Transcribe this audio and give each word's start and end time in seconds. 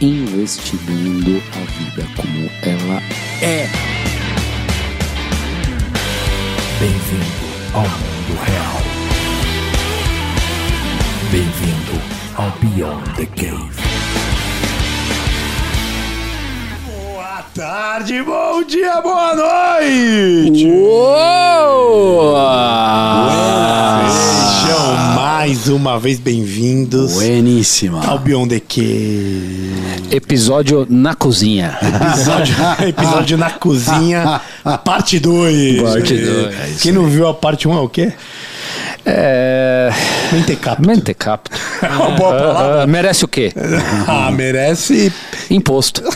Investigando 0.00 1.42
a 1.52 1.58
vida 1.78 2.08
como 2.16 2.50
ela 2.62 3.02
é. 3.42 3.68
Bem-vindo 6.78 7.46
ao 7.74 7.82
mundo 7.82 8.34
real. 8.46 8.80
Bem-vindo 11.30 12.00
ao 12.36 12.50
Beyond 12.60 13.10
the 13.16 13.26
Cave. 13.26 13.80
Boa 16.86 17.42
tarde, 17.54 18.22
bom 18.22 18.62
dia, 18.64 19.00
boa 19.02 19.34
noite! 19.34 20.66
Uou! 20.66 21.10
Sejam 24.60 24.94
mais 25.14 25.68
uma 25.68 25.98
vez 25.98 26.18
bem-vindos 26.18 27.14
Bueníssima. 27.14 28.04
ao 28.06 28.18
Beyond 28.18 28.60
the 28.60 28.60
Cave. 28.60 30.08
Episódio 30.10 30.86
na 30.88 31.14
cozinha. 31.14 31.78
Episódio, 31.80 32.54
episódio 32.86 33.38
na 33.38 33.50
cozinha, 33.50 34.40
parte 34.84 35.18
2. 35.18 35.82
Parte 35.82 36.14
dois. 36.14 36.80
Quem 36.82 36.92
não 36.92 37.06
viu 37.06 37.26
a 37.26 37.32
parte 37.34 37.66
1 37.66 37.72
um 37.72 37.78
é 37.78 37.80
o 37.80 37.88
quê? 37.88 38.12
É. 39.04 39.90
Mentecapto. 40.32 40.86
Mentecapto. 40.86 41.50
Boa 42.16 42.34
palavra. 42.34 42.82
Ah, 42.82 42.86
merece 42.86 43.24
o 43.24 43.28
quê? 43.28 43.52
Ah, 44.06 44.30
merece. 44.30 45.12
Imposto. 45.50 46.02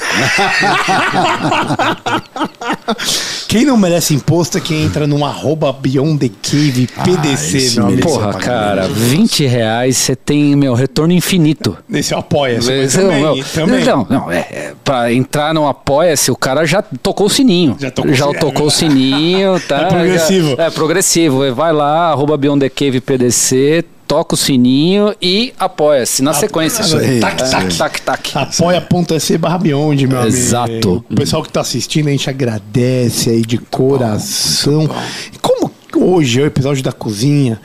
Quem 3.48 3.64
não 3.64 3.76
merece 3.76 4.14
imposto 4.14 4.58
é 4.58 4.60
quem 4.60 4.82
entra 4.84 5.06
no 5.06 5.24
arroba 5.24 5.72
Beyond 5.72 6.28
the 6.28 6.34
Cave 6.42 6.88
PDC, 7.04 7.76
meu 7.78 7.86
merece. 7.86 8.02
Porra, 8.02 8.34
cara, 8.34 8.88
20 8.88 9.46
reais 9.46 9.96
você 9.96 10.16
tem, 10.16 10.56
meu, 10.56 10.74
retorno 10.74 11.12
infinito. 11.12 11.76
Esse 11.92 12.14
apoia-se. 12.14 12.88
Também, 12.98 13.22
não, 13.22 13.42
também. 13.42 13.84
Não, 13.84 14.06
não, 14.10 14.32
é, 14.32 14.38
é, 14.38 14.72
pra 14.84 15.12
entrar 15.12 15.54
no 15.54 15.68
Apoia-se, 15.68 16.30
o 16.30 16.36
cara 16.36 16.64
já 16.66 16.82
tocou 16.82 17.26
o 17.26 17.30
sininho. 17.30 17.76
Já 17.78 17.90
tocou 17.90 18.10
o 18.10 18.16
sininho, 18.16 18.40
tocou 18.40 18.64
é 18.64 18.66
o 18.66 18.70
sininho, 18.70 19.60
tá? 19.60 19.82
É 19.82 19.84
progressivo. 19.86 20.56
Já- 20.56 20.62
é 20.64 20.70
progressivo. 20.70 21.54
Vai 21.54 21.72
lá, 21.72 22.10
arroba 22.10 22.36
Beyond 22.36 22.53
the 22.58 22.68
Cave 22.68 23.00
PDC, 23.00 23.84
toca 24.06 24.34
o 24.34 24.36
sininho 24.38 25.14
e 25.20 25.52
apoia-se 25.58 26.22
na 26.22 26.32
sequência. 26.34 26.82
Isso 26.82 26.96
aí. 26.96 27.20
Tac, 27.20 27.40
É, 27.42 27.46
tac. 27.48 27.76
tac, 27.76 28.02
tac. 28.02 28.30
Apoia.se 28.38 29.38
barra 29.38 29.58
Beyond, 29.58 30.06
meu 30.06 30.24
Exato. 30.26 30.70
amigo. 30.72 31.04
O 31.10 31.14
pessoal 31.14 31.42
que 31.42 31.50
tá 31.50 31.60
assistindo, 31.60 32.08
a 32.08 32.10
gente 32.10 32.28
agradece 32.28 33.30
aí 33.30 33.42
de 33.42 33.58
coração. 33.58 34.88
E 35.32 35.38
Como 35.38 35.70
hoje 35.96 36.40
é 36.40 36.44
o 36.44 36.46
episódio 36.46 36.82
da 36.82 36.92
cozinha, 36.92 37.60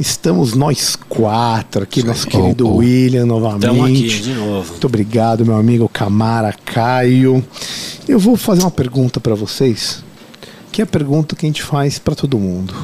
estamos 0.00 0.54
nós 0.54 0.96
quatro 1.08 1.82
aqui, 1.82 2.02
nosso 2.02 2.26
querido 2.26 2.68
William 2.76 3.26
novamente. 3.26 3.66
Tamo 3.66 3.84
aqui 3.84 4.08
de 4.08 4.34
novo. 4.34 4.70
Muito 4.70 4.86
obrigado, 4.86 5.44
meu 5.44 5.56
amigo 5.56 5.88
Camara 5.88 6.54
Caio. 6.64 7.44
Eu 8.08 8.18
vou 8.18 8.36
fazer 8.36 8.62
uma 8.62 8.70
pergunta 8.70 9.20
pra 9.20 9.34
vocês, 9.34 10.02
que 10.72 10.80
é 10.80 10.84
a 10.84 10.86
pergunta 10.86 11.36
que 11.36 11.44
a 11.44 11.48
gente 11.48 11.62
faz 11.62 11.98
pra 11.98 12.14
todo 12.14 12.38
mundo. 12.38 12.74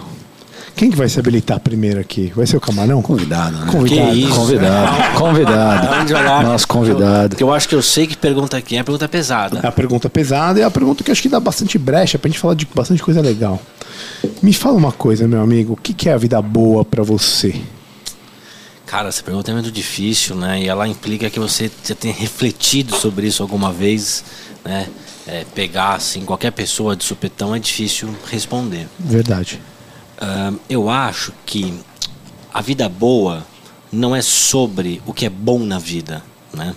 Quem 0.79 0.93
que 0.93 0.97
vai 0.97 1.09
se 1.09 1.19
habilitar 1.19 1.59
primeiro 1.59 1.99
aqui? 1.99 2.33
Vai 2.37 2.47
ser 2.47 2.57
o 2.57 2.61
Camarão? 2.61 3.03
Convidado, 3.03 3.57
né? 3.57 3.67
Convidado. 3.73 4.13
Que 4.13 4.19
isso? 4.21 4.33
Convidado, 4.33 5.11
convidado. 5.19 6.01
Onde 6.01 6.15
olhar? 6.15 6.45
Nosso 6.45 6.69
convidado. 6.69 7.31
Porque 7.31 7.43
eu 7.43 7.53
acho 7.53 7.69
que 7.69 7.75
eu 7.75 7.83
sei 7.83 8.07
que 8.07 8.17
pergunta 8.17 8.57
aqui 8.57 8.77
é 8.77 8.83
pergunta 8.85 9.09
pesada. 9.09 9.59
É 9.61 9.67
a 9.67 9.73
pergunta 9.73 10.09
pesada 10.09 10.61
e 10.61 10.63
é 10.63 10.65
a 10.65 10.71
pergunta 10.71 11.03
que 11.03 11.11
acho 11.11 11.21
que 11.21 11.29
dá 11.29 11.41
bastante 11.41 11.77
brecha 11.79 12.17
pra 12.17 12.31
gente 12.31 12.39
falar 12.39 12.55
de 12.55 12.65
bastante 12.73 13.03
coisa 13.03 13.21
legal. 13.21 13.61
Me 14.41 14.53
fala 14.53 14.77
uma 14.77 14.93
coisa, 14.93 15.27
meu 15.27 15.43
amigo, 15.43 15.73
o 15.73 15.77
que, 15.77 15.93
que 15.93 16.09
é 16.09 16.13
a 16.13 16.17
vida 16.17 16.41
boa 16.41 16.85
pra 16.85 17.03
você? 17.03 17.61
Cara, 18.87 19.09
essa 19.09 19.25
pergunta 19.25 19.51
é 19.51 19.55
muito 19.55 19.73
difícil, 19.73 20.37
né? 20.37 20.63
E 20.63 20.69
ela 20.69 20.87
implica 20.87 21.29
que 21.29 21.41
você 21.41 21.69
já 21.85 21.97
tenha 21.97 22.15
refletido 22.15 22.95
sobre 22.95 23.27
isso 23.27 23.43
alguma 23.43 23.73
vez, 23.73 24.23
né? 24.65 24.87
É, 25.27 25.45
pegar, 25.57 25.95
assim, 25.95 26.25
qualquer 26.25 26.53
pessoa 26.53 26.95
de 26.95 27.03
supetão 27.03 27.53
é 27.53 27.59
difícil 27.59 28.15
responder. 28.31 28.87
Verdade. 28.97 29.61
Eu 30.69 30.91
acho 30.91 31.33
que 31.47 31.79
a 32.53 32.61
vida 32.61 32.89
boa 32.89 33.47
não 33.93 34.15
é 34.15 34.21
sobre 34.23 35.01
o 35.07 35.13
que 35.13 35.27
é 35.27 35.31
bom 35.31 35.61
na 35.61 35.79
vida, 35.79 36.23
né? 36.53 36.75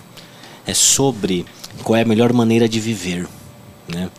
É 0.66 0.72
sobre 0.72 1.44
qual 1.82 1.96
é 1.96 2.02
a 2.02 2.04
melhor 2.04 2.32
maneira 2.32 2.68
de 2.68 2.80
viver, 2.80 3.28
né? 3.88 4.10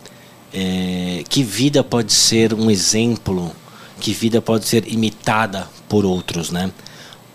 É, 0.52 1.24
que 1.28 1.42
vida 1.42 1.82
pode 1.82 2.12
ser 2.12 2.54
um 2.54 2.70
exemplo, 2.70 3.50
que 3.98 4.12
vida 4.12 4.40
pode 4.40 4.66
ser 4.66 4.86
imitada 4.86 5.68
por 5.88 6.04
outros, 6.04 6.50
né? 6.50 6.70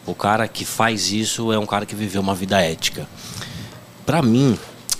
O 0.05 0.15
cara 0.15 0.47
que 0.47 0.63
faz 0.63 1.11
isso 1.11 1.51
é 1.51 1.59
um 1.59 1.65
cara 1.65 1.85
que 1.85 1.95
viveu 1.95 2.21
uma 2.21 2.35
vida 2.35 2.61
ética. 2.61 3.07
Para 4.05 4.21
mim, 4.21 4.57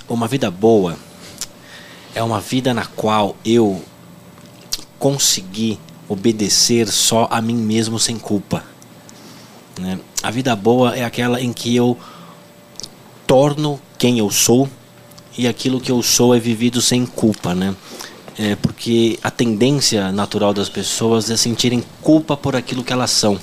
uma 0.08 0.28
vida 0.28 0.52
boa 0.52 0.98
é 2.14 2.22
uma 2.22 2.42
vida 2.42 2.74
na 2.74 2.86
qual 2.86 3.36
eu 3.46 3.82
conseguir 4.98 5.80
obedecer 6.10 6.88
só 6.90 7.28
a 7.30 7.40
mim 7.40 7.56
mesmo 7.56 8.00
sem 8.00 8.18
culpa. 8.18 8.64
né? 9.80 10.00
A 10.24 10.32
vida 10.32 10.54
boa 10.56 10.96
é 10.96 11.06
aquela 11.06 11.40
em 11.40 11.54
que 11.54 11.74
eu 11.74 11.98
torno 13.26 13.80
quem 13.98 14.18
eu 14.18 14.30
sou 14.32 14.68
e 15.38 15.48
aquilo 15.48 15.80
que 15.80 15.92
eu 15.92 16.02
sou 16.02 16.36
é 16.36 16.40
vivido 16.40 16.82
sem 16.82 17.06
culpa, 17.06 17.54
né? 17.54 17.76
É 18.38 18.56
porque 18.56 19.20
a 19.22 19.30
tendência 19.30 20.12
natural 20.12 20.54
das 20.54 20.68
pessoas 20.68 21.30
é 21.30 21.38
sentirem 21.38 21.84
culpa 22.02 22.36
por 22.36 22.56
aquilo 22.56 22.84
que 22.84 22.92
elas 22.92 23.12
são. 23.12 23.40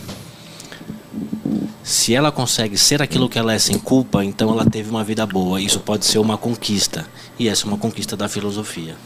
Se 1.85 2.15
ela 2.15 2.33
consegue 2.33 2.77
ser 2.77 3.01
aquilo 3.01 3.29
que 3.29 3.39
ela 3.39 3.53
é 3.53 3.59
sem 3.59 3.79
culpa, 3.79 4.25
então 4.25 4.51
ela 4.51 4.65
teve 4.65 4.91
uma 4.91 5.05
vida 5.05 5.25
boa. 5.25 5.61
Isso 5.61 5.79
pode 5.81 6.05
ser 6.05 6.19
uma 6.19 6.37
conquista. 6.37 7.07
E 7.39 7.49
essa 7.49 7.65
é 7.65 7.69
uma 7.69 7.79
conquista 7.79 8.17
da 8.17 8.29
filosofia. 8.29 8.97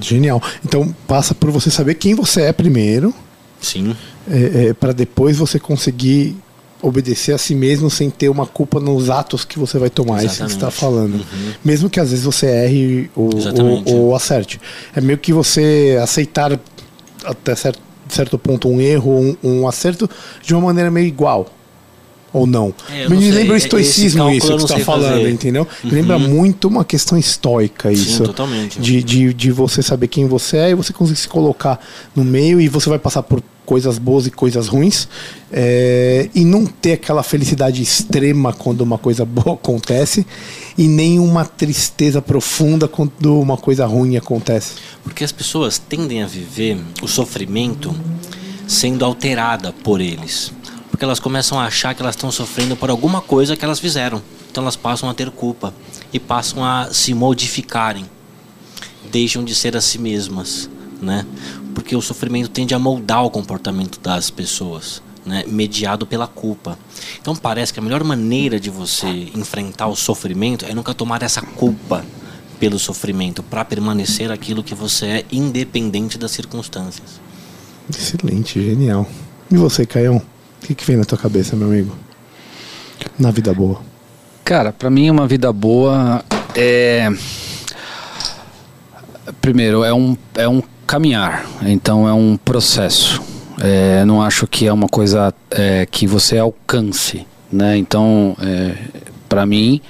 Genial. 0.00 0.42
Então 0.64 0.94
passa 1.06 1.34
por 1.34 1.50
você 1.50 1.70
saber 1.70 1.94
quem 1.94 2.14
você 2.14 2.42
é 2.42 2.52
primeiro, 2.52 3.14
Sim. 3.60 3.96
é, 4.30 4.72
para 4.72 4.92
depois 4.92 5.36
você 5.36 5.58
conseguir 5.58 6.36
obedecer 6.80 7.32
a 7.32 7.38
si 7.38 7.54
mesmo 7.54 7.90
sem 7.90 8.08
ter 8.08 8.28
uma 8.28 8.46
culpa 8.46 8.78
nos 8.78 9.10
atos 9.10 9.44
que 9.44 9.58
você 9.58 9.78
vai 9.78 9.90
tomar. 9.90 10.22
É 10.22 10.26
isso 10.26 10.36
que 10.36 10.38
você 10.38 10.54
está 10.54 10.68
Exatamente. 10.68 10.80
falando. 10.80 11.14
Uhum. 11.14 11.52
Mesmo 11.64 11.90
que 11.90 11.98
às 11.98 12.10
vezes 12.10 12.24
você 12.24 12.46
erre 12.46 13.10
ou, 13.14 13.30
Exatamente. 13.36 13.92
ou, 13.92 14.06
ou 14.06 14.16
acerte. 14.16 14.60
É 14.94 15.00
meio 15.00 15.18
que 15.18 15.32
você 15.32 15.98
aceitar 16.00 16.58
até 17.24 17.54
certo, 17.54 17.80
certo 18.08 18.38
ponto 18.38 18.68
um 18.68 18.80
erro 18.80 19.10
ou 19.10 19.22
um, 19.22 19.36
um 19.42 19.68
acerto 19.68 20.08
de 20.42 20.54
uma 20.54 20.62
maneira 20.62 20.90
meio 20.90 21.06
igual. 21.06 21.52
Ou 22.32 22.46
não. 22.46 22.74
É, 22.90 23.08
Me 23.08 23.14
não 23.14 23.22
sei. 23.22 23.30
lembra 23.30 23.54
o 23.54 23.56
Esse 23.56 23.66
estoicismo 23.66 24.30
isso 24.30 24.46
que 24.48 24.52
você 24.60 24.64
está 24.74 24.84
falando, 24.84 25.12
fazer. 25.16 25.30
entendeu? 25.30 25.66
Me 25.82 25.90
Uhum. 25.90 25.96
lembra 25.96 26.18
muito 26.18 26.68
uma 26.68 26.84
questão 26.84 27.16
estoica 27.16 27.90
isso. 27.90 28.22
totalmente. 28.24 28.78
De, 28.80 29.02
de, 29.02 29.32
de 29.32 29.50
você 29.50 29.82
saber 29.82 30.08
quem 30.08 30.26
você 30.26 30.58
é 30.58 30.70
e 30.70 30.74
você 30.74 30.92
conseguir 30.92 31.18
se 31.20 31.28
colocar 31.28 31.80
no 32.14 32.22
meio 32.24 32.60
e 32.60 32.68
você 32.68 32.88
vai 32.90 32.98
passar 32.98 33.22
por 33.22 33.42
coisas 33.64 33.98
boas 33.98 34.26
e 34.26 34.30
coisas 34.30 34.66
ruins 34.66 35.06
é, 35.52 36.28
e 36.34 36.42
não 36.42 36.64
ter 36.64 36.92
aquela 36.94 37.22
felicidade 37.22 37.82
extrema 37.82 38.50
quando 38.52 38.80
uma 38.80 38.96
coisa 38.96 39.24
boa 39.26 39.54
acontece 39.56 40.26
e 40.76 40.86
nem 40.88 41.18
uma 41.18 41.44
tristeza 41.44 42.20
profunda 42.22 42.88
quando 42.88 43.38
uma 43.40 43.56
coisa 43.56 43.84
ruim 43.86 44.16
acontece. 44.16 44.74
Porque 45.02 45.22
as 45.24 45.32
pessoas 45.32 45.78
tendem 45.78 46.22
a 46.22 46.26
viver 46.26 46.78
o 47.02 47.08
sofrimento 47.08 47.94
sendo 48.66 49.04
alterada 49.04 49.72
por 49.82 50.00
eles. 50.00 50.52
Porque 50.90 51.04
elas 51.04 51.20
começam 51.20 51.58
a 51.58 51.64
achar 51.64 51.94
que 51.94 52.02
elas 52.02 52.14
estão 52.14 52.30
sofrendo 52.30 52.76
por 52.76 52.90
alguma 52.90 53.20
coisa 53.20 53.56
que 53.56 53.64
elas 53.64 53.78
fizeram. 53.78 54.22
Então 54.50 54.62
elas 54.62 54.76
passam 54.76 55.08
a 55.08 55.14
ter 55.14 55.30
culpa 55.30 55.72
e 56.12 56.18
passam 56.18 56.64
a 56.64 56.88
se 56.92 57.14
modificarem. 57.14 58.06
Deixam 59.10 59.44
de 59.44 59.54
ser 59.54 59.76
a 59.76 59.80
si 59.80 59.98
mesmas, 59.98 60.68
né? 61.00 61.24
Porque 61.74 61.94
o 61.94 62.02
sofrimento 62.02 62.48
tende 62.48 62.74
a 62.74 62.78
moldar 62.78 63.24
o 63.24 63.30
comportamento 63.30 64.00
das 64.00 64.30
pessoas, 64.30 65.02
né? 65.24 65.44
Mediado 65.46 66.06
pela 66.06 66.26
culpa. 66.26 66.78
Então 67.20 67.36
parece 67.36 67.72
que 67.72 67.78
a 67.78 67.82
melhor 67.82 68.02
maneira 68.02 68.58
de 68.58 68.70
você 68.70 69.30
enfrentar 69.34 69.86
o 69.86 69.96
sofrimento 69.96 70.64
é 70.64 70.74
nunca 70.74 70.92
tomar 70.92 71.22
essa 71.22 71.40
culpa 71.40 72.04
pelo 72.58 72.78
sofrimento 72.78 73.42
para 73.42 73.64
permanecer 73.64 74.30
aquilo 74.32 74.64
que 74.64 74.74
você 74.74 75.06
é 75.06 75.24
independente 75.30 76.18
das 76.18 76.32
circunstâncias. 76.32 77.20
Excelente, 77.88 78.62
genial. 78.62 79.08
E 79.50 79.56
você, 79.56 79.86
Caião? 79.86 80.20
O 80.62 80.66
que, 80.66 80.74
que 80.74 80.84
vem 80.84 80.96
na 80.96 81.04
tua 81.04 81.18
cabeça, 81.18 81.56
meu 81.56 81.68
amigo? 81.68 81.96
Na 83.18 83.30
vida 83.30 83.52
boa. 83.52 83.80
Cara, 84.44 84.72
pra 84.72 84.90
mim 84.90 85.10
uma 85.10 85.26
vida 85.26 85.52
boa 85.52 86.24
é 86.54 87.10
primeiro, 89.40 89.84
é 89.84 89.92
um, 89.92 90.16
é 90.34 90.48
um 90.48 90.62
caminhar, 90.86 91.46
então 91.62 92.08
é 92.08 92.12
um 92.12 92.36
processo. 92.36 93.20
É, 93.60 94.04
não 94.04 94.22
acho 94.22 94.46
que 94.46 94.66
é 94.66 94.72
uma 94.72 94.88
coisa 94.88 95.34
é, 95.50 95.86
que 95.86 96.06
você 96.06 96.38
alcance, 96.38 97.26
né? 97.50 97.76
Então, 97.76 98.36
é, 98.40 98.74
para 99.28 99.44
mim, 99.44 99.80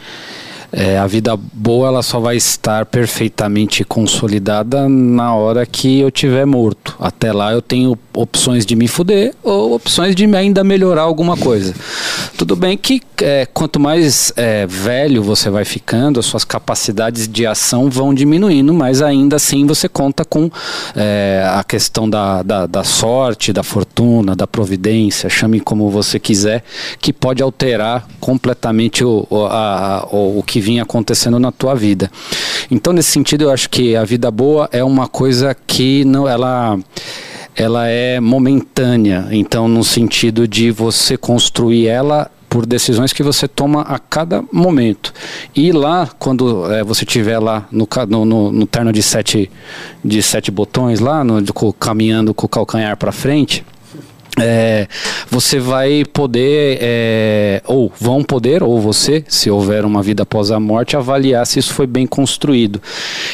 é, 0.70 0.98
a 0.98 1.06
vida 1.06 1.34
boa 1.36 1.88
ela 1.88 2.02
só 2.02 2.20
vai 2.20 2.36
estar 2.36 2.84
perfeitamente 2.86 3.84
consolidada 3.84 4.88
na 4.88 5.34
hora 5.34 5.64
que 5.64 6.00
eu 6.00 6.10
tiver 6.10 6.44
morto. 6.44 6.94
Até 7.00 7.32
lá 7.32 7.52
eu 7.52 7.62
tenho 7.62 7.98
opções 8.14 8.66
de 8.66 8.76
me 8.76 8.86
fuder 8.86 9.34
ou 9.42 9.74
opções 9.74 10.14
de 10.14 10.24
ainda 10.36 10.62
melhorar 10.62 11.02
alguma 11.02 11.36
coisa. 11.36 11.74
Tudo 12.36 12.54
bem 12.54 12.76
que 12.76 13.00
é, 13.22 13.46
quanto 13.46 13.80
mais 13.80 14.32
é, 14.36 14.66
velho 14.66 15.22
você 15.22 15.48
vai 15.48 15.64
ficando, 15.64 16.20
as 16.20 16.26
suas 16.26 16.44
capacidades 16.44 17.26
de 17.26 17.46
ação 17.46 17.88
vão 17.88 18.12
diminuindo, 18.12 18.74
mas 18.74 19.00
ainda 19.00 19.36
assim 19.36 19.66
você 19.66 19.88
conta 19.88 20.24
com 20.24 20.50
é, 20.94 21.48
a 21.50 21.64
questão 21.64 22.08
da, 22.08 22.42
da, 22.42 22.66
da 22.66 22.84
sorte, 22.84 23.52
da 23.52 23.62
fortuna, 23.62 24.36
da 24.36 24.46
providência, 24.46 25.30
chame 25.30 25.60
como 25.60 25.88
você 25.90 26.18
quiser, 26.18 26.62
que 27.00 27.12
pode 27.12 27.42
alterar 27.42 28.06
completamente 28.20 29.02
o, 29.02 29.26
o, 29.30 29.46
a, 29.46 30.06
o, 30.12 30.38
o 30.38 30.42
que 30.42 30.57
vinha 30.60 30.82
acontecendo 30.82 31.38
na 31.38 31.52
tua 31.52 31.74
vida. 31.74 32.10
Então, 32.70 32.92
nesse 32.92 33.10
sentido, 33.10 33.44
eu 33.44 33.50
acho 33.50 33.68
que 33.70 33.96
a 33.96 34.04
vida 34.04 34.30
boa 34.30 34.68
é 34.72 34.82
uma 34.82 35.08
coisa 35.08 35.54
que 35.54 36.04
não 36.04 36.28
ela 36.28 36.78
ela 37.56 37.88
é 37.88 38.20
momentânea, 38.20 39.26
então 39.32 39.66
no 39.66 39.82
sentido 39.82 40.46
de 40.46 40.70
você 40.70 41.16
construir 41.16 41.88
ela 41.88 42.30
por 42.48 42.64
decisões 42.64 43.12
que 43.12 43.22
você 43.22 43.46
toma 43.46 43.82
a 43.82 43.98
cada 43.98 44.42
momento. 44.52 45.12
E 45.54 45.70
lá, 45.72 46.08
quando 46.18 46.72
é, 46.72 46.82
você 46.82 47.04
tiver 47.04 47.38
lá 47.38 47.66
no, 47.70 47.86
no, 48.08 48.24
no, 48.24 48.52
no, 48.52 48.66
terno 48.66 48.92
de 48.92 49.02
sete, 49.02 49.50
de 50.04 50.22
sete 50.22 50.50
botões, 50.50 51.00
lá, 51.00 51.22
no, 51.22 51.42
caminhando 51.74 52.32
com 52.32 52.46
o 52.46 52.48
calcanhar 52.48 52.96
para 52.96 53.12
frente, 53.12 53.64
é, 54.40 54.86
você 55.30 55.58
vai 55.58 56.04
poder, 56.12 56.78
é, 56.80 57.62
ou 57.66 57.92
vão 58.00 58.22
poder, 58.22 58.62
ou 58.62 58.80
você, 58.80 59.24
se 59.28 59.50
houver 59.50 59.84
uma 59.84 60.02
vida 60.02 60.22
após 60.22 60.50
a 60.50 60.58
morte, 60.58 60.96
avaliar 60.96 61.46
se 61.46 61.58
isso 61.58 61.72
foi 61.72 61.86
bem 61.86 62.06
construído. 62.06 62.80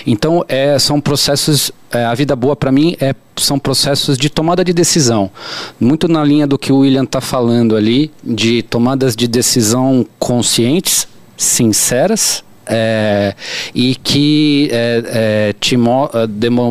Então, 0.06 0.44
é, 0.48 0.78
são 0.78 1.00
processos. 1.00 1.72
É, 1.92 2.04
a 2.04 2.14
vida 2.14 2.34
boa 2.34 2.56
para 2.56 2.72
mim 2.72 2.96
é, 3.00 3.14
são 3.36 3.58
processos 3.58 4.18
de 4.18 4.28
tomada 4.28 4.64
de 4.64 4.72
decisão. 4.72 5.30
Muito 5.78 6.08
na 6.08 6.24
linha 6.24 6.46
do 6.46 6.58
que 6.58 6.72
o 6.72 6.78
William 6.78 7.04
está 7.04 7.20
falando 7.20 7.76
ali, 7.76 8.10
de 8.22 8.62
tomadas 8.62 9.14
de 9.14 9.28
decisão 9.28 10.04
conscientes, 10.18 11.06
sinceras, 11.36 12.42
é, 12.66 13.34
e 13.75 13.94
que 13.94 14.69
é, 14.72 15.02
é, 15.06 15.52
te 15.58 15.75
é, 15.75 15.78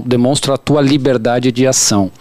demonstra 0.05 0.55
a 0.55 0.57
tua 0.57 0.81
liberdade 0.81 1.51
de 1.51 1.67
ação. 1.67 2.11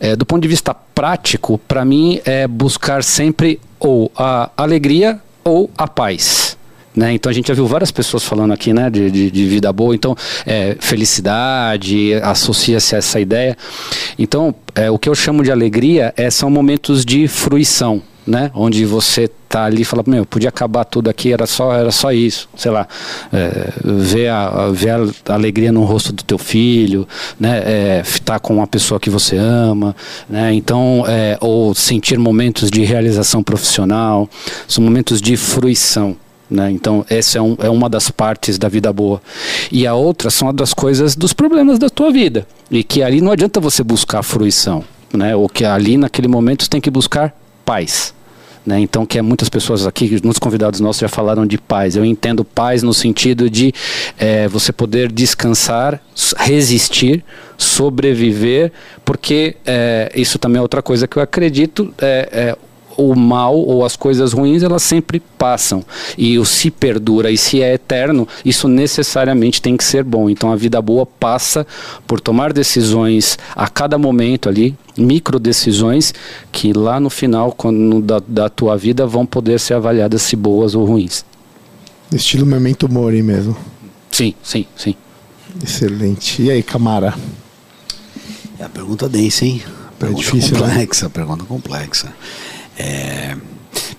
É, 0.00 0.16
do 0.16 0.26
ponto 0.26 0.42
de 0.42 0.48
vista 0.48 0.74
prático, 0.74 1.58
para 1.58 1.84
mim 1.84 2.20
é 2.24 2.46
buscar 2.46 3.02
sempre 3.02 3.60
ou 3.78 4.10
a 4.16 4.50
alegria 4.56 5.20
ou 5.42 5.70
a 5.76 5.86
paz. 5.86 6.56
Né? 6.94 7.12
Então 7.12 7.28
a 7.28 7.32
gente 7.32 7.48
já 7.48 7.54
viu 7.54 7.66
várias 7.66 7.90
pessoas 7.90 8.22
falando 8.22 8.52
aqui 8.52 8.72
né, 8.72 8.88
de, 8.88 9.10
de, 9.10 9.30
de 9.30 9.46
vida 9.46 9.72
boa, 9.72 9.94
então 9.94 10.16
é, 10.46 10.76
felicidade, 10.78 12.14
associa-se 12.22 12.94
a 12.94 12.98
essa 12.98 13.18
ideia. 13.18 13.56
Então 14.18 14.54
é, 14.74 14.90
o 14.90 14.98
que 14.98 15.08
eu 15.08 15.14
chamo 15.14 15.42
de 15.42 15.50
alegria 15.50 16.14
é, 16.16 16.30
são 16.30 16.48
momentos 16.48 17.04
de 17.04 17.26
fruição 17.26 18.00
né? 18.26 18.50
Onde 18.54 18.84
você 18.84 19.28
tá 19.48 19.64
ali 19.64 19.82
e 19.82 19.84
fala, 19.84 20.02
meu, 20.06 20.24
podia 20.24 20.48
acabar 20.48 20.84
tudo 20.84 21.08
aqui, 21.08 21.32
era 21.32 21.46
só, 21.46 21.72
era 21.72 21.90
só 21.90 22.12
isso, 22.12 22.48
sei 22.56 22.70
lá, 22.70 22.88
é, 23.32 23.72
ver, 23.84 24.28
a, 24.28 24.70
ver 24.70 24.90
a 24.90 25.34
alegria 25.34 25.70
no 25.70 25.84
rosto 25.84 26.12
do 26.12 26.24
teu 26.24 26.38
filho, 26.38 27.06
né? 27.38 27.62
É, 27.64 28.02
estar 28.04 28.40
com 28.40 28.54
uma 28.54 28.66
pessoa 28.66 28.98
que 28.98 29.10
você 29.10 29.36
ama, 29.36 29.94
né? 30.28 30.52
Então, 30.52 31.04
é, 31.06 31.36
ou 31.40 31.74
sentir 31.74 32.18
momentos 32.18 32.70
de 32.70 32.82
realização 32.84 33.42
profissional, 33.42 34.28
são 34.66 34.82
momentos 34.82 35.20
de 35.20 35.36
fruição. 35.36 36.16
Né? 36.50 36.70
Então, 36.70 37.04
essa 37.08 37.38
é, 37.38 37.42
um, 37.42 37.56
é 37.58 37.70
uma 37.70 37.88
das 37.88 38.10
partes 38.10 38.58
da 38.58 38.68
vida 38.68 38.92
boa. 38.92 39.20
E 39.72 39.86
a 39.86 39.94
outra 39.94 40.30
são 40.30 40.52
as 40.62 40.74
coisas, 40.74 41.16
dos 41.16 41.32
problemas 41.32 41.78
da 41.78 41.88
tua 41.88 42.12
vida. 42.12 42.46
E 42.70 42.84
que 42.84 43.02
ali 43.02 43.20
não 43.20 43.32
adianta 43.32 43.60
você 43.60 43.82
buscar 43.82 44.22
fruição. 44.22 44.84
Né? 45.12 45.34
Ou 45.34 45.48
que 45.48 45.64
ali 45.64 45.96
naquele 45.96 46.28
momento 46.28 46.62
você 46.62 46.70
tem 46.70 46.80
que 46.80 46.90
buscar 46.90 47.34
paz. 47.64 48.14
Né? 48.64 48.80
Então, 48.80 49.04
que 49.04 49.18
é, 49.18 49.22
muitas 49.22 49.48
pessoas 49.48 49.86
aqui, 49.86 50.08
muitos 50.22 50.38
convidados 50.38 50.80
nossos 50.80 51.00
já 51.00 51.08
falaram 51.08 51.46
de 51.46 51.58
paz. 51.58 51.96
Eu 51.96 52.04
entendo 52.04 52.44
paz 52.44 52.82
no 52.82 52.94
sentido 52.94 53.50
de 53.50 53.74
é, 54.18 54.48
você 54.48 54.72
poder 54.72 55.12
descansar, 55.12 56.00
resistir, 56.38 57.22
sobreviver, 57.58 58.72
porque 59.04 59.56
é, 59.66 60.10
isso 60.14 60.38
também 60.38 60.58
é 60.58 60.62
outra 60.62 60.82
coisa 60.82 61.06
que 61.06 61.18
eu 61.18 61.22
acredito. 61.22 61.92
É, 61.98 62.28
é 62.32 62.56
o 62.96 63.14
mal 63.14 63.56
ou 63.56 63.84
as 63.84 63.96
coisas 63.96 64.32
ruins, 64.32 64.62
elas 64.62 64.82
sempre 64.82 65.20
passam. 65.38 65.84
E 66.16 66.38
o 66.38 66.44
se 66.44 66.70
perdura 66.70 67.30
e 67.30 67.38
se 67.38 67.62
é 67.62 67.74
eterno, 67.74 68.26
isso 68.44 68.68
necessariamente 68.68 69.60
tem 69.60 69.76
que 69.76 69.84
ser 69.84 70.04
bom. 70.04 70.28
Então 70.30 70.52
a 70.52 70.56
vida 70.56 70.80
boa 70.80 71.06
passa 71.06 71.66
por 72.06 72.20
tomar 72.20 72.52
decisões 72.52 73.38
a 73.54 73.68
cada 73.68 73.98
momento 73.98 74.48
ali, 74.48 74.76
micro 74.96 75.38
decisões, 75.38 76.14
que 76.52 76.72
lá 76.72 76.98
no 77.00 77.10
final 77.10 77.52
quando, 77.52 78.00
da, 78.00 78.20
da 78.26 78.48
tua 78.48 78.76
vida 78.76 79.06
vão 79.06 79.26
poder 79.26 79.58
ser 79.60 79.74
avaliadas 79.74 80.22
se 80.22 80.36
boas 80.36 80.74
ou 80.74 80.84
ruins. 80.84 81.24
Estilo 82.12 82.46
Memento 82.46 82.88
Mori 82.88 83.22
mesmo. 83.22 83.56
Sim, 84.10 84.34
sim, 84.42 84.66
sim. 84.76 84.94
Excelente. 85.62 86.42
E 86.42 86.50
aí, 86.50 86.62
Camara? 86.62 87.14
É 88.58 88.64
a 88.64 88.68
pergunta 88.68 89.08
densa, 89.08 89.44
hein? 89.44 89.62
Pergunta 89.98 90.20
é 90.20 90.24
difícil, 90.24 90.58
né? 90.58 90.68
complexa, 90.68 91.06
né? 91.06 91.10
pergunta 91.12 91.44
complexa. 91.44 92.12
É, 92.76 93.36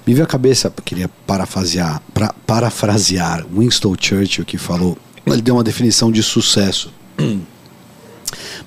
me 0.05 0.13
veio 0.13 0.23
à 0.23 0.27
cabeça, 0.27 0.71
queria 0.83 1.09
parafrasear, 1.25 2.01
pra, 2.13 2.33
parafrasear 2.45 3.45
Winston 3.51 3.95
Churchill 3.99 4.45
que 4.45 4.57
falou, 4.57 4.97
ele 5.25 5.41
deu 5.41 5.55
uma 5.55 5.63
definição 5.63 6.11
de 6.11 6.21
sucesso, 6.21 6.93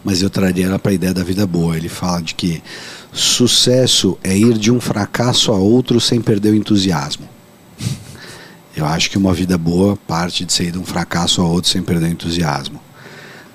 mas 0.04 0.22
eu 0.22 0.30
traria 0.30 0.66
ela 0.66 0.78
para 0.78 0.90
a 0.92 0.94
ideia 0.94 1.14
da 1.14 1.22
vida 1.22 1.46
boa. 1.46 1.76
Ele 1.76 1.88
fala 1.88 2.22
de 2.22 2.34
que 2.34 2.62
sucesso 3.12 4.18
é 4.22 4.36
ir 4.36 4.58
de 4.58 4.70
um 4.70 4.80
fracasso 4.80 5.52
a 5.52 5.56
outro 5.56 6.00
sem 6.00 6.20
perder 6.20 6.50
o 6.50 6.56
entusiasmo. 6.56 7.28
Eu 8.76 8.86
acho 8.86 9.10
que 9.10 9.18
uma 9.18 9.34
vida 9.34 9.58
boa 9.58 9.96
parte 9.96 10.44
de 10.44 10.52
sair 10.52 10.70
de 10.70 10.78
um 10.78 10.84
fracasso 10.84 11.40
a 11.42 11.44
outro 11.44 11.70
sem 11.70 11.82
perder 11.82 12.06
o 12.06 12.12
entusiasmo 12.12 12.80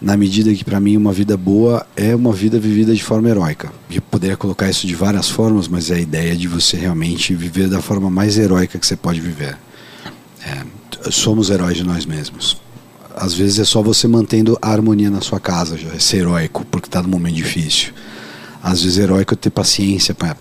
na 0.03 0.17
medida 0.17 0.53
que 0.53 0.65
para 0.65 0.81
mim 0.81 0.97
uma 0.97 1.13
vida 1.13 1.37
boa 1.37 1.87
é 1.95 2.13
uma 2.13 2.33
vida 2.33 2.59
vivida 2.59 2.93
de 2.93 3.01
forma 3.01 3.29
heróica. 3.29 3.71
Eu 3.89 4.01
poderia 4.01 4.35
colocar 4.35 4.69
isso 4.69 4.85
de 4.85 4.93
várias 4.93 5.29
formas, 5.29 5.69
mas 5.69 5.89
é 5.89 5.95
a 5.95 5.99
ideia 5.99 6.35
de 6.35 6.45
você 6.45 6.75
realmente 6.75 7.33
viver 7.33 7.69
da 7.69 7.81
forma 7.81 8.09
mais 8.09 8.37
heróica 8.37 8.77
que 8.77 8.85
você 8.85 8.97
pode 8.97 9.21
viver. 9.21 9.57
É, 10.45 10.61
somos 11.09 11.49
heróis 11.49 11.77
de 11.77 11.85
nós 11.85 12.05
mesmos. 12.05 12.61
Às 13.15 13.33
vezes 13.33 13.59
é 13.59 13.63
só 13.63 13.81
você 13.81 14.05
mantendo 14.05 14.57
a 14.61 14.71
harmonia 14.71 15.09
na 15.09 15.21
sua 15.21 15.39
casa, 15.39 15.77
já 15.77 15.89
é 15.89 15.99
ser 15.99 16.17
heróico, 16.17 16.65
porque 16.69 16.87
está 16.89 17.01
num 17.01 17.07
momento 17.07 17.35
difícil. 17.35 17.93
Às 18.61 18.83
vezes 18.83 18.99
é 18.99 19.03
heróico 19.03 19.37
ter 19.37 19.51
paciência 19.51 20.13
para 20.13 20.35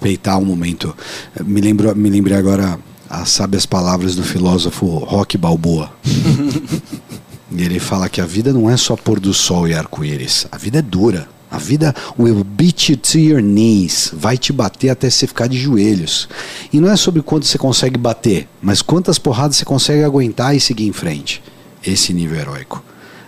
peitar 0.00 0.36
um 0.36 0.44
momento. 0.44 0.96
Me 1.44 1.60
lembro, 1.60 1.94
me 1.94 2.10
lembrei 2.10 2.36
agora 2.36 2.76
as 3.08 3.30
sábias 3.30 3.66
palavras 3.66 4.16
do 4.16 4.24
filósofo 4.24 4.98
Rock 4.98 5.38
Balboa. 5.38 5.92
E 7.50 7.62
ele 7.62 7.78
fala 7.78 8.08
que 8.08 8.20
a 8.20 8.26
vida 8.26 8.52
não 8.52 8.68
é 8.68 8.76
só 8.76 8.96
pôr 8.96 9.20
do 9.20 9.32
sol 9.32 9.68
e 9.68 9.74
arco-íris. 9.74 10.46
A 10.50 10.58
vida 10.58 10.78
é 10.78 10.82
dura. 10.82 11.28
A 11.48 11.58
vida 11.58 11.94
will 12.18 12.42
beat 12.42 12.88
you 12.88 12.96
to 12.96 13.18
your 13.18 13.40
knees. 13.40 14.10
Vai 14.12 14.36
te 14.36 14.52
bater 14.52 14.90
até 14.90 15.08
você 15.08 15.26
ficar 15.26 15.46
de 15.46 15.56
joelhos. 15.56 16.28
E 16.72 16.80
não 16.80 16.90
é 16.90 16.96
sobre 16.96 17.22
quanto 17.22 17.46
você 17.46 17.56
consegue 17.56 17.96
bater, 17.96 18.48
mas 18.60 18.82
quantas 18.82 19.18
porradas 19.18 19.56
você 19.56 19.64
consegue 19.64 20.02
aguentar 20.02 20.56
e 20.56 20.60
seguir 20.60 20.86
em 20.86 20.92
frente. 20.92 21.42
Esse 21.84 22.12
nível 22.12 22.38
heróico. 22.38 22.82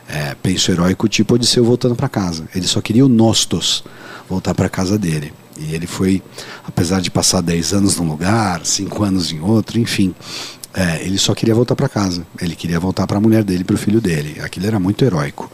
É, 0.09 0.35
penso 0.43 0.73
heróico 0.73 1.07
tipo 1.07 1.35
Odisseu 1.35 1.65
voltando 1.65 1.95
para 1.95 2.09
casa. 2.09 2.49
Ele 2.55 2.67
só 2.67 2.81
queria 2.81 3.07
o 3.07 3.09
Nostos 3.09 3.85
voltar 4.29 4.55
para 4.55 4.69
casa 4.69 4.99
dele. 4.99 5.33
E 5.59 5.75
ele 5.75 5.87
foi, 5.87 6.23
apesar 6.67 7.01
de 7.01 7.11
passar 7.11 7.41
10 7.41 7.73
anos 7.73 7.97
num 7.97 8.09
lugar, 8.09 8.65
5 8.65 9.03
anos 9.05 9.33
em 9.33 9.41
outro, 9.41 9.79
enfim, 9.79 10.15
é, 10.75 11.03
ele 11.03 11.19
só 11.19 11.35
queria 11.35 11.55
voltar 11.55 11.75
para 11.75 11.89
casa. 11.89 12.27
Ele 12.41 12.55
queria 12.55 12.79
voltar 12.79 13.07
para 13.07 13.19
a 13.19 13.21
mulher 13.21 13.43
dele, 13.43 13.65
para 13.65 13.75
o 13.75 13.79
filho 13.79 14.01
dele. 14.01 14.41
Aquilo 14.41 14.67
era 14.67 14.79
muito 14.79 15.05
heróico. 15.05 15.51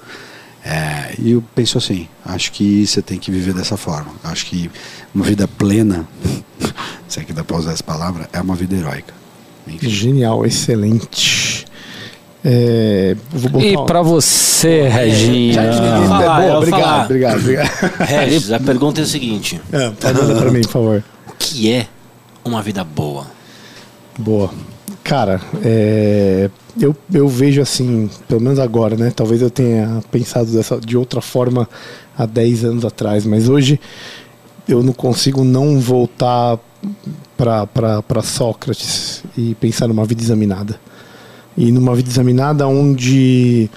É, 0.64 1.14
e 1.18 1.33
eu 1.33 1.44
penso 1.54 1.78
assim: 1.78 2.09
acho 2.25 2.50
que 2.52 2.87
você 2.87 3.02
tem 3.02 3.18
que 3.18 3.30
viver 3.30 3.52
dessa 3.52 3.76
forma. 3.76 4.12
Acho 4.25 4.47
que 4.47 4.71
uma 5.14 5.25
vida 5.25 5.47
plena, 5.47 6.06
se 7.06 7.21
é 7.21 7.25
que 7.25 7.33
dá 7.33 7.44
para 7.44 7.56
usar 7.56 7.73
essa 7.73 7.85
palavra, 7.85 8.28
é 8.33 8.40
uma 8.40 8.54
vida 8.54 8.75
heróica. 8.75 9.12
Enfim. 9.66 9.88
Genial, 9.88 10.44
excelente. 10.44 11.66
É, 12.47 13.16
e 13.59 13.87
para 13.87 14.02
você, 14.02 14.80
é, 14.80 14.88
Reginha? 14.88 15.62
É, 15.62 15.73
falar, 15.73 16.40
boa, 16.42 16.59
obrigado, 16.59 17.04
obrigado, 17.06 17.38
obrigado, 17.40 17.71
Regis, 18.04 18.52
a 18.52 18.61
pergunta 18.61 19.00
é 19.00 19.04
a 19.04 19.06
seguinte: 19.06 19.61
é, 19.73 19.90
pode 19.90 20.35
para 20.35 20.50
mim, 20.50 20.61
por 20.61 20.71
favor. 20.71 21.04
O 21.26 21.33
que 21.38 21.73
é 21.73 21.87
uma 22.44 22.62
vida 22.62 22.85
boa? 22.85 23.26
Boa. 24.18 24.50
Cara, 25.04 25.38
é, 25.62 26.49
eu, 26.80 26.96
eu 27.12 27.28
vejo 27.28 27.61
assim, 27.61 28.08
pelo 28.26 28.40
menos 28.40 28.58
agora, 28.58 28.96
né? 28.96 29.12
Talvez 29.14 29.42
eu 29.42 29.50
tenha 29.50 30.02
pensado 30.11 30.50
dessa, 30.50 30.80
de 30.80 30.96
outra 30.96 31.20
forma 31.20 31.68
há 32.16 32.25
10 32.25 32.64
anos 32.64 32.84
atrás, 32.87 33.26
mas 33.26 33.46
hoje 33.46 33.78
eu 34.66 34.82
não 34.82 34.94
consigo 34.94 35.44
não 35.44 35.78
voltar 35.78 36.58
para 37.37 38.23
Sócrates 38.23 39.23
e 39.37 39.54
pensar 39.56 39.88
numa 39.88 40.06
vida 40.06 40.23
examinada. 40.23 40.80
E 41.54 41.70
numa 41.70 41.94
vida 41.94 42.08
examinada 42.08 42.66
onde 42.66 43.70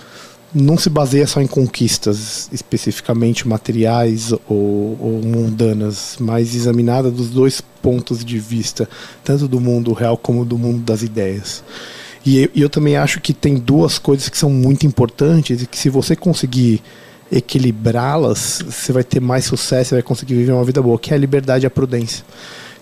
não 0.54 0.78
se 0.78 0.90
baseia 0.90 1.28
só 1.28 1.42
em 1.42 1.48
conquistas 1.48 2.50
especificamente 2.52 3.48
materiais 3.48 4.32
ou, 4.48 4.98
ou, 5.00 5.22
mundanas, 5.24 6.16
mas 6.20 6.56
examinada 6.56 7.12
dos 7.12 7.30
dois 7.30 7.62
pontos 7.82 8.24
de 8.24 8.40
vista, 8.40 8.90
tanto 9.24 9.48
do 9.48 9.60
mundo 9.60 9.94
real 9.94 10.18
como 10.18 10.46
do 10.46 10.58
mundo 10.58 10.80
das 10.80 11.02
ideias. 11.02 11.64
E 12.26 12.44
eu, 12.44 12.50
eu 12.56 12.70
também 12.70 12.98
acho 12.98 13.22
que 13.22 13.34
tem 13.34 13.56
duas 13.56 14.00
coisas 14.00 14.30
que 14.30 14.38
são 14.38 14.50
muito 14.50 14.86
importantes 14.86 15.62
e 15.62 15.68
que 15.68 15.78
se 15.78 15.90
você 15.90 16.16
conseguir 16.16 16.82
equilibrá-las, 17.32 18.62
você 18.66 18.92
vai 18.92 19.04
ter 19.04 19.20
mais 19.20 19.46
sucesso, 19.46 19.90
você 19.90 19.96
vai 19.96 20.02
conseguir 20.02 20.36
viver 20.36 20.54
uma 20.54 20.64
vida 20.64 20.82
boa, 20.82 20.98
que 20.98 21.12
é 21.12 21.16
a 21.16 21.20
liberdade 21.20 21.66
e 21.66 21.68
a 21.68 21.70
prudência. 21.70 22.24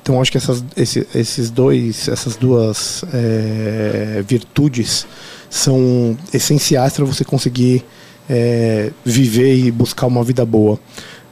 Então 0.05 0.21
acho 0.21 0.31
que 0.31 0.38
essas, 0.38 0.63
esse, 0.77 1.07
esses 1.15 1.50
dois, 1.50 2.07
essas 2.07 2.35
duas 2.35 3.03
é, 3.12 4.24
virtudes 4.27 5.07
são 5.50 6.15
essenciais 6.31 6.93
para 6.93 7.03
você 7.05 7.25
conseguir 7.25 7.83
é, 8.29 8.91
viver 9.03 9.55
e 9.55 9.71
buscar 9.71 10.05
uma 10.05 10.24
vida 10.24 10.45
boa. 10.45 10.79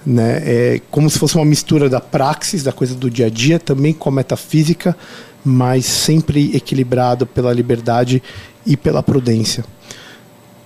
Né? 0.03 0.41
É 0.43 0.81
como 0.89 1.07
se 1.07 1.19
fosse 1.19 1.35
uma 1.35 1.45
mistura 1.45 1.87
da 1.87 2.01
praxis, 2.01 2.63
da 2.63 2.71
coisa 2.71 2.95
do 2.95 3.11
dia 3.11 3.27
a 3.27 3.29
dia, 3.29 3.59
também 3.59 3.93
com 3.93 4.09
a 4.09 4.11
metafísica, 4.11 4.97
mas 5.45 5.85
sempre 5.85 6.57
equilibrado 6.57 7.27
pela 7.27 7.53
liberdade 7.53 8.23
e 8.65 8.75
pela 8.75 9.03
prudência. 9.03 9.63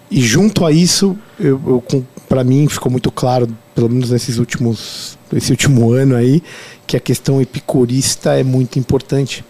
E 0.09 0.21
junto 0.21 0.65
a 0.65 0.71
isso, 0.71 1.17
eu, 1.37 1.59
eu 1.67 1.83
para 2.27 2.43
mim 2.43 2.67
ficou 2.67 2.91
muito 2.91 3.11
claro, 3.11 3.47
pelo 3.73 3.89
menos 3.89 4.11
nesses 4.11 4.37
últimos, 4.37 5.17
esse 5.33 5.51
último 5.51 5.91
ano 5.91 6.15
aí, 6.15 6.43
que 6.85 6.97
a 6.97 6.99
questão 6.99 7.41
epicurista 7.41 8.33
é 8.33 8.43
muito 8.43 8.77
importante. 8.77 9.43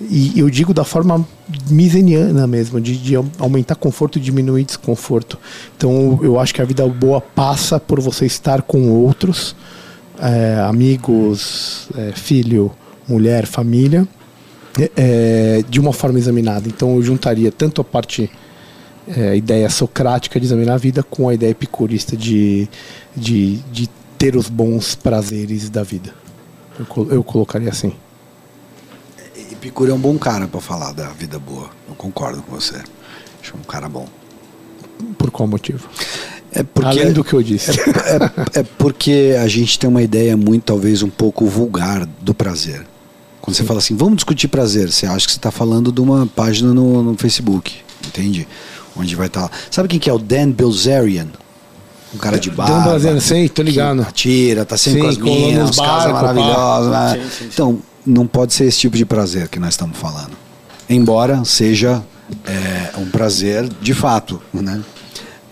E 0.00 0.38
eu 0.38 0.48
digo 0.48 0.72
da 0.72 0.84
forma 0.84 1.26
miseniana 1.68 2.46
mesmo, 2.46 2.80
de, 2.80 2.96
de 2.96 3.16
aumentar 3.38 3.74
conforto 3.74 4.18
e 4.18 4.20
diminuir 4.20 4.64
desconforto. 4.64 5.36
Então 5.76 6.20
eu 6.22 6.38
acho 6.38 6.54
que 6.54 6.62
a 6.62 6.64
vida 6.64 6.86
boa 6.86 7.20
passa 7.20 7.80
por 7.80 8.00
você 8.00 8.24
estar 8.24 8.62
com 8.62 8.90
outros, 8.90 9.56
é, 10.20 10.60
amigos, 10.60 11.88
é, 11.96 12.12
filho, 12.12 12.70
mulher, 13.08 13.44
família, 13.46 14.06
é, 14.96 15.64
de 15.68 15.80
uma 15.80 15.92
forma 15.92 16.18
examinada. 16.18 16.68
Então 16.68 16.94
eu 16.94 17.02
juntaria 17.02 17.50
tanto 17.50 17.80
a 17.80 17.84
parte 17.84 18.30
é, 19.16 19.30
a 19.30 19.36
ideia 19.36 19.68
socrática 19.70 20.38
de 20.38 20.46
examinar 20.46 20.74
a 20.74 20.78
vida 20.78 21.02
com 21.02 21.28
a 21.28 21.34
ideia 21.34 21.50
epicurista 21.50 22.16
de, 22.16 22.68
de, 23.16 23.56
de 23.72 23.88
ter 24.16 24.36
os 24.36 24.48
bons 24.48 24.94
prazeres 24.94 25.70
da 25.70 25.82
vida. 25.82 26.14
Eu, 26.78 27.08
eu 27.10 27.24
colocaria 27.24 27.70
assim. 27.70 27.92
Epicuro 29.52 29.90
é 29.90 29.94
um 29.94 29.98
bom 29.98 30.16
cara 30.18 30.46
para 30.46 30.60
falar 30.60 30.92
da 30.92 31.08
vida 31.08 31.38
boa. 31.38 31.70
Eu 31.88 31.94
concordo 31.94 32.42
com 32.42 32.54
você. 32.54 32.76
Acho 33.42 33.56
um 33.56 33.62
cara 33.62 33.88
bom. 33.88 34.06
Por 35.16 35.30
qual 35.30 35.48
motivo? 35.48 35.88
É 36.50 36.62
porque, 36.62 36.88
Além 36.88 37.12
do 37.12 37.22
que 37.22 37.34
eu 37.34 37.42
disse. 37.42 37.70
É, 37.70 38.58
é, 38.58 38.60
é, 38.60 38.62
porque 38.62 39.36
a 39.40 39.46
gente 39.48 39.78
tem 39.78 39.88
uma 39.88 40.02
ideia 40.02 40.36
muito, 40.36 40.64
talvez, 40.64 41.02
um 41.02 41.10
pouco 41.10 41.46
vulgar 41.46 42.06
do 42.20 42.32
prazer. 42.32 42.86
Quando 43.40 43.54
Sim. 43.54 43.62
você 43.62 43.66
fala 43.66 43.78
assim, 43.78 43.96
vamos 43.96 44.16
discutir 44.16 44.48
prazer, 44.48 44.90
você 44.90 45.06
acha 45.06 45.26
que 45.26 45.32
você 45.32 45.38
está 45.38 45.50
falando 45.50 45.92
de 45.92 46.00
uma 46.00 46.26
página 46.26 46.72
no, 46.72 47.02
no 47.02 47.16
Facebook, 47.16 47.76
entende? 48.06 48.46
Onde 48.98 49.14
vai 49.14 49.28
estar. 49.28 49.48
Tá... 49.48 49.56
Sabe 49.70 49.88
quem 49.88 49.98
que 49.98 50.10
é 50.10 50.12
o 50.12 50.18
Dan 50.18 50.50
Bilzerian? 50.50 51.28
Um 52.14 52.18
cara 52.18 52.38
de 52.38 52.50
barba. 52.50 52.80
Dan 52.80 52.90
Bilzerian, 52.90 53.20
sei, 53.20 53.48
tô 53.48 53.62
ligado. 53.62 54.02
Atira, 54.02 54.64
tá 54.64 54.76
sempre 54.76 55.00
sim, 55.12 55.20
com 55.20 55.28
as 55.28 55.36
minhas, 55.36 55.76
casas 55.76 56.12
maravilhosas. 56.12 56.90
Né? 56.90 57.22
Sim, 57.22 57.30
sim, 57.38 57.50
então, 57.52 57.78
não 58.04 58.26
pode 58.26 58.54
ser 58.54 58.64
esse 58.64 58.78
tipo 58.78 58.96
de 58.96 59.04
prazer 59.04 59.48
que 59.48 59.58
nós 59.58 59.74
estamos 59.74 59.96
falando. 59.96 60.32
Embora 60.88 61.44
seja 61.44 62.02
é, 62.44 62.98
um 62.98 63.08
prazer 63.10 63.68
de 63.80 63.94
fato, 63.94 64.42
né? 64.52 64.82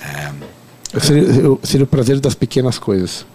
É, 0.00 1.00
seria, 1.00 1.58
seria 1.62 1.84
o 1.84 1.86
prazer 1.86 2.18
das 2.20 2.34
pequenas 2.34 2.78
coisas. 2.78 3.26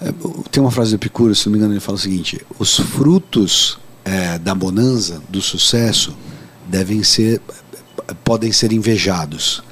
É, 0.00 0.12
tem 0.50 0.62
uma 0.62 0.70
frase 0.70 0.90
do 0.90 0.94
Epicuro, 0.96 1.34
se 1.34 1.46
não 1.46 1.52
me 1.52 1.58
engano, 1.58 1.74
ele 1.74 1.80
fala 1.80 1.96
o 1.96 2.00
seguinte: 2.00 2.40
os 2.58 2.78
frutos 2.78 3.78
é, 4.04 4.38
da 4.38 4.54
bonança, 4.54 5.20
do 5.28 5.42
sucesso, 5.42 6.16
devem 6.66 7.02
ser 7.02 7.40
podem 8.24 8.52
ser 8.52 8.72
invejados. 8.72 9.62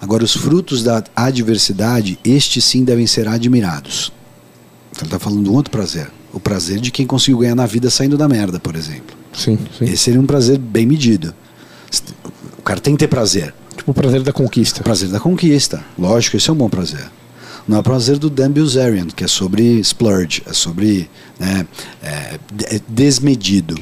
Agora, 0.00 0.24
os 0.24 0.34
frutos 0.34 0.82
da 0.82 1.02
adversidade, 1.14 2.18
estes 2.24 2.64
sim 2.64 2.84
devem 2.84 3.06
ser 3.06 3.26
admirados. 3.26 4.12
Então, 4.90 5.02
ele 5.02 5.06
está 5.06 5.18
falando 5.18 5.42
de 5.42 5.48
um 5.48 5.54
outro 5.54 5.70
prazer. 5.70 6.10
O 6.32 6.38
prazer 6.38 6.80
de 6.80 6.90
quem 6.90 7.06
conseguiu 7.06 7.38
ganhar 7.38 7.54
na 7.54 7.66
vida 7.66 7.88
saindo 7.90 8.18
da 8.18 8.28
merda, 8.28 8.60
por 8.60 8.76
exemplo. 8.76 9.16
Sim, 9.32 9.58
sim. 9.78 9.84
Esse 9.84 9.98
seria 9.98 10.20
um 10.20 10.26
prazer 10.26 10.58
bem 10.58 10.86
medido. 10.86 11.34
O 12.58 12.62
cara 12.62 12.80
tem 12.80 12.94
que 12.94 13.00
ter 13.00 13.08
prazer. 13.08 13.54
Tipo 13.76 13.90
o 13.90 13.94
prazer 13.94 14.22
da 14.22 14.32
conquista. 14.32 14.80
O 14.80 14.84
prazer 14.84 15.08
da 15.08 15.20
conquista. 15.20 15.84
Lógico, 15.98 16.36
esse 16.36 16.50
é 16.50 16.52
um 16.52 16.56
bom 16.56 16.68
prazer. 16.68 17.10
Não 17.66 17.78
é 17.78 17.80
o 17.80 17.82
prazer 17.82 18.18
do 18.18 18.28
Dan 18.28 18.50
Bilzerian, 18.50 19.06
que 19.06 19.24
é 19.24 19.28
sobre 19.28 19.62
splurge, 19.80 20.42
é 20.46 20.52
sobre 20.52 21.08
né, 21.38 21.66
é, 22.02 22.38
é 22.76 22.80
desmedido. 22.86 23.74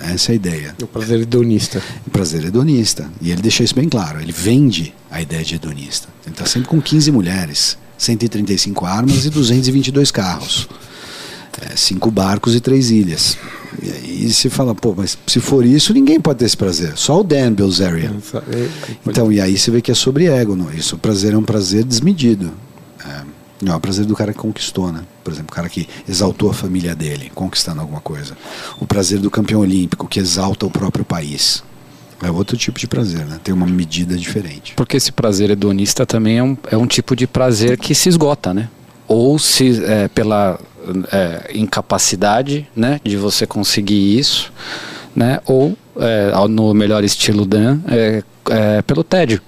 Essa 0.00 0.30
é 0.30 0.32
a 0.32 0.36
ideia. 0.36 0.74
O 0.82 0.86
prazer 0.86 1.20
hedonista. 1.20 1.82
O 2.06 2.10
prazer 2.10 2.44
hedonista. 2.44 3.10
E 3.20 3.30
ele 3.30 3.40
deixa 3.40 3.62
isso 3.62 3.74
bem 3.74 3.88
claro. 3.88 4.20
Ele 4.20 4.32
vende 4.32 4.94
a 5.10 5.20
ideia 5.20 5.44
de 5.44 5.54
hedonista. 5.54 6.08
Ele 6.26 6.34
está 6.34 6.46
sempre 6.46 6.68
com 6.68 6.80
15 6.80 7.10
mulheres, 7.12 7.78
135 7.96 8.84
armas 8.84 9.24
e 9.24 9.30
222 9.30 10.10
carros. 10.10 10.68
É, 11.62 11.76
cinco 11.76 12.10
barcos 12.10 12.54
e 12.54 12.60
três 12.60 12.90
ilhas. 12.90 13.38
E 13.80 13.90
aí 13.90 14.32
você 14.32 14.50
fala, 14.50 14.74
pô, 14.74 14.92
mas 14.96 15.16
se 15.26 15.38
for 15.38 15.64
isso, 15.64 15.92
ninguém 15.92 16.20
pode 16.20 16.40
ter 16.40 16.46
esse 16.46 16.56
prazer. 16.56 16.94
Só 16.96 17.20
o 17.20 17.24
Dan 17.24 17.52
Bilzerian. 17.52 18.16
É, 18.52 18.68
então, 19.06 19.30
e 19.30 19.40
aí 19.40 19.56
você 19.56 19.70
vê 19.70 19.80
que 19.80 19.92
é 19.92 19.94
sobre 19.94 20.26
ego. 20.26 20.56
Não? 20.56 20.72
Isso, 20.72 20.96
o 20.96 20.98
prazer 20.98 21.32
é 21.32 21.36
um 21.36 21.44
prazer 21.44 21.84
desmedido. 21.84 22.52
É. 23.06 23.33
Não, 23.64 23.72
é 23.72 23.76
o 23.76 23.80
prazer 23.80 24.04
do 24.04 24.14
cara 24.14 24.32
que 24.32 24.38
conquistou, 24.38 24.92
né? 24.92 25.02
Por 25.22 25.32
exemplo, 25.32 25.50
o 25.50 25.54
cara 25.54 25.70
que 25.70 25.88
exaltou 26.06 26.50
a 26.50 26.54
família 26.54 26.94
dele, 26.94 27.32
conquistando 27.34 27.80
alguma 27.80 28.00
coisa. 28.00 28.36
O 28.78 28.86
prazer 28.86 29.18
do 29.18 29.30
campeão 29.30 29.60
olímpico, 29.60 30.06
que 30.06 30.20
exalta 30.20 30.66
o 30.66 30.70
próprio 30.70 31.04
país. 31.04 31.64
É 32.22 32.30
outro 32.30 32.56
tipo 32.58 32.78
de 32.78 32.86
prazer, 32.86 33.24
né? 33.24 33.40
Tem 33.42 33.54
uma 33.54 33.66
medida 33.66 34.16
diferente. 34.16 34.74
Porque 34.76 34.98
esse 34.98 35.10
prazer 35.10 35.50
hedonista 35.50 36.04
também 36.04 36.38
é 36.38 36.42
um, 36.42 36.56
é 36.70 36.76
um 36.76 36.86
tipo 36.86 37.16
de 37.16 37.26
prazer 37.26 37.78
que 37.78 37.94
se 37.94 38.08
esgota, 38.08 38.52
né? 38.52 38.68
Ou 39.08 39.38
se 39.38 39.82
é, 39.84 40.08
pela 40.08 40.58
é, 41.10 41.50
incapacidade, 41.54 42.68
né, 42.76 43.00
de 43.02 43.16
você 43.16 43.46
conseguir 43.46 44.18
isso, 44.18 44.52
né? 45.16 45.40
Ou 45.46 45.76
é, 45.96 46.32
no 46.48 46.74
melhor 46.74 47.02
estilo 47.02 47.46
Dan, 47.46 47.80
é, 47.88 48.22
é 48.50 48.82
pelo 48.82 49.02
tédio. 49.02 49.40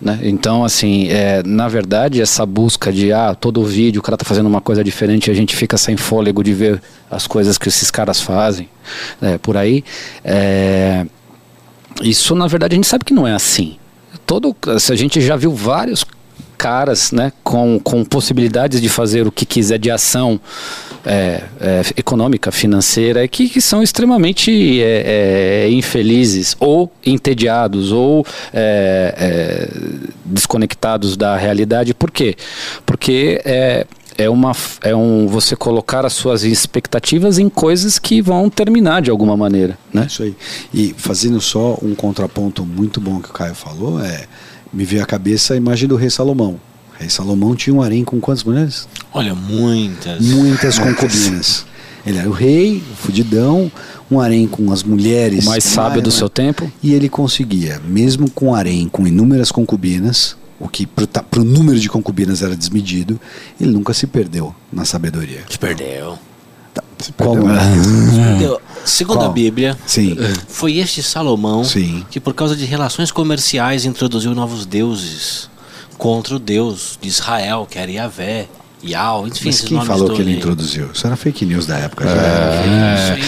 Né? 0.00 0.18
Então, 0.22 0.64
assim, 0.64 1.08
é, 1.08 1.42
na 1.44 1.68
verdade, 1.68 2.22
essa 2.22 2.46
busca 2.46 2.92
de 2.92 3.12
ah, 3.12 3.34
todo 3.34 3.62
vídeo 3.64 4.00
o 4.00 4.02
cara 4.02 4.16
tá 4.16 4.24
fazendo 4.24 4.46
uma 4.46 4.60
coisa 4.60 4.82
diferente 4.82 5.28
e 5.28 5.30
a 5.30 5.34
gente 5.34 5.54
fica 5.54 5.76
sem 5.76 5.96
fôlego 5.96 6.42
de 6.42 6.54
ver 6.54 6.82
as 7.10 7.26
coisas 7.26 7.58
que 7.58 7.68
esses 7.68 7.90
caras 7.90 8.20
fazem 8.20 8.68
né, 9.20 9.36
por 9.38 9.56
aí. 9.56 9.84
É, 10.24 11.04
isso, 12.02 12.34
na 12.34 12.46
verdade, 12.46 12.74
a 12.74 12.76
gente 12.76 12.86
sabe 12.86 13.04
que 13.04 13.12
não 13.12 13.28
é 13.28 13.34
assim. 13.34 13.76
Todo, 14.24 14.56
a 14.66 14.94
gente 14.94 15.20
já 15.20 15.36
viu 15.36 15.52
vários 15.54 16.04
caras 16.56 17.12
né, 17.12 17.32
com, 17.42 17.78
com 17.78 18.04
possibilidades 18.04 18.80
de 18.80 18.88
fazer 18.88 19.26
o 19.26 19.32
que 19.32 19.44
quiser 19.44 19.78
de 19.78 19.90
ação 19.90 20.40
é, 21.04 21.42
é, 21.60 21.82
econômica, 21.96 22.50
financeira, 22.50 23.26
que, 23.26 23.48
que 23.48 23.60
são 23.60 23.82
extremamente 23.82 24.82
é, 24.82 25.64
é 25.66 25.70
infelizes 25.70 26.56
ou 26.60 26.90
entediados 27.04 27.92
ou 27.92 28.26
é, 28.52 29.14
é, 29.16 29.68
desconectados 30.24 31.16
da 31.16 31.36
realidade. 31.36 31.94
Por 31.94 32.10
quê? 32.10 32.36
Porque 32.84 33.40
é 33.44 33.86
é, 34.18 34.28
uma, 34.28 34.52
é 34.82 34.94
um 34.94 35.26
você 35.26 35.56
colocar 35.56 36.04
as 36.04 36.12
suas 36.12 36.44
expectativas 36.44 37.38
em 37.38 37.48
coisas 37.48 37.98
que 37.98 38.20
vão 38.20 38.50
terminar 38.50 39.00
de 39.00 39.10
alguma 39.10 39.34
maneira. 39.34 39.78
Né? 39.92 40.04
Isso 40.06 40.22
aí. 40.22 40.36
E 40.74 40.94
fazendo 40.96 41.40
só 41.40 41.78
um 41.82 41.94
contraponto 41.94 42.66
muito 42.66 43.00
bom 43.00 43.20
que 43.20 43.30
o 43.30 43.32
Caio 43.32 43.54
falou, 43.54 44.04
é 44.04 44.26
me 44.72 44.84
veio 44.84 45.02
à 45.02 45.06
cabeça 45.06 45.54
a 45.54 45.56
imagem 45.56 45.88
do 45.88 45.96
rei 45.96 46.10
Salomão. 46.10 46.60
Rei 47.00 47.08
Salomão 47.08 47.56
tinha 47.56 47.74
um 47.74 47.80
harém 47.80 48.04
com 48.04 48.20
quantas 48.20 48.44
mulheres? 48.44 48.86
Olha, 49.10 49.34
muitas. 49.34 50.20
Muitas 50.20 50.78
concubinas. 50.78 51.64
Ele 52.04 52.18
era 52.18 52.28
o 52.28 52.32
rei, 52.32 52.82
o 52.92 52.96
fudidão, 52.96 53.72
um 54.10 54.20
harém 54.20 54.46
com 54.46 54.70
as 54.70 54.82
mulheres. 54.82 55.44
O 55.44 55.48
mais 55.48 55.64
sábio 55.64 56.00
do 56.00 56.10
seu 56.10 56.30
tempo. 56.30 56.70
E 56.82 56.94
ele 56.94 57.10
conseguia, 57.10 57.78
mesmo 57.86 58.30
com 58.30 58.54
harém 58.54 58.88
com 58.88 59.06
inúmeras 59.06 59.52
concubinas, 59.52 60.34
o 60.58 60.66
que 60.66 60.86
para 60.86 61.40
o 61.40 61.44
número 61.44 61.78
de 61.78 61.90
concubinas 61.90 62.40
era 62.42 62.56
desmedido, 62.56 63.20
ele 63.60 63.70
nunca 63.70 63.92
se 63.92 64.06
perdeu 64.06 64.54
na 64.72 64.86
sabedoria. 64.86 65.44
Se 65.50 65.58
perdeu. 65.58 66.18
Tá, 66.72 66.82
se 66.98 67.12
perdeu. 67.12 67.42
Como? 67.42 67.52
Se 68.10 68.16
perdeu. 68.16 68.60
Segundo 68.82 69.18
Qual? 69.18 69.30
a 69.30 69.32
Bíblia, 69.32 69.78
Sim. 69.86 70.16
foi 70.48 70.78
este 70.78 71.02
Salomão 71.02 71.64
Sim. 71.64 72.02
que, 72.10 72.18
por 72.18 72.32
causa 72.32 72.56
de 72.56 72.64
relações 72.64 73.12
comerciais, 73.12 73.84
introduziu 73.84 74.34
novos 74.34 74.64
deuses 74.64 75.49
contra 76.00 76.36
o 76.36 76.38
Deus 76.38 76.98
de 76.98 77.08
Israel, 77.08 77.66
que 77.70 77.78
era 77.78 77.92
Yahvé, 77.92 78.48
Yao, 78.84 79.26
enfim, 79.26 79.46
Mas 79.46 79.60
quem 79.60 79.76
nomes 79.76 79.88
falou 79.88 80.10
que 80.10 80.22
ele 80.22 80.30
aí. 80.30 80.36
introduziu? 80.38 80.88
Isso 80.92 81.06
era 81.06 81.14
fake 81.16 81.44
news 81.44 81.66
da 81.66 81.76
época. 81.78 82.04
já. 82.06 82.14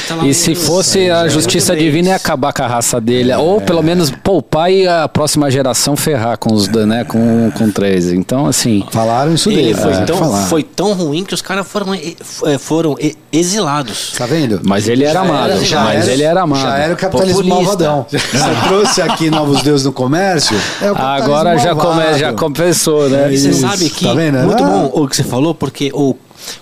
Tá 0.08 0.14
lá 0.16 0.26
E 0.26 0.32
se 0.34 0.54
fosse 0.54 1.10
a 1.10 1.28
justiça 1.28 1.76
divina 1.76 2.08
ia 2.10 2.16
acabar 2.16 2.52
com 2.52 2.62
a 2.62 2.66
raça 2.66 3.00
dele, 3.00 3.32
ou 3.34 3.60
pelo 3.60 3.82
menos 3.82 4.10
poupar 4.10 4.70
e 4.72 4.86
a 4.88 5.06
próxima 5.08 5.50
geração 5.50 5.96
ferrar 5.96 6.38
com 6.38 6.52
os 6.54 6.68
né, 6.68 7.04
com, 7.04 7.50
com 7.56 7.70
três. 7.70 8.12
Então, 8.12 8.46
assim, 8.46 8.84
Falaram 8.90 9.34
isso 9.34 9.50
Ele 9.50 9.62
dele. 9.62 9.74
foi, 9.74 9.92
é, 9.92 10.04
tão, 10.04 10.16
falaram. 10.18 10.46
foi 10.46 10.62
tão 10.62 10.92
ruim 10.94 11.24
que 11.24 11.34
os 11.34 11.42
caras 11.42 11.66
foram, 11.66 11.94
eh, 11.94 12.58
foram 12.58 12.96
exilados. 13.32 14.12
Tá 14.16 14.26
vendo? 14.26 14.60
mas 14.64 14.88
ele 14.88 15.04
era 15.04 15.20
amado, 15.20 15.64
já 15.64 15.82
mas 15.82 16.04
era- 16.04 16.12
ele 16.12 16.22
era 16.22 16.42
amado. 16.42 16.62
Já 16.62 16.76
era 16.78 16.94
o 16.94 16.96
capitalismo 16.96 17.42
Populista. 17.42 17.64
malvadão. 17.64 18.06
Você 18.12 18.68
trouxe 18.68 19.02
aqui 19.02 19.30
novos 19.30 19.62
deuses 19.62 19.84
no 19.86 19.92
comércio? 19.92 20.56
É 20.80 20.88
Agora 20.88 21.56
já, 21.58 21.74
come, 21.74 22.18
já 22.18 22.32
compensou, 22.32 23.08
né? 23.08 23.32
E 23.32 23.38
você 23.38 23.50
Isso. 23.50 23.60
sabe 23.60 23.88
que 23.90 24.04
Tá 24.04 24.14
vendo? 24.14 24.38
muito 24.38 24.62
Ah. 24.62 24.66
bom 24.68 24.90
o 24.94 25.08
que 25.08 25.16
você 25.16 25.24
falou, 25.24 25.41
porque 25.54 25.90
o, 25.92 26.14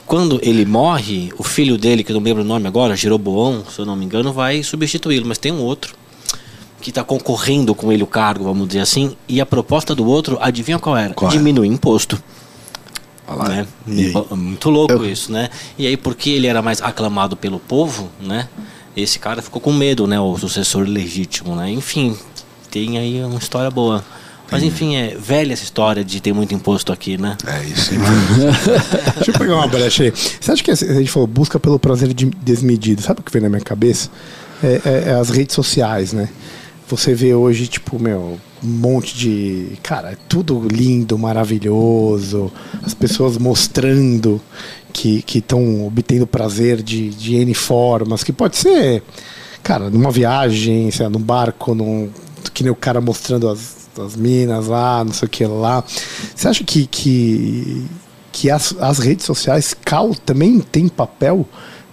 quando 0.07 0.41
ele 0.43 0.65
morre, 0.65 1.33
o 1.37 1.43
filho 1.43 1.77
dele, 1.77 2.03
que 2.03 2.13
eu 2.13 2.17
não 2.17 2.23
lembro 2.23 2.43
o 2.43 2.47
nome 2.47 2.67
agora, 2.67 2.97
Jeroboão, 2.97 3.65
se 3.69 3.79
eu 3.79 3.85
não 3.85 3.97
me 3.97 4.05
engano, 4.05 4.33
vai 4.33 4.63
substituí-lo, 4.63 5.27
mas 5.27 5.39
tem 5.39 5.53
um 5.53 5.61
outro 5.61 5.95
que 6.81 6.91
está 6.91 7.05
concorrendo 7.05 7.75
com 7.75 7.93
ele 7.93 8.03
o 8.03 8.07
cargo, 8.07 8.45
vamos 8.45 8.69
dizer 8.69 8.81
assim, 8.81 9.15
e 9.29 9.41
a 9.41 9.47
proposta 9.47 9.95
do 9.95 10.07
outro, 10.07 10.39
adivinha 10.41 10.79
qual 10.79 10.97
era? 10.97 11.13
Qual 11.13 11.31
é? 11.31 11.35
Diminuir 11.35 11.69
imposto. 11.69 12.21
Né? 13.49 13.67
E 13.87 14.07
aí? 14.07 14.37
Muito 14.37 14.71
louco 14.71 15.05
isso, 15.05 15.31
né? 15.31 15.51
E 15.79 15.87
aí, 15.87 15.97
porque 15.97 16.31
ele 16.31 16.47
era 16.47 16.61
mais 16.61 16.83
aclamado 16.83 17.37
pelo 17.37 17.61
povo, 17.61 18.11
né? 18.21 18.49
Esse 18.97 19.19
cara 19.19 19.41
ficou 19.41 19.61
com 19.61 19.73
medo, 19.73 20.07
né? 20.07 20.19
O 20.19 20.37
sucessor 20.37 20.85
legítimo, 20.89 21.55
né? 21.55 21.71
Enfim, 21.71 22.17
tem 22.71 22.99
aí 22.99 23.23
uma 23.23 23.39
história 23.39 23.71
boa. 23.71 24.05
Mas 24.51 24.63
enfim, 24.63 24.97
é 24.97 25.15
velha 25.17 25.53
essa 25.53 25.63
história 25.65 26.05
de 26.05 26.21
ter 26.21 26.33
muito 26.33 26.55
imposto 26.55 26.93
aqui, 26.93 27.17
né? 27.17 27.37
É 27.47 27.65
isso. 27.65 27.91
Deixa 29.17 29.31
eu 29.31 29.39
pegar 29.39 29.55
uma 29.57 29.69
brecha 29.69 30.05
aí. 30.05 30.13
Você 30.41 30.51
acha 30.53 30.63
que 30.63 30.71
a 30.71 30.75
gente 30.75 31.11
falou 31.11 31.27
busca 31.29 31.59
pelo 31.61 31.79
prazer 31.79 32.13
de- 32.13 32.27
desmedido? 32.43 33.03
Sabe 33.03 33.21
o 33.21 33.23
que 33.23 33.33
vem 33.33 33.43
na 33.43 33.49
minha 33.49 33.61
cabeça? 33.61 34.11
É, 34.63 34.81
é- 34.85 35.05
é 35.11 35.15
as 35.15 35.31
redes 35.31 35.55
sociais, 35.55 36.13
né? 36.13 36.29
Você 36.89 37.15
vê 37.15 37.33
hoje, 37.35 37.69
tipo, 37.69 38.01
meu, 38.01 38.39
um 38.63 38.67
monte 38.69 39.17
de. 39.17 39.79
Cara, 39.83 40.11
é 40.11 40.17
tudo 40.29 40.67
lindo, 40.69 41.17
maravilhoso. 41.17 42.51
As 42.83 42.93
pessoas 42.95 43.39
mostrando 43.39 44.41
que 44.93 45.25
estão 45.33 45.87
obtendo 45.87 46.27
prazer 46.27 46.83
de, 46.83 47.11
de 47.11 47.37
N 47.37 47.55
formas, 47.55 48.25
que 48.25 48.33
pode 48.33 48.57
ser, 48.57 49.05
cara, 49.63 49.89
numa 49.89 50.11
viagem, 50.11 50.91
sei 50.91 51.05
lá, 51.07 51.11
num 51.11 51.21
barco, 51.21 51.77
num, 51.77 52.11
que 52.53 52.65
nem 52.65 52.73
o 52.73 52.75
cara 52.77 53.01
mostrando 53.01 53.49
as, 53.49 53.80
as 53.99 54.17
minas 54.17 54.67
lá, 54.67 55.05
não 55.05 55.13
sei 55.13 55.27
o 55.27 55.31
que 55.31 55.45
lá. 55.47 55.83
Você 56.35 56.49
acha 56.49 56.65
que, 56.65 56.87
que, 56.87 57.87
que 58.33 58.51
as, 58.51 58.75
as 58.81 58.99
redes 58.99 59.25
sociais, 59.27 59.75
Cal, 59.85 60.15
também 60.15 60.61
tem 60.61 60.89
papel 60.89 61.47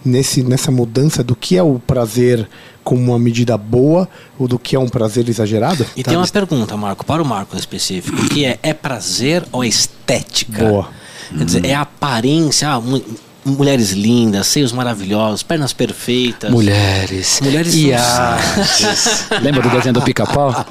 nesse, 0.06 0.44
nessa 0.44 0.72
mudança 0.72 1.24
do 1.24 1.36
que 1.36 1.58
é 1.58 1.64
o 1.64 1.80
prazer 1.80 2.48
como 2.84 3.02
uma 3.12 3.20
medida 3.20 3.58
boa 3.58 4.08
ou 4.40 4.48
do 4.48 4.58
que 4.58 4.76
é 4.76 4.80
um 4.80 4.88
prazer 4.88 5.28
exagerado? 5.28 5.86
E 5.96 6.04
tem 6.04 6.16
uma 6.16 6.28
pergunta, 6.28 6.78
Marco, 6.78 7.06
para 7.06 7.22
o 7.22 7.26
Marco 7.26 7.56
em 7.56 7.60
específico, 7.60 8.18
que 8.30 8.46
é, 8.46 8.58
é 8.64 8.74
prazer 8.74 9.44
ou 9.52 9.64
é 9.64 9.68
estética? 9.68 10.64
Boa. 10.64 10.90
Quer 11.38 11.44
dizer, 11.44 11.66
é 11.66 11.74
a 11.74 11.82
aparência, 11.82 12.70
ah, 12.70 12.80
mu- 12.80 13.04
mulheres 13.44 13.92
lindas, 13.92 14.48
seios 14.48 14.72
maravilhosos, 14.72 15.44
pernas 15.44 15.74
perfeitas. 15.74 16.50
Mulheres, 16.50 17.42
Mulheres 17.44 17.74
e. 17.76 17.92
Lembra 19.44 19.62
do 19.62 19.70
desenho 19.70 19.94
do 19.94 20.02
pica-pau? 20.02 20.54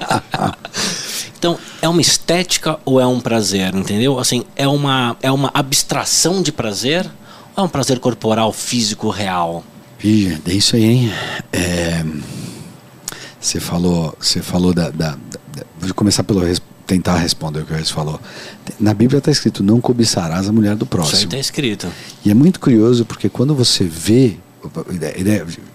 Então, 1.38 1.58
é 1.82 1.88
uma 1.88 2.00
estética 2.00 2.78
ou 2.84 3.00
é 3.00 3.06
um 3.06 3.20
prazer, 3.20 3.74
entendeu? 3.74 4.18
Assim, 4.18 4.44
é 4.56 4.66
uma, 4.66 5.16
é 5.22 5.30
uma 5.30 5.50
abstração 5.54 6.42
de 6.42 6.50
prazer 6.52 7.04
ou 7.56 7.62
é 7.64 7.66
um 7.66 7.68
prazer 7.68 7.98
corporal, 8.00 8.52
físico, 8.52 9.08
real? 9.10 9.62
Ih, 10.02 10.38
é 10.46 10.52
isso 10.52 10.76
aí, 10.76 10.84
hein? 10.84 11.12
É, 11.52 12.04
Você 13.40 13.60
falou, 13.60 14.16
você 14.20 14.42
falou 14.42 14.72
da, 14.74 14.90
da- 14.90 15.10
da- 15.54 15.64
Vou 15.78 15.94
começar 15.94 16.24
pelo 16.24 16.40
res- 16.40 16.60
tentar 16.86 17.16
responder 17.18 17.60
o 17.60 17.64
que 17.66 17.72
o 17.72 17.76
Reis 17.76 17.90
falou. 17.90 18.20
Na 18.80 18.92
Bíblia 18.94 19.18
está 19.18 19.30
escrito: 19.30 19.62
não 19.62 19.80
cobiçarás 19.80 20.48
a 20.48 20.52
mulher 20.52 20.74
do 20.74 20.84
Isso 20.84 20.94
aí 20.94 20.98
próximo. 20.98 21.22
está 21.24 21.38
escrito. 21.38 21.88
E 22.24 22.30
é 22.30 22.34
muito 22.34 22.58
curioso 22.58 23.04
porque 23.04 23.28
quando 23.28 23.54
você 23.54 23.84
vê, 23.84 24.36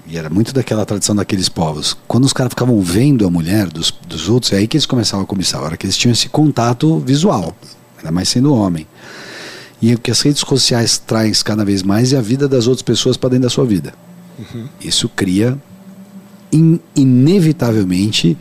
e 0.08 0.17
era 0.17 0.30
muito 0.30 0.54
daquela 0.54 0.86
tradição 0.86 1.15
daqueles 1.15 1.49
povos, 1.49 1.95
quando 2.08 2.25
os 2.25 2.34
caras 2.34 2.51
ficavam 2.51 2.80
vendo 2.82 3.25
a 3.25 3.30
mulher 3.30 3.67
dos, 3.67 3.93
dos 4.08 4.30
outros, 4.30 4.51
é 4.54 4.58
aí 4.58 4.67
que 4.67 4.77
eles 4.77 4.86
começavam 4.86 5.23
a 5.23 5.27
cobiçar, 5.27 5.62
a 5.62 5.63
hora 5.63 5.77
que 5.77 5.86
eles 5.86 5.97
tinham 5.97 6.13
esse 6.13 6.30
contato 6.30 6.99
visual, 6.99 7.56
ainda 7.97 8.12
mais 8.12 8.30
sendo 8.30 8.54
homem. 8.54 8.88
E 9.82 9.95
o 9.95 9.99
que 9.99 10.12
as 10.12 10.21
redes 10.21 10.41
sociais 10.41 10.97
traem 10.99 11.32
cada 11.43 11.65
vez 11.65 11.82
mais 11.82 12.13
é 12.13 12.17
a 12.17 12.21
vida 12.21 12.47
das 12.47 12.67
outras 12.67 12.84
pessoas 12.84 13.17
para 13.17 13.30
dentro 13.32 13.43
da 13.43 13.49
sua 13.49 13.65
vida. 13.65 13.93
Isso 14.80 15.10
cria 15.10 15.58
in- 16.51 16.80
inevitavelmente 16.95 18.38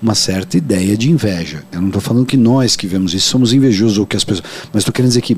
uma 0.00 0.14
certa 0.14 0.56
ideia 0.56 0.96
de 0.96 1.10
inveja. 1.10 1.64
Eu 1.72 1.80
não 1.80 1.88
estou 1.88 2.00
falando 2.00 2.24
que 2.24 2.36
nós 2.36 2.76
que 2.76 2.86
vemos 2.86 3.12
isso 3.14 3.28
somos 3.28 3.52
invejosos 3.52 3.98
ou 3.98 4.06
que 4.06 4.16
as 4.16 4.24
pessoas, 4.24 4.46
mas 4.72 4.82
estou 4.82 4.92
querendo 4.92 5.10
dizer 5.10 5.22
que 5.22 5.36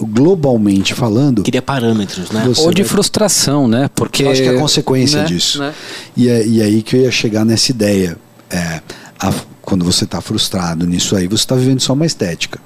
globalmente 0.00 0.94
falando, 0.94 1.42
Queria 1.42 1.62
parâmetros, 1.62 2.30
né? 2.30 2.44
Ou 2.58 2.72
de 2.72 2.82
vai- 2.82 2.88
frustração, 2.90 3.68
né? 3.68 3.88
Porque 3.94 4.24
eu 4.24 4.30
acho 4.30 4.42
que 4.42 4.48
é 4.48 4.56
a 4.56 4.60
consequência 4.60 5.22
né? 5.22 5.26
disso. 5.26 5.58
Né? 5.60 5.72
E, 6.16 6.28
é, 6.28 6.46
e 6.46 6.62
aí 6.62 6.82
que 6.82 6.96
eu 6.96 7.02
ia 7.02 7.10
chegar 7.10 7.44
nessa 7.44 7.70
ideia. 7.70 8.16
É, 8.50 8.80
a- 9.18 9.32
quando 9.62 9.84
você 9.84 10.04
está 10.04 10.20
frustrado 10.20 10.86
nisso 10.86 11.16
aí, 11.16 11.26
você 11.26 11.36
está 11.42 11.54
vivendo 11.54 11.80
só 11.80 11.94
uma 11.94 12.04
estética. 12.04 12.60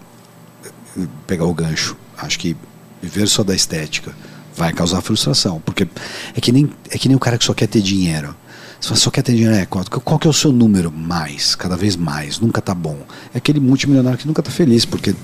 Pegar 1.26 1.44
o 1.44 1.54
gancho. 1.54 1.96
Acho 2.16 2.38
que 2.38 2.56
viver 3.00 3.28
só 3.28 3.44
da 3.44 3.54
estética 3.54 4.12
vai 4.56 4.72
causar 4.72 5.00
frustração. 5.00 5.62
Porque 5.64 5.86
é 6.34 6.40
que 6.40 6.50
nem, 6.50 6.68
é 6.90 6.98
que 6.98 7.06
nem 7.08 7.16
o 7.16 7.20
cara 7.20 7.38
que 7.38 7.44
só 7.44 7.54
quer 7.54 7.68
ter 7.68 7.80
dinheiro. 7.80 8.34
Você 8.80 8.88
fala, 8.88 9.00
só 9.00 9.10
quer 9.10 9.22
ter 9.22 9.32
dinheiro, 9.32 9.54
é, 9.54 9.64
qual, 9.66 9.84
qual 9.84 10.18
que 10.18 10.26
é 10.26 10.30
o 10.30 10.32
seu 10.32 10.50
número? 10.52 10.90
Mais, 10.90 11.54
cada 11.54 11.76
vez 11.76 11.94
mais, 11.96 12.40
nunca 12.40 12.60
tá 12.60 12.74
bom. 12.74 12.98
É 13.32 13.38
aquele 13.38 13.60
multimilionário 13.60 14.18
que 14.18 14.26
nunca 14.26 14.42
tá 14.42 14.50
feliz, 14.50 14.84
porque 14.84 15.14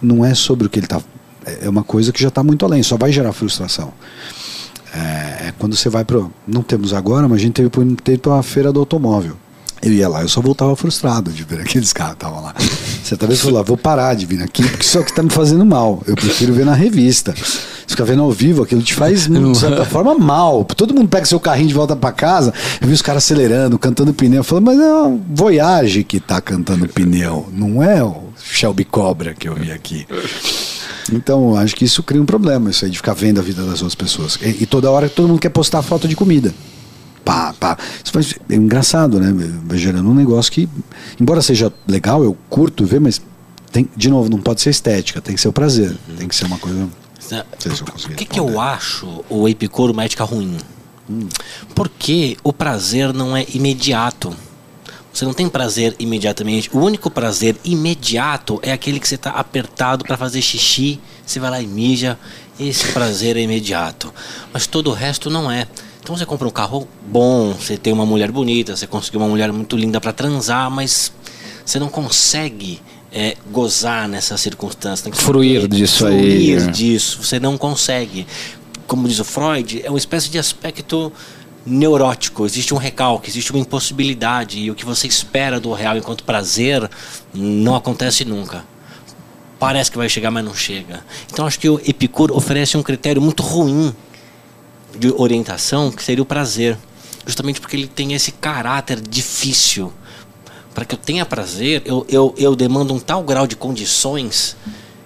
não 0.00 0.24
é 0.24 0.34
sobre 0.34 0.66
o 0.66 0.70
que 0.70 0.78
ele 0.78 0.86
tá. 0.86 1.00
É 1.44 1.66
é 1.66 1.68
uma 1.68 1.82
coisa 1.82 2.12
que 2.12 2.20
já 2.20 2.28
está 2.28 2.42
muito 2.42 2.64
além, 2.64 2.82
só 2.82 2.96
vai 2.96 3.10
gerar 3.10 3.32
frustração. 3.32 3.92
É, 4.94 5.48
é 5.48 5.54
quando 5.58 5.76
você 5.76 5.88
vai 5.88 6.04
para. 6.04 6.24
Não 6.46 6.62
temos 6.62 6.92
agora, 6.92 7.28
mas 7.28 7.38
a 7.38 7.42
gente 7.42 7.54
teve 7.54 7.70
um 7.80 7.94
tempo 7.94 8.30
a 8.30 8.42
feira 8.42 8.72
do 8.72 8.80
automóvel. 8.80 9.36
Eu 9.82 9.92
ia 9.92 10.08
lá, 10.08 10.22
eu 10.22 10.28
só 10.28 10.40
voltava 10.40 10.74
frustrado 10.76 11.30
de 11.30 11.44
ver 11.44 11.60
aqueles 11.62 11.92
caras 11.92 12.14
que 12.14 12.24
estavam 12.24 12.42
lá. 12.42 12.54
Certa 13.04 13.26
vez 13.26 13.38
eu 13.38 13.44
falei, 13.44 13.58
lá, 13.58 13.62
vou 13.62 13.76
parar 13.76 14.14
de 14.14 14.26
vir 14.26 14.42
aqui, 14.42 14.62
porque 14.62 14.84
isso 14.84 14.98
é 14.98 15.00
o 15.00 15.04
que 15.04 15.10
está 15.10 15.22
me 15.22 15.30
fazendo 15.30 15.64
mal. 15.64 16.02
Eu 16.06 16.14
prefiro 16.14 16.52
ver 16.52 16.66
na 16.66 16.74
revista. 16.74 17.34
Você 17.34 17.94
fica 17.94 18.04
vendo 18.04 18.22
ao 18.22 18.30
vivo, 18.30 18.62
aquilo 18.62 18.82
te 18.82 18.94
faz, 18.94 19.26
de 19.28 19.58
certa 19.58 19.84
forma, 19.84 20.14
mal. 20.14 20.64
Todo 20.64 20.94
mundo 20.94 21.08
pega 21.08 21.24
seu 21.24 21.40
carrinho 21.40 21.68
de 21.68 21.74
volta 21.74 21.96
para 21.96 22.12
casa, 22.12 22.52
eu 22.80 22.88
vi 22.88 22.92
os 22.92 23.02
caras 23.02 23.24
acelerando, 23.24 23.78
cantando 23.78 24.12
pneu. 24.12 24.40
Eu 24.40 24.44
falei, 24.44 24.64
mas 24.64 24.80
é 24.80 24.92
o 24.92 25.20
Voyage 25.30 26.04
que 26.04 26.20
tá 26.20 26.40
cantando 26.40 26.88
pneu, 26.88 27.48
não 27.52 27.82
é 27.82 28.02
o 28.02 28.28
Shelby 28.36 28.84
Cobra 28.84 29.34
que 29.34 29.48
eu 29.48 29.54
vi 29.54 29.72
aqui. 29.72 30.06
Então, 31.12 31.56
acho 31.56 31.74
que 31.74 31.84
isso 31.84 32.02
cria 32.02 32.20
um 32.20 32.26
problema, 32.26 32.70
isso 32.70 32.84
aí 32.84 32.90
de 32.90 32.98
ficar 32.98 33.14
vendo 33.14 33.40
a 33.40 33.42
vida 33.42 33.62
das 33.62 33.80
outras 33.80 33.94
pessoas. 33.94 34.38
E, 34.42 34.62
e 34.62 34.66
toda 34.66 34.90
hora 34.90 35.08
todo 35.08 35.28
mundo 35.28 35.40
quer 35.40 35.48
postar 35.48 35.82
foto 35.82 36.06
de 36.06 36.14
comida. 36.14 36.52
Pá, 37.24 37.54
pá. 37.58 37.76
Isso 38.02 38.12
faz, 38.12 38.34
é 38.48 38.54
engraçado, 38.54 39.20
né? 39.20 39.32
Vai 39.64 39.78
gerando 39.78 40.08
um 40.08 40.14
negócio 40.14 40.50
que, 40.50 40.68
embora 41.20 41.42
seja 41.42 41.72
legal, 41.86 42.22
eu 42.22 42.36
curto 42.48 42.84
ver, 42.84 43.00
mas 43.00 43.20
tem, 43.70 43.88
de 43.96 44.08
novo, 44.08 44.28
não 44.28 44.40
pode 44.40 44.60
ser 44.60 44.70
estética, 44.70 45.20
tem 45.20 45.34
que 45.34 45.40
ser 45.40 45.48
o 45.48 45.52
prazer. 45.52 45.96
Tem 46.16 46.28
que 46.28 46.34
ser 46.34 46.46
uma 46.46 46.58
coisa. 46.58 46.88
Sei 47.18 47.42
se 47.58 47.82
eu 47.82 47.86
consegui 47.86 48.14
Por 48.14 48.16
que, 48.16 48.24
que 48.24 48.40
eu 48.40 48.60
acho 48.60 49.24
o 49.28 49.48
Epicuro 49.48 49.92
uma 49.92 50.04
ética 50.04 50.24
ruim? 50.24 50.56
Porque 51.74 52.36
o 52.42 52.52
prazer 52.52 53.12
não 53.12 53.36
é 53.36 53.46
imediato. 53.54 54.34
Você 55.12 55.24
não 55.24 55.32
tem 55.32 55.48
prazer 55.48 55.96
imediatamente. 55.98 56.70
O 56.72 56.78
único 56.78 57.10
prazer 57.10 57.56
imediato 57.64 58.60
é 58.62 58.72
aquele 58.72 59.00
que 59.00 59.08
você 59.08 59.16
está 59.16 59.30
apertado 59.30 60.04
para 60.04 60.16
fazer 60.16 60.40
xixi, 60.40 61.00
você 61.26 61.40
vai 61.40 61.50
lá 61.50 61.60
e 61.60 61.66
mija. 61.66 62.18
Esse 62.60 62.92
prazer 62.92 63.36
é 63.36 63.40
imediato. 63.40 64.12
Mas 64.52 64.66
todo 64.66 64.90
o 64.90 64.92
resto 64.92 65.30
não 65.30 65.50
é. 65.50 65.66
Então 66.08 66.16
você 66.16 66.24
compra 66.24 66.48
um 66.48 66.50
carro 66.50 66.88
bom, 67.06 67.52
você 67.52 67.76
tem 67.76 67.92
uma 67.92 68.06
mulher 68.06 68.32
bonita, 68.32 68.74
você 68.74 68.86
conseguiu 68.86 69.20
uma 69.20 69.28
mulher 69.28 69.52
muito 69.52 69.76
linda 69.76 70.00
para 70.00 70.10
transar, 70.10 70.70
mas 70.70 71.12
você 71.62 71.78
não 71.78 71.90
consegue 71.90 72.80
é, 73.12 73.36
gozar 73.52 74.08
nessa 74.08 74.38
circunstância. 74.38 75.12
Fruir 75.12 75.68
disso 75.68 76.06
aí, 76.06 76.58
fruir 76.58 76.70
disso. 76.70 77.22
Você 77.22 77.38
não 77.38 77.58
consegue. 77.58 78.26
Como 78.86 79.06
diz 79.06 79.18
o 79.18 79.24
Freud, 79.24 79.82
é 79.84 79.90
uma 79.90 79.98
espécie 79.98 80.30
de 80.30 80.38
aspecto 80.38 81.12
neurótico. 81.66 82.46
Existe 82.46 82.72
um 82.72 82.78
recalque, 82.78 83.28
existe 83.28 83.52
uma 83.52 83.60
impossibilidade. 83.60 84.60
E 84.60 84.70
o 84.70 84.74
que 84.74 84.86
você 84.86 85.06
espera 85.06 85.60
do 85.60 85.74
real 85.74 85.98
enquanto 85.98 86.24
prazer 86.24 86.88
não 87.34 87.76
acontece 87.76 88.24
nunca. 88.24 88.64
Parece 89.58 89.90
que 89.90 89.98
vai 89.98 90.08
chegar, 90.08 90.30
mas 90.30 90.42
não 90.42 90.54
chega. 90.54 91.04
Então 91.30 91.46
acho 91.46 91.60
que 91.60 91.68
o 91.68 91.78
Epicuro 91.86 92.34
oferece 92.34 92.78
um 92.78 92.82
critério 92.82 93.20
muito 93.20 93.42
ruim 93.42 93.94
de 94.96 95.12
orientação, 95.12 95.90
que 95.90 96.02
seria 96.02 96.22
o 96.22 96.26
prazer. 96.26 96.76
justamente 97.26 97.60
porque 97.60 97.76
ele 97.76 97.86
tem 97.86 98.14
esse 98.14 98.32
caráter 98.32 99.00
difícil. 99.00 99.92
Para 100.74 100.84
que 100.84 100.94
eu 100.94 100.98
tenha 100.98 101.26
prazer, 101.26 101.82
eu, 101.84 102.06
eu, 102.08 102.34
eu 102.38 102.56
demando 102.56 102.94
um 102.94 102.98
tal 102.98 103.22
grau 103.22 103.46
de 103.46 103.56
condições 103.56 104.56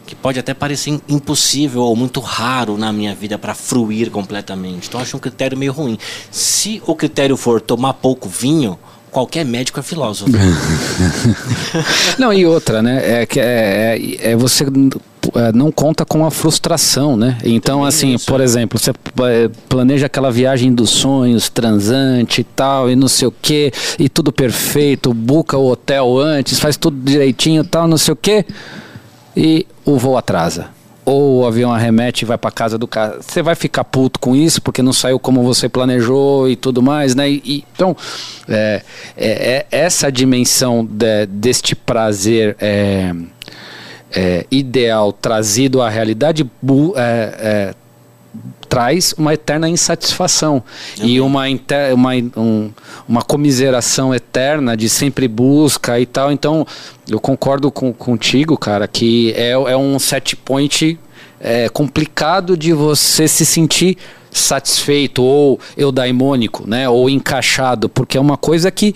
que 0.06 0.14
pode 0.14 0.38
até 0.38 0.52
parecer 0.52 1.00
impossível 1.08 1.80
ou 1.82 1.96
muito 1.96 2.20
raro 2.20 2.76
na 2.76 2.92
minha 2.92 3.14
vida 3.14 3.38
para 3.38 3.54
fruir 3.54 4.10
completamente. 4.10 4.88
Então 4.88 5.00
acho 5.00 5.16
um 5.16 5.20
critério 5.20 5.56
meio 5.56 5.72
ruim. 5.72 5.98
Se 6.30 6.82
o 6.86 6.94
critério 6.94 7.36
for 7.36 7.60
tomar 7.60 7.94
pouco 7.94 8.28
vinho, 8.28 8.78
qualquer 9.10 9.44
médico 9.44 9.80
é 9.80 9.82
filósofo. 9.82 10.30
Não, 12.18 12.32
e 12.32 12.44
outra, 12.44 12.82
né? 12.82 13.22
É 13.22 13.26
que 13.26 13.40
é, 13.40 13.98
é, 13.98 14.32
é 14.32 14.36
você 14.36 14.66
é, 15.34 15.52
não 15.52 15.70
conta 15.72 16.04
com 16.04 16.24
a 16.26 16.30
frustração, 16.30 17.16
né? 17.16 17.38
Então, 17.44 17.84
assim, 17.84 18.14
isso, 18.14 18.26
por 18.26 18.40
é. 18.40 18.44
exemplo, 18.44 18.78
você 18.78 18.90
é, 18.90 19.50
planeja 19.68 20.06
aquela 20.06 20.30
viagem 20.30 20.72
dos 20.72 20.90
sonhos, 20.90 21.48
transante 21.48 22.40
e 22.40 22.44
tal, 22.44 22.90
e 22.90 22.96
não 22.96 23.08
sei 23.08 23.28
o 23.28 23.32
que, 23.32 23.72
e 23.98 24.08
tudo 24.08 24.32
perfeito, 24.32 25.12
buca 25.14 25.56
o 25.56 25.70
hotel 25.70 26.18
antes, 26.18 26.58
faz 26.58 26.76
tudo 26.76 26.96
direitinho 27.02 27.62
e 27.62 27.66
tal, 27.66 27.86
não 27.88 27.98
sei 27.98 28.12
o 28.12 28.16
que, 28.16 28.44
e 29.36 29.66
o 29.84 29.96
voo 29.98 30.16
atrasa. 30.16 30.66
Ou 31.04 31.40
o 31.40 31.46
avião 31.46 31.72
arremete 31.72 32.22
e 32.22 32.24
vai 32.24 32.38
para 32.38 32.52
casa 32.52 32.78
do 32.78 32.86
cara. 32.86 33.18
Você 33.20 33.42
vai 33.42 33.56
ficar 33.56 33.82
puto 33.82 34.20
com 34.20 34.36
isso 34.36 34.62
porque 34.62 34.82
não 34.82 34.92
saiu 34.92 35.18
como 35.18 35.42
você 35.42 35.68
planejou 35.68 36.48
e 36.48 36.54
tudo 36.54 36.80
mais, 36.80 37.16
né? 37.16 37.28
E- 37.28 37.64
então, 37.74 37.96
é, 38.48 38.82
é- 39.16 39.66
é 39.72 39.78
essa 39.78 40.12
dimensão 40.12 40.84
de- 40.88 41.26
deste 41.26 41.74
prazer 41.74 42.56
é, 42.60 43.12
é, 44.14 44.46
ideal 44.50 45.12
trazido 45.12 45.80
à 45.82 45.88
realidade 45.88 46.42
é, 46.96 47.34
é, 47.38 47.74
traz 48.68 49.14
uma 49.18 49.34
eterna 49.34 49.68
insatisfação 49.68 50.62
e 51.02 51.20
uma, 51.20 51.48
inter- 51.48 51.94
uma, 51.94 52.12
um- 52.36 52.70
uma 53.06 53.22
comiseração 53.22 54.14
eterna 54.14 54.76
de 54.76 54.88
sempre 54.88 55.28
busca 55.28 56.00
e 56.00 56.06
tal. 56.06 56.32
Então, 56.32 56.66
eu 57.08 57.20
concordo 57.20 57.70
com, 57.70 57.92
contigo, 57.92 58.56
cara, 58.56 58.88
que 58.88 59.32
é, 59.36 59.50
é 59.50 59.76
um 59.76 59.98
set 59.98 60.34
point 60.36 60.98
é, 61.40 61.68
complicado 61.68 62.56
de 62.56 62.72
você 62.72 63.28
se 63.28 63.44
sentir 63.44 63.98
satisfeito 64.30 65.22
ou 65.22 65.60
eudaimônico, 65.76 66.66
né, 66.66 66.88
ou 66.88 67.10
encaixado, 67.10 67.88
porque 67.90 68.16
é 68.16 68.20
uma 68.20 68.38
coisa 68.38 68.70
que 68.70 68.94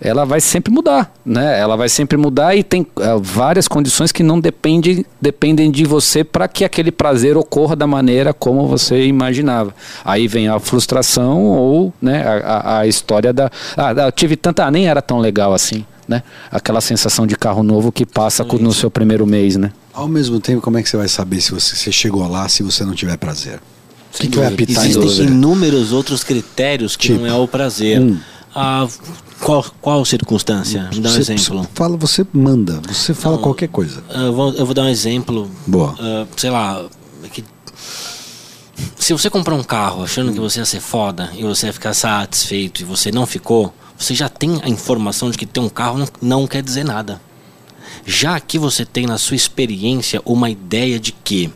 ela 0.00 0.24
vai 0.24 0.40
sempre 0.40 0.72
mudar, 0.72 1.12
né? 1.24 1.60
Ela 1.60 1.76
vai 1.76 1.88
sempre 1.88 2.16
mudar 2.16 2.56
e 2.56 2.62
tem 2.62 2.86
eh, 2.98 3.16
várias 3.20 3.68
condições 3.68 4.10
que 4.10 4.22
não 4.22 4.40
dependem, 4.40 5.04
dependem 5.20 5.70
de 5.70 5.84
você 5.84 6.24
para 6.24 6.48
que 6.48 6.64
aquele 6.64 6.90
prazer 6.90 7.36
ocorra 7.36 7.76
da 7.76 7.86
maneira 7.86 8.32
como 8.32 8.66
você 8.66 9.04
imaginava. 9.06 9.74
Aí 10.04 10.26
vem 10.26 10.48
a 10.48 10.58
frustração 10.58 11.42
ou 11.44 11.92
né, 12.00 12.22
a, 12.26 12.36
a- 12.56 12.78
a 12.80 12.86
história 12.86 13.32
da. 13.32 13.50
Ah, 13.76 13.92
eu 14.06 14.12
tive 14.12 14.36
tanta. 14.36 14.64
Ah, 14.64 14.70
nem 14.70 14.88
era 14.88 15.02
tão 15.02 15.18
legal 15.18 15.52
assim, 15.52 15.84
né? 16.08 16.22
Aquela 16.50 16.80
sensação 16.80 17.26
de 17.26 17.36
carro 17.36 17.62
novo 17.62 17.92
que 17.92 18.06
passa 18.06 18.42
no 18.44 18.72
seu 18.72 18.90
primeiro 18.90 19.26
mês, 19.26 19.56
né? 19.56 19.70
Ao 19.92 20.08
mesmo 20.08 20.40
tempo, 20.40 20.62
como 20.62 20.78
é 20.78 20.82
que 20.82 20.88
você 20.88 20.96
vai 20.96 21.08
saber 21.08 21.40
se 21.42 21.50
você, 21.52 21.76
você 21.76 21.92
chegou 21.92 22.26
lá 22.26 22.48
se 22.48 22.62
você 22.62 22.84
não 22.84 22.94
tiver 22.94 23.16
prazer? 23.18 23.60
O 24.14 24.18
que, 24.18 24.28
que 24.28 24.38
vai 24.38 24.46
apitar 24.48 24.86
em 24.86 24.88
Existem 24.90 25.26
inúmeros 25.26 25.92
outros 25.92 26.24
critérios 26.24 26.96
que 26.96 27.08
Tipo? 27.08 27.20
não 27.20 27.26
é 27.26 27.34
o 27.34 27.46
prazer. 27.46 28.00
Ah, 28.54 28.86
qual, 29.40 29.64
qual 29.80 30.04
circunstância? 30.04 30.88
Me 30.92 31.00
dá 31.00 31.08
um 31.08 31.12
Você- 31.12 31.20
exemplo. 31.20 31.62
você 31.62 31.68
fala, 31.74 31.96
você 31.96 32.26
manda, 32.32 32.80
você 32.88 33.14
fala 33.14 33.38
qualquer 33.38 33.68
coisa. 33.68 34.02
Eu, 34.10 34.32
vou, 34.32 34.52
eu 34.54 34.64
vou 34.66 34.74
dar 34.74 34.82
um 34.82 34.88
exemplo. 34.88 35.50
Boa. 35.66 35.94
Ah, 35.98 36.26
sei 36.36 36.50
lá. 36.50 36.84
que- 37.32 37.44
se 38.98 39.12
você 39.12 39.28
comprar 39.30 39.54
um 39.54 39.62
carro 39.62 40.02
achando 40.02 40.32
que 40.32 40.40
você 40.40 40.58
ia 40.60 40.64
ser 40.64 40.80
foda 40.80 41.30
e 41.36 41.42
você 41.42 41.66
ia 41.66 41.72
ficar 41.72 41.94
satisfeito 41.94 42.80
e 42.80 42.84
você 42.84 43.12
não 43.12 43.26
ficou, 43.26 43.72
você 43.96 44.14
já 44.14 44.28
tem 44.28 44.60
a 44.62 44.68
informação 44.68 45.30
de 45.30 45.36
que 45.38 45.46
ter 45.46 45.60
um 45.60 45.68
carro 45.68 45.98
não, 45.98 46.08
não 46.20 46.46
quer 46.46 46.62
dizer 46.62 46.84
nada. 46.84 47.20
Já 48.06 48.34
aqui 48.36 48.58
você 48.58 48.84
tem 48.84 49.06
na 49.06 49.18
sua 49.18 49.36
experiência 49.36 50.22
uma 50.24 50.48
ideia 50.48 50.98
de 50.98 51.12
que 51.12 51.52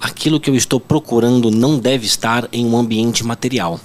aquilo 0.00 0.38
que 0.38 0.48
eu 0.48 0.54
estou 0.54 0.78
procurando 0.78 1.50
não 1.50 1.78
deve 1.78 2.06
estar 2.06 2.48
em 2.52 2.64
um 2.64 2.76
ambiente 2.76 3.24
material. 3.24 3.80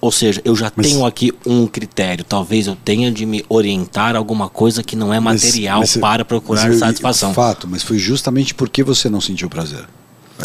Ou 0.00 0.10
seja, 0.12 0.40
eu 0.44 0.54
já 0.56 0.70
Mas- 0.74 0.86
tenho 0.88 1.04
aqui 1.04 1.32
um 1.46 1.66
critério. 1.66 2.24
Talvez 2.24 2.66
eu 2.66 2.76
tenha 2.76 3.10
de 3.10 3.26
me 3.26 3.44
orientar 3.48 4.14
a 4.14 4.18
alguma 4.18 4.48
coisa 4.48 4.82
que 4.82 4.96
não 4.96 5.12
é 5.12 5.20
Mas- 5.20 5.42
material 5.44 5.80
mas 5.80 5.90
você- 5.90 6.00
para 6.00 6.24
procurar 6.24 6.68
mas 6.68 6.78
satisfação. 6.78 7.34
Fato, 7.34 7.66
mas 7.68 7.82
foi 7.82 7.98
justamente 7.98 8.54
porque 8.54 8.82
você 8.82 9.08
não 9.08 9.20
sentiu 9.20 9.48
prazer. 9.50 9.84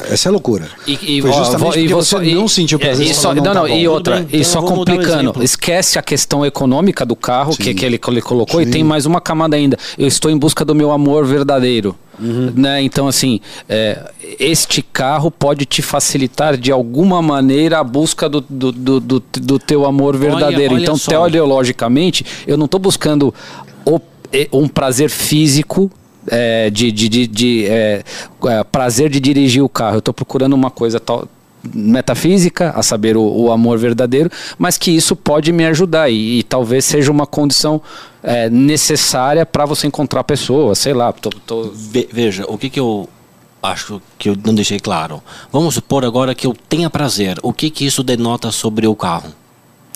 Essa 0.10 0.28
é 0.28 0.30
a 0.30 0.32
loucura. 0.32 0.68
E, 0.88 1.18
e, 1.18 1.22
Foi 1.22 1.30
ó, 1.32 1.34
justamente 1.34 1.60
vou- 1.60 1.72
porque 1.72 1.94
você 1.94 2.20
não 2.36 2.48
sentiu 2.48 2.80
prazer, 2.80 3.06
E 3.06 3.10
você 3.10 3.14
só, 3.16 3.30
falou, 3.30 3.36
não, 3.44 3.54
não, 3.54 3.62
não, 3.64 3.70
tá 3.70 3.76
e 3.76 3.86
bom. 3.88 3.92
outra, 3.94 4.16
bem, 4.18 4.28
e 4.32 4.38
então 4.42 4.52
só 4.52 4.60
um 4.60 4.66
complicando. 4.68 5.20
exemplo. 5.20 5.44
esquece 5.44 5.98
a 6.00 6.02
questão 6.02 6.46
econômica 6.46 7.06
do 7.06 7.16
carro 7.16 7.56
que, 7.56 7.64
Sim. 7.66 7.74
que, 7.76 7.86
ele, 7.86 7.98
que 7.98 8.10
ele 8.10 8.22
colocou 8.22 8.62
e 8.62 8.66
Sim. 8.66 8.72
tem 8.72 8.84
mais 8.84 9.06
uma 9.06 9.20
camada 9.22 9.56
ainda. 9.56 9.78
Eu 9.98 10.08
estou 10.08 10.30
em 10.32 10.38
busca 10.38 10.64
do 10.66 10.74
meu 10.76 10.92
amor 10.92 11.26
verdadeiro. 11.26 11.96
Uhum. 12.22 12.52
Né? 12.54 12.82
Então, 12.82 13.08
assim, 13.08 13.40
é, 13.70 14.12
este 14.40 14.82
carro 14.82 15.32
pode 15.32 15.66
te 15.66 15.82
facilitar 15.82 16.58
de 16.58 16.70
alguma 16.70 17.22
maneira 17.22 17.80
a 17.80 17.84
busca 17.84 18.28
do, 18.28 18.42
do, 18.42 18.72
do, 18.74 19.00
do, 19.00 19.24
do 19.42 19.58
teu 19.58 19.86
amor 19.86 20.18
verdadeiro. 20.18 20.74
olha 20.74 20.82
então, 20.84 20.98
só. 20.98 21.30
teologicamente, 21.30 22.26
eu 22.46 22.58
não 22.58 22.66
estou 22.66 22.80
buscando 22.80 23.34
o- 23.86 24.02
e- 24.34 24.50
um 24.52 24.68
prazer 24.68 25.10
físico 25.10 25.90
é, 26.30 26.70
de, 26.70 26.92
de, 26.92 27.10
de, 27.10 27.28
de, 27.28 27.66
é, 27.68 28.04
é, 28.46 28.64
prazer 28.64 29.10
de 29.10 29.20
dirigir 29.20 29.64
o 29.64 29.70
carro. 29.70 29.96
Eu 29.96 30.00
estou 30.00 30.14
procurando 30.14 30.54
uma 30.54 30.70
coisa 30.72 31.00
tal, 31.00 31.28
metafísica, 31.74 32.72
a 32.76 32.82
saber 32.84 33.18
o, 33.18 33.22
o 33.24 33.52
amor 33.52 33.78
verdadeiro, 33.78 34.30
mas 34.58 34.78
que 34.78 34.92
isso 34.92 35.16
pode 35.16 35.52
me 35.52 35.66
ajudar 35.66 36.10
e, 36.10 36.40
e 36.40 36.44
talvez 36.44 36.86
seja 36.86 37.12
uma 37.12 37.26
condição 37.28 37.82
é, 38.24 38.50
necessária 38.50 39.46
para 39.46 39.66
você 39.66 39.88
encontrar 39.88 40.24
pessoas, 40.24 40.80
sei 40.80 40.94
lá. 40.94 41.12
Tô, 41.12 41.30
tô- 41.30 41.72
Ve- 41.74 42.08
veja, 42.12 42.46
o 42.48 42.58
que, 42.58 42.70
que 42.70 42.80
eu 42.80 43.08
acho 43.62 44.02
que 44.18 44.30
eu 44.30 44.38
não 44.46 44.56
deixei 44.56 44.80
claro. 44.80 45.22
Vamos 45.52 45.74
supor 45.76 46.06
agora 46.06 46.34
que 46.34 46.48
eu 46.48 46.56
tenha 46.70 46.90
prazer. 46.90 47.38
O 47.44 47.52
que, 47.52 47.70
que 47.70 47.86
isso 47.86 48.04
denota 48.04 48.52
sobre 48.52 48.88
o 48.88 48.96
carro? 48.96 49.34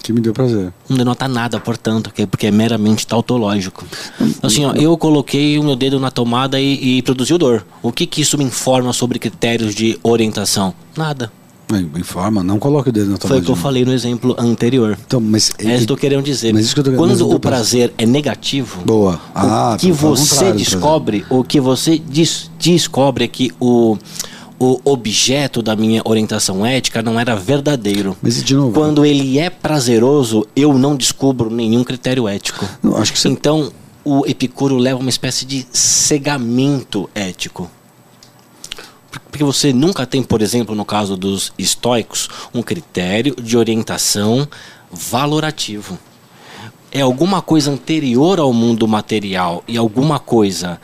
Que 0.04 0.12
me 0.14 0.20
deu 0.20 0.34
prazer. 0.34 0.72
Não 0.90 0.98
denota 0.98 1.28
nada, 1.30 1.60
portanto, 1.62 2.12
que- 2.14 2.28
porque 2.28 2.46
é 2.48 2.52
meramente 2.52 3.08
tautológico. 3.08 3.86
Assim, 4.42 4.66
ó, 4.66 4.74
eu 4.74 4.98
coloquei 4.98 5.58
o 5.58 5.64
meu 5.64 5.76
dedo 5.78 5.98
na 6.00 6.12
tomada 6.12 6.60
e, 6.60 6.98
e 6.98 7.02
produziu 7.02 7.38
dor. 7.38 7.66
O 7.82 7.90
que, 7.92 8.06
que 8.06 8.22
isso 8.22 8.38
me 8.38 8.44
informa 8.44 8.92
sobre 8.92 9.18
critérios 9.18 9.74
de 9.74 9.98
orientação? 10.04 10.74
Nada. 10.98 11.32
É, 11.72 11.78
Informa, 11.98 12.44
não 12.44 12.60
coloque 12.60 12.90
o 12.90 12.92
dedo 12.92 13.12
na 13.12 13.18
tua 13.18 13.30
Foi 13.30 13.40
o 13.40 13.42
que 13.42 13.50
eu 13.50 13.56
falei 13.56 13.86
no 13.86 13.94
exemplo 13.94 14.36
anterior. 14.38 14.98
Então, 15.08 15.22
mas 15.22 15.50
É 15.58 15.64
isso 15.64 15.78
que 15.78 15.84
eu 15.84 15.88
tô 15.88 15.96
querendo 15.98 16.22
dizer. 16.24 16.54
Mas 16.54 16.66
isso 16.66 16.74
que 16.74 16.82
eu 16.82 16.84
tô- 16.84 16.92
Quando 16.92 17.12
eu 17.12 17.18
tô 17.18 17.36
o 17.36 17.40
prazer 17.40 17.94
é 17.98 18.06
negativo, 18.06 18.82
Boa. 18.86 19.20
Ah, 19.34 19.76
o 19.76 19.80
que 19.80 19.90
você 19.92 20.52
descobre, 20.52 21.26
o 21.30 21.44
que 21.46 21.62
você 21.62 21.98
des- 21.98 22.52
descobre 22.60 23.24
é 23.24 23.28
que 23.30 23.52
o, 23.60 23.98
o 24.60 24.80
objeto 24.86 25.62
da 25.62 25.76
minha 25.76 26.02
orientação 26.06 26.66
ética 26.66 27.02
não 27.02 27.20
era 27.20 27.36
verdadeiro. 27.36 28.16
Mas 28.22 28.44
de 28.44 28.56
novo, 28.56 28.74
Quando 28.74 29.06
ele 29.06 29.40
é 29.40 29.50
prazeroso, 29.50 30.48
eu 30.56 30.78
não 30.78 30.96
descubro 30.96 31.50
nenhum 31.50 31.84
critério 31.84 32.28
ético. 32.28 32.68
Não, 32.82 32.98
acho 32.98 33.12
que 33.12 33.20
você- 33.20 33.30
Então, 33.30 33.72
o 34.06 34.26
Epicuro 34.26 34.78
leva 34.78 35.00
uma 35.00 35.10
espécie 35.10 35.46
de 35.46 35.66
cegamento 35.72 37.10
ético. 37.16 37.70
Porque 39.30 39.44
você 39.44 39.74
nunca 39.74 40.06
tem, 40.06 40.22
por 40.24 40.42
exemplo, 40.42 40.76
no 40.76 40.86
caso 40.86 41.18
dos 41.18 41.52
estoicos, 41.58 42.30
um 42.54 42.62
critério 42.62 43.36
de 43.36 43.58
orientação 43.58 44.48
valorativo. 44.92 45.98
É 46.92 47.02
alguma 47.02 47.42
coisa 47.42 47.72
anterior 47.72 48.40
ao 48.40 48.54
mundo 48.54 48.88
material 48.88 49.64
e 49.68 49.76
alguma 49.78 50.20
coisa 50.20 50.80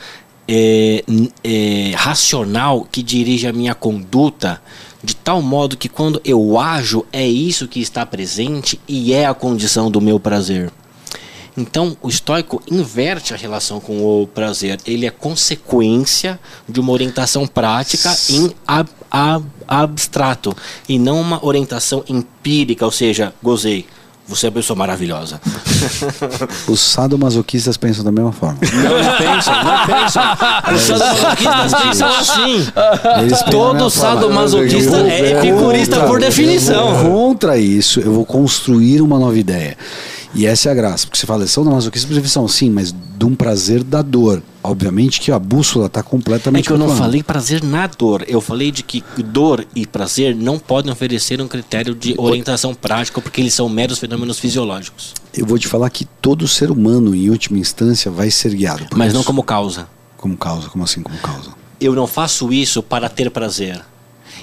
é, 0.51 1.03
é, 1.43 1.91
racional 1.95 2.87
que 2.91 3.03
dirige 3.03 3.45
a 3.45 3.53
minha 3.53 3.75
conduta 3.75 4.59
de 5.03 5.15
tal 5.15 5.41
modo 5.43 5.77
que 5.77 5.87
quando 5.87 6.19
eu 6.25 6.59
ajo 6.59 7.05
é 7.13 7.25
isso 7.25 7.67
que 7.67 7.79
está 7.79 8.03
presente 8.05 8.81
e 8.87 9.13
é 9.13 9.27
a 9.27 9.33
condição 9.35 9.91
do 9.91 10.01
meu 10.01 10.19
prazer. 10.19 10.71
Então, 11.55 11.95
o 12.01 12.09
estoico 12.09 12.61
inverte 12.71 13.33
a 13.33 13.37
relação 13.37 13.79
com 13.79 14.01
o 14.23 14.25
prazer. 14.27 14.79
Ele 14.85 15.05
é 15.05 15.09
consequência 15.11 16.39
de 16.67 16.79
uma 16.79 16.91
orientação 16.91 17.45
prática 17.45 18.15
em 18.29 18.51
ab- 18.65 18.89
ab- 19.11 19.45
abstrato 19.67 20.55
e 20.87 20.97
não 20.97 21.19
uma 21.19 21.45
orientação 21.45 22.03
empírica, 22.07 22.85
ou 22.85 22.91
seja, 22.91 23.33
gozei. 23.43 23.85
Você 24.27 24.45
é 24.45 24.49
uma 24.49 24.53
pessoa 24.55 24.77
maravilhosa. 24.77 25.41
os 26.67 26.79
sadomasoquistas 26.79 27.77
pensam 27.77 28.03
da 28.03 28.11
mesma 28.11 28.31
forma. 28.31 28.57
Não, 28.61 29.03
não 29.03 29.17
pensam, 29.17 29.53
não 29.63 29.85
pensam. 29.85 30.23
Os 30.75 30.81
sadomasoquistas 30.81 31.73
pensam 31.81 32.07
assim. 32.09 32.67
Eles 33.21 33.41
pensam 33.43 33.73
da 33.73 33.79
Todo 33.79 33.89
sadomasoquista 33.89 34.97
é 35.07 35.31
epicurista 35.39 35.95
contra- 35.95 36.07
por 36.09 36.19
definição. 36.19 37.03
Contra 37.03 37.57
isso, 37.57 37.99
eu 37.99 38.13
vou 38.13 38.25
construir 38.25 39.01
uma 39.01 39.17
nova 39.19 39.37
ideia. 39.37 39.77
E 40.33 40.45
essa 40.45 40.69
é 40.69 40.71
a 40.71 40.75
graça, 40.75 41.07
porque 41.07 41.17
você 41.17 41.25
fala, 41.25 41.47
são 41.47 41.63
da 41.63 41.71
masoquismo 41.71 42.09
por 42.09 42.13
definição, 42.13 42.47
sim, 42.47 42.69
mas 42.69 42.93
de 42.93 43.25
um 43.25 43.35
prazer 43.35 43.83
da 43.83 44.01
dor. 44.01 44.43
Obviamente 44.63 45.19
que 45.19 45.31
a 45.31 45.39
bússola 45.39 45.87
está 45.87 46.01
É 46.01 46.03
completamente 46.03 46.65
que 46.65 46.71
eu 46.71 46.77
não 46.77 46.95
falei 46.95 47.23
prazer 47.23 47.63
na 47.63 47.87
dor. 47.87 48.23
Eu 48.27 48.39
falei 48.41 48.71
de 48.71 48.83
que 48.83 49.03
dor 49.23 49.65
e 49.75 49.87
prazer 49.87 50.35
não 50.35 50.59
podem 50.59 50.91
oferecer 50.91 51.41
um 51.41 51.47
critério 51.47 51.95
de 51.95 52.13
orientação 52.17 52.73
prática, 52.75 53.19
porque 53.21 53.41
eles 53.41 53.53
são 53.53 53.67
meros 53.67 53.97
fenômenos 53.99 54.37
fisiológicos. 54.37 55.13
Eu 55.33 55.45
vou 55.45 55.57
te 55.57 55.67
falar 55.67 55.89
que 55.89 56.05
todo 56.05 56.47
ser 56.47 56.69
humano, 56.69 57.15
em 57.15 57.29
última 57.29 57.57
instância, 57.57 58.11
vai 58.11 58.29
ser 58.29 58.53
guiado 58.53 58.85
por 58.85 58.97
Mas 58.97 59.07
isso. 59.07 59.17
não 59.17 59.23
como 59.23 59.43
causa. 59.43 59.87
Como 60.17 60.37
causa, 60.37 60.69
como 60.69 60.83
assim 60.83 61.01
como 61.01 61.17
causa? 61.19 61.51
Eu 61.79 61.95
não 61.95 62.05
faço 62.05 62.51
isso 62.51 62.83
para 62.83 63.07
ter 63.07 63.31
prazer. 63.31 63.81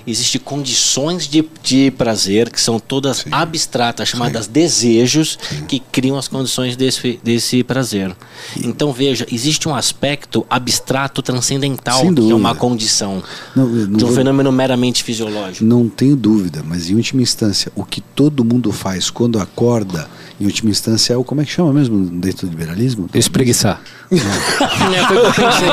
Existem 0.07 0.41
condições 0.41 1.27
de, 1.27 1.45
de 1.63 1.91
prazer 1.91 2.49
que 2.51 2.61
são 2.61 2.79
todas 2.79 3.19
Sim. 3.19 3.31
abstratas, 3.33 4.09
chamadas 4.09 4.47
desejos, 4.47 5.39
que 5.67 5.81
criam 5.81 6.17
as 6.17 6.29
condições 6.29 6.77
desse, 6.77 7.19
desse 7.25 7.65
prazer. 7.65 8.15
Então 8.63 8.93
veja, 8.93 9.27
existe 9.33 9.69
um 9.69 9.75
aspecto 9.75 10.47
abstrato 10.49 11.21
transcendental 11.23 12.01
que 12.15 12.31
é 12.31 12.35
uma 12.35 12.55
condição 12.55 13.23
Não, 13.55 13.67
não 13.67 13.97
de 13.97 14.05
um 14.05 14.07
vou- 14.09 14.17
fenômeno 14.17 14.53
meramente 14.53 15.03
fisiológico. 15.03 15.65
Não 15.65 15.89
tenho 15.89 16.15
dúvida, 16.15 16.63
mas 16.65 16.89
em 16.89 16.95
última 16.95 17.23
instância, 17.23 17.73
o 17.75 17.85
que 17.85 18.01
todo 18.01 18.45
mundo 18.45 18.71
faz 18.73 19.11
quando 19.11 19.41
acorda, 19.41 20.09
em 20.41 20.45
última 20.47 20.71
instância, 20.71 21.15
é 21.15 21.17
o. 21.17 21.25
Como 21.25 21.41
é 21.41 21.45
que 21.45 21.51
chama 21.51 21.73
mesmo 21.73 22.07
dentro 22.07 22.47
do 22.47 22.51
liberalismo? 22.51 23.09
Espreguiçar. 23.13 23.81
É, 24.97 25.07
foi 25.07 25.17
o 25.17 25.33
que 25.33 25.41
eu 25.41 25.47
pensei. 25.49 25.69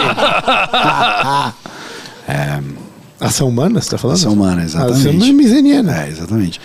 Ação 3.23 3.47
humana, 3.49 3.81
você 3.81 3.89
tá 3.91 3.97
falando? 3.97 4.17
Ação 4.17 4.33
humana, 4.33 4.63
exatamente. 4.63 5.07
Ação 5.07 5.33
miseriana. 5.33 6.03
É, 6.05 6.09
exatamente. 6.09 6.59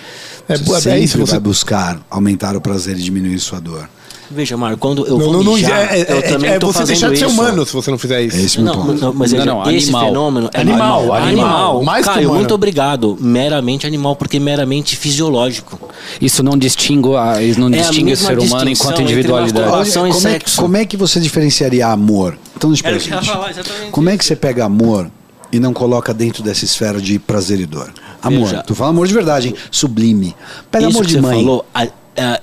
É, 0.48 0.56
Você 0.56 0.64
bu- 0.64 0.76
é 0.76 0.80
sempre 0.80 1.00
isso, 1.04 1.18
você- 1.18 1.30
vai 1.32 1.40
buscar 1.40 2.00
aumentar 2.10 2.56
o 2.56 2.60
prazer 2.60 2.96
e 2.98 3.02
diminuir 3.02 3.38
sua 3.38 3.60
dor. 3.60 3.88
Veja, 4.30 4.58
Marco, 4.58 4.76
quando 4.78 5.06
eu 5.06 5.16
Não, 5.16 5.24
vou 5.24 5.32
não, 5.32 5.42
não, 5.42 5.54
mijar, 5.54 5.90
é, 5.90 6.00
é, 6.00 6.12
eu 6.12 6.22
também 6.22 6.50
é 6.50 6.58
você 6.58 6.84
deixar 6.84 7.08
de 7.10 7.18
ser 7.18 7.24
isso. 7.24 7.32
humano 7.34 7.64
se 7.64 7.72
você 7.72 7.90
não 7.90 7.96
fizer 7.96 8.20
isso. 8.22 8.36
É 8.36 8.40
esse 8.42 8.58
o 8.58 8.62
meu 8.62 8.74
Não, 8.74 8.82
ponto. 8.86 9.00
não, 9.00 9.14
mas 9.14 9.32
Não, 9.32 9.38
veja, 9.38 9.50
não, 9.50 9.70
esse 9.70 9.84
animal. 9.86 10.04
fenômeno 10.06 10.50
é 10.52 10.60
Animal, 10.60 11.00
animal, 11.14 11.16
animal, 11.16 11.82
mais 11.82 12.06
que 12.06 12.12
Caio, 12.12 12.26
humano. 12.26 12.40
muito 12.40 12.54
obrigado. 12.54 13.16
Meramente 13.18 13.86
animal, 13.86 14.16
porque 14.16 14.38
meramente 14.38 14.96
fisiológico. 14.98 15.80
Isso 16.20 16.42
não 16.42 16.58
distingue, 16.58 17.16
a, 17.16 17.42
isso 17.42 17.58
não 17.58 17.68
É 17.72 17.78
a 17.78 17.82
distingue 17.84 18.12
o 18.12 18.16
ser 18.18 18.38
humano 18.38 18.68
enquanto 18.68 19.00
individualidade. 19.00 19.88
e 19.88 19.92
como, 19.94 20.06
é, 20.08 20.12
sexo. 20.12 20.60
como 20.60 20.76
é 20.76 20.84
que 20.84 20.96
você 20.98 21.20
diferenciaria 21.20 21.86
amor? 21.86 22.36
Então, 22.54 22.70
deixa 22.70 22.86
eu 22.86 23.90
Como 23.90 24.10
é 24.10 24.18
que 24.18 24.24
você 24.26 24.36
pega 24.36 24.62
amor 24.66 25.10
e 25.52 25.58
não 25.60 25.72
coloca 25.72 26.12
dentro 26.14 26.42
dessa 26.42 26.64
esfera 26.64 27.00
de 27.00 27.18
prazer 27.18 27.60
e 27.60 27.66
dor? 27.66 27.92
Amor, 28.22 28.48
Veja. 28.48 28.62
tu 28.62 28.74
fala 28.74 28.90
amor 28.90 29.06
de 29.06 29.14
verdade, 29.14 29.48
hein? 29.48 29.54
Sublime. 29.70 30.34
Pega 30.70 30.88
Isso 30.88 30.96
amor 30.96 31.06
que 31.06 31.12
de 31.12 31.14
você 31.14 31.20
mãe. 31.20 31.36
falou, 31.38 31.64
a- 31.74 31.82
a- 31.82 31.86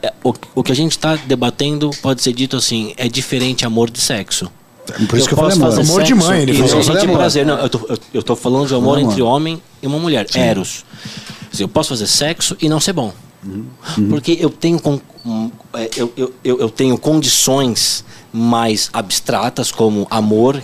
a- 0.07 0.13
o, 0.23 0.33
o 0.55 0.63
que 0.63 0.71
a 0.71 0.75
gente 0.75 0.91
está 0.91 1.15
debatendo 1.15 1.91
pode 2.01 2.21
ser 2.21 2.33
dito 2.33 2.55
assim, 2.55 2.93
é 2.97 3.07
diferente 3.09 3.65
amor 3.65 3.89
de 3.89 3.99
sexo. 3.99 4.49
Por 5.09 5.17
isso 5.17 5.27
que 5.27 5.33
eu 5.33 5.37
falei 5.37 5.51
posso 5.57 5.63
amor. 5.63 5.75
fazer 5.75 5.89
Amor 5.91 6.03
de 6.03 6.13
mãe, 6.15 6.41
ele 6.43 6.53
falou. 6.53 6.77
Eu 6.77 6.83
falei 6.83 7.03
amor. 7.03 7.17
prazer. 7.17 7.45
Não, 7.45 7.57
eu 7.57 7.69
tô, 7.69 7.79
eu, 7.89 7.97
eu 8.13 8.23
tô 8.23 8.35
falando 8.35 8.67
de 8.67 8.73
amor 8.75 8.91
Falei 8.97 9.05
entre 9.05 9.21
amor. 9.21 9.33
homem 9.35 9.61
e 9.81 9.87
uma 9.87 9.97
mulher, 9.97 10.27
eros. 10.35 10.85
Quer 11.41 11.49
dizer, 11.51 11.63
Eu 11.63 11.67
posso 11.67 11.89
fazer 11.89 12.05
sexo 12.07 12.55
e 12.61 12.69
não 12.69 12.79
ser 12.79 12.93
bom. 12.93 13.11
Uhum. 13.43 13.65
Porque 14.09 14.37
eu 14.39 14.49
tenho, 14.49 14.79
con- 14.79 14.99
um, 15.25 15.49
é, 15.73 15.89
eu, 15.97 16.11
eu, 16.15 16.33
eu, 16.43 16.59
eu 16.61 16.69
tenho 16.69 16.97
condições 16.99 18.05
mais 18.31 18.89
abstratas, 18.93 19.71
como 19.71 20.05
amor, 20.09 20.61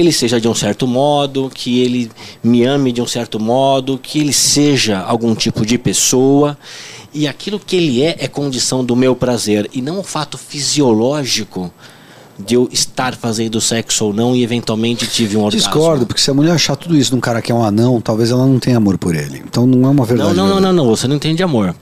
que 0.00 0.02
ele 0.02 0.12
seja 0.12 0.40
de 0.40 0.48
um 0.48 0.54
certo 0.54 0.86
modo, 0.86 1.50
que 1.52 1.80
ele 1.80 2.10
me 2.42 2.64
ame 2.64 2.90
de 2.90 3.02
um 3.02 3.06
certo 3.06 3.38
modo, 3.38 4.00
que 4.02 4.18
ele 4.18 4.32
seja 4.32 4.98
algum 5.00 5.34
tipo 5.34 5.66
de 5.66 5.76
pessoa. 5.76 6.56
E 7.12 7.28
aquilo 7.28 7.60
que 7.60 7.76
ele 7.76 8.02
é 8.02 8.16
é 8.18 8.26
condição 8.26 8.82
do 8.82 8.96
meu 8.96 9.14
prazer 9.14 9.68
e 9.74 9.82
não 9.82 9.98
o 9.98 10.02
fato 10.02 10.38
fisiológico 10.38 11.70
de 12.38 12.54
eu 12.54 12.66
estar 12.72 13.14
fazendo 13.14 13.60
sexo 13.60 14.06
ou 14.06 14.14
não 14.14 14.34
e 14.34 14.42
eventualmente 14.42 15.06
tive 15.06 15.36
um 15.36 15.42
orgasmo. 15.42 15.68
Discordo, 15.68 16.06
porque 16.06 16.22
se 16.22 16.30
a 16.30 16.34
mulher 16.34 16.52
achar 16.52 16.76
tudo 16.76 16.96
isso 16.96 17.14
num 17.14 17.20
cara 17.20 17.42
que 17.42 17.52
é 17.52 17.54
um 17.54 17.62
anão, 17.62 18.00
talvez 18.00 18.30
ela 18.30 18.46
não 18.46 18.58
tenha 18.58 18.78
amor 18.78 18.96
por 18.96 19.14
ele. 19.14 19.42
Então 19.46 19.66
não 19.66 19.86
é 19.86 19.90
uma 19.90 20.06
verdade. 20.06 20.34
Não, 20.34 20.46
não, 20.46 20.54
não, 20.54 20.72
não, 20.72 20.72
não, 20.72 20.86
você 20.86 21.06
não 21.06 21.16
entende 21.16 21.42
amor. 21.42 21.74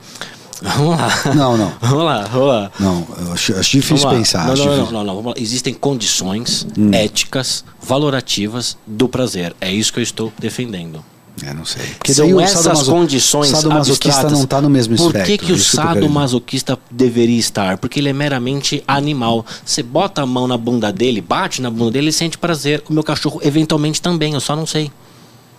Vamos 0.63 0.99
lá. 0.99 1.35
Não, 1.35 1.57
não. 1.57 1.73
Vamos 1.81 2.05
lá, 2.05 2.23
vamos 2.25 2.49
lá. 2.49 2.71
Não, 2.81 3.07
eu 3.27 3.33
acho, 3.33 3.55
acho 3.57 3.71
difícil 3.71 3.99
Vamos 4.09 4.19
pensar. 4.19 4.47
Não, 4.47 4.53
acho 4.55 4.63
não, 4.63 4.67
não, 4.71 4.75
difícil. 4.77 4.93
não, 4.99 5.05
não, 5.05 5.15
vamos 5.17 5.35
lá. 5.35 5.41
Existem 5.43 5.73
condições 5.75 6.67
Hum. 6.77 6.91
éticas, 6.93 7.65
valorativas 7.81 8.77
do 8.87 9.09
prazer. 9.09 9.55
É 9.61 9.73
isso 9.73 9.93
que 9.93 9.99
eu 9.99 10.03
estou 10.03 10.33
defendendo. 10.39 11.05
É, 11.45 11.55
não 11.55 11.65
sei. 11.65 11.87
Porque 11.99 12.13
São 12.13 12.25
daí 12.27 12.35
o 12.35 12.41
essas 12.41 12.63
sadomaso- 12.65 12.91
condições 12.91 13.49
sadomasoquista 13.51 14.29
não 14.29 14.43
está 14.43 14.61
no 14.61 14.69
mesmo 14.69 14.97
Por 14.97 15.07
espectro. 15.07 15.31
que, 15.31 15.39
que 15.39 15.53
o 15.53 15.55
eu 15.57 15.63
tô 15.65 15.71
querendo. 15.71 15.95
sadomasoquista 15.95 16.79
deveria 16.91 17.39
estar? 17.39 17.79
Porque 17.79 18.01
ele 18.01 18.09
é 18.09 18.13
meramente 18.13 18.83
animal. 18.89 19.47
Você 19.65 19.81
bota 19.83 20.23
a 20.23 20.27
mão 20.27 20.49
na 20.49 20.57
bunda 20.59 20.93
dele, 20.93 21.21
bate 21.21 21.63
na 21.63 21.71
bunda 21.71 21.93
dele, 21.93 22.07
ele 22.07 22.13
sente 22.13 22.37
prazer. 22.37 22.83
O 22.91 22.93
meu 22.93 23.05
cachorro 23.05 23.41
eventualmente 23.45 24.03
também, 24.03 24.35
eu 24.35 24.41
só 24.41 24.57
não 24.57 24.67
sei. 24.67 24.91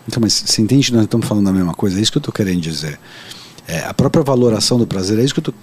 Então, 0.06 0.20
mas 0.22 0.44
você 0.46 0.62
entende 0.62 0.88
que 0.88 0.94
nós 0.94 1.04
estamos 1.06 1.26
falando 1.26 1.46
da 1.46 1.54
mesma 1.54 1.74
coisa? 1.74 1.98
É 1.98 2.02
isso 2.02 2.12
que 2.12 2.18
eu 2.18 2.22
estou 2.22 2.34
querendo 2.34 2.60
dizer. 2.60 3.00
É, 3.72 3.86
a 3.86 3.94
própria 3.94 4.24
valoração 4.24 4.80
do 4.80 4.88
prazer, 4.88 5.20
é 5.20 5.24
isso 5.24 5.34
que 5.36 5.40
eu 5.48 5.54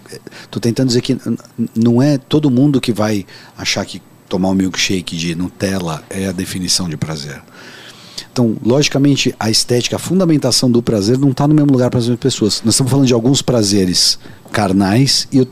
estou 0.44 0.60
tentando 0.60 0.86
dizer 0.86 1.00
que 1.00 1.18
não 1.74 2.00
é 2.00 2.16
todo 2.16 2.48
mundo 2.48 2.80
que 2.80 2.92
vai 2.92 3.26
achar 3.58 3.84
que 3.84 4.00
tomar 4.28 4.50
um 4.50 4.54
milkshake 4.54 5.16
de 5.16 5.34
Nutella 5.34 6.04
é 6.08 6.28
a 6.28 6.32
definição 6.32 6.88
de 6.88 6.96
prazer. 6.96 7.42
Então, 8.32 8.56
logicamente, 8.64 9.34
a 9.40 9.50
estética, 9.50 9.96
a 9.96 9.98
fundamentação 9.98 10.70
do 10.70 10.80
prazer 10.82 11.18
não 11.18 11.30
está 11.30 11.48
no 11.48 11.54
mesmo 11.54 11.72
lugar 11.72 11.90
para 11.90 11.98
as 11.98 12.04
mesmas 12.04 12.20
pessoas. 12.20 12.62
Nós 12.64 12.74
estamos 12.74 12.90
falando 12.90 13.06
de 13.08 13.14
alguns 13.14 13.42
prazeres 13.42 14.18
carnais, 14.52 15.26
e 15.32 15.38
eu, 15.38 15.48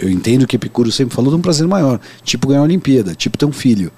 eu- 0.00 0.10
entendo 0.10 0.46
que 0.46 0.56
Epicuro 0.56 0.90
sempre 0.90 1.14
falou 1.14 1.30
de 1.30 1.36
um 1.36 1.40
prazer 1.42 1.68
maior, 1.68 2.00
tipo 2.24 2.48
ganhar 2.48 2.60
a 2.60 2.64
Olimpíada, 2.64 3.14
tipo 3.14 3.38
ter 3.38 3.44
um 3.44 3.52
filho. 3.52 3.92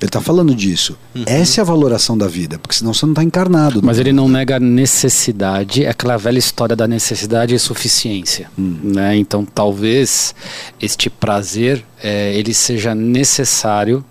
Ele 0.00 0.08
está 0.08 0.20
falando 0.20 0.54
disso. 0.54 0.96
Essa 1.26 1.60
é 1.60 1.62
a 1.62 1.64
valoração 1.64 2.16
da 2.16 2.28
vida, 2.28 2.56
porque 2.58 2.76
senão 2.76 2.94
você 2.94 3.04
não 3.04 3.12
está 3.12 3.24
encarnado. 3.24 3.80
Mas 3.82 3.98
ele 3.98 4.12
não 4.12 4.28
nega 4.28 4.56
a 4.56 4.60
necessidade, 4.60 5.84
é 5.84 5.88
aquela 5.88 6.16
velha 6.16 6.38
história 6.38 6.76
da 6.76 6.86
necessidade 6.86 7.54
e 7.54 7.58
suficiência. 7.58 8.48
Né? 8.56 9.16
Então 9.16 9.44
talvez 9.44 10.34
este 10.80 11.10
prazer 11.10 11.84
é, 12.02 12.32
ele 12.34 12.54
seja 12.54 12.94
necessário 12.94 14.04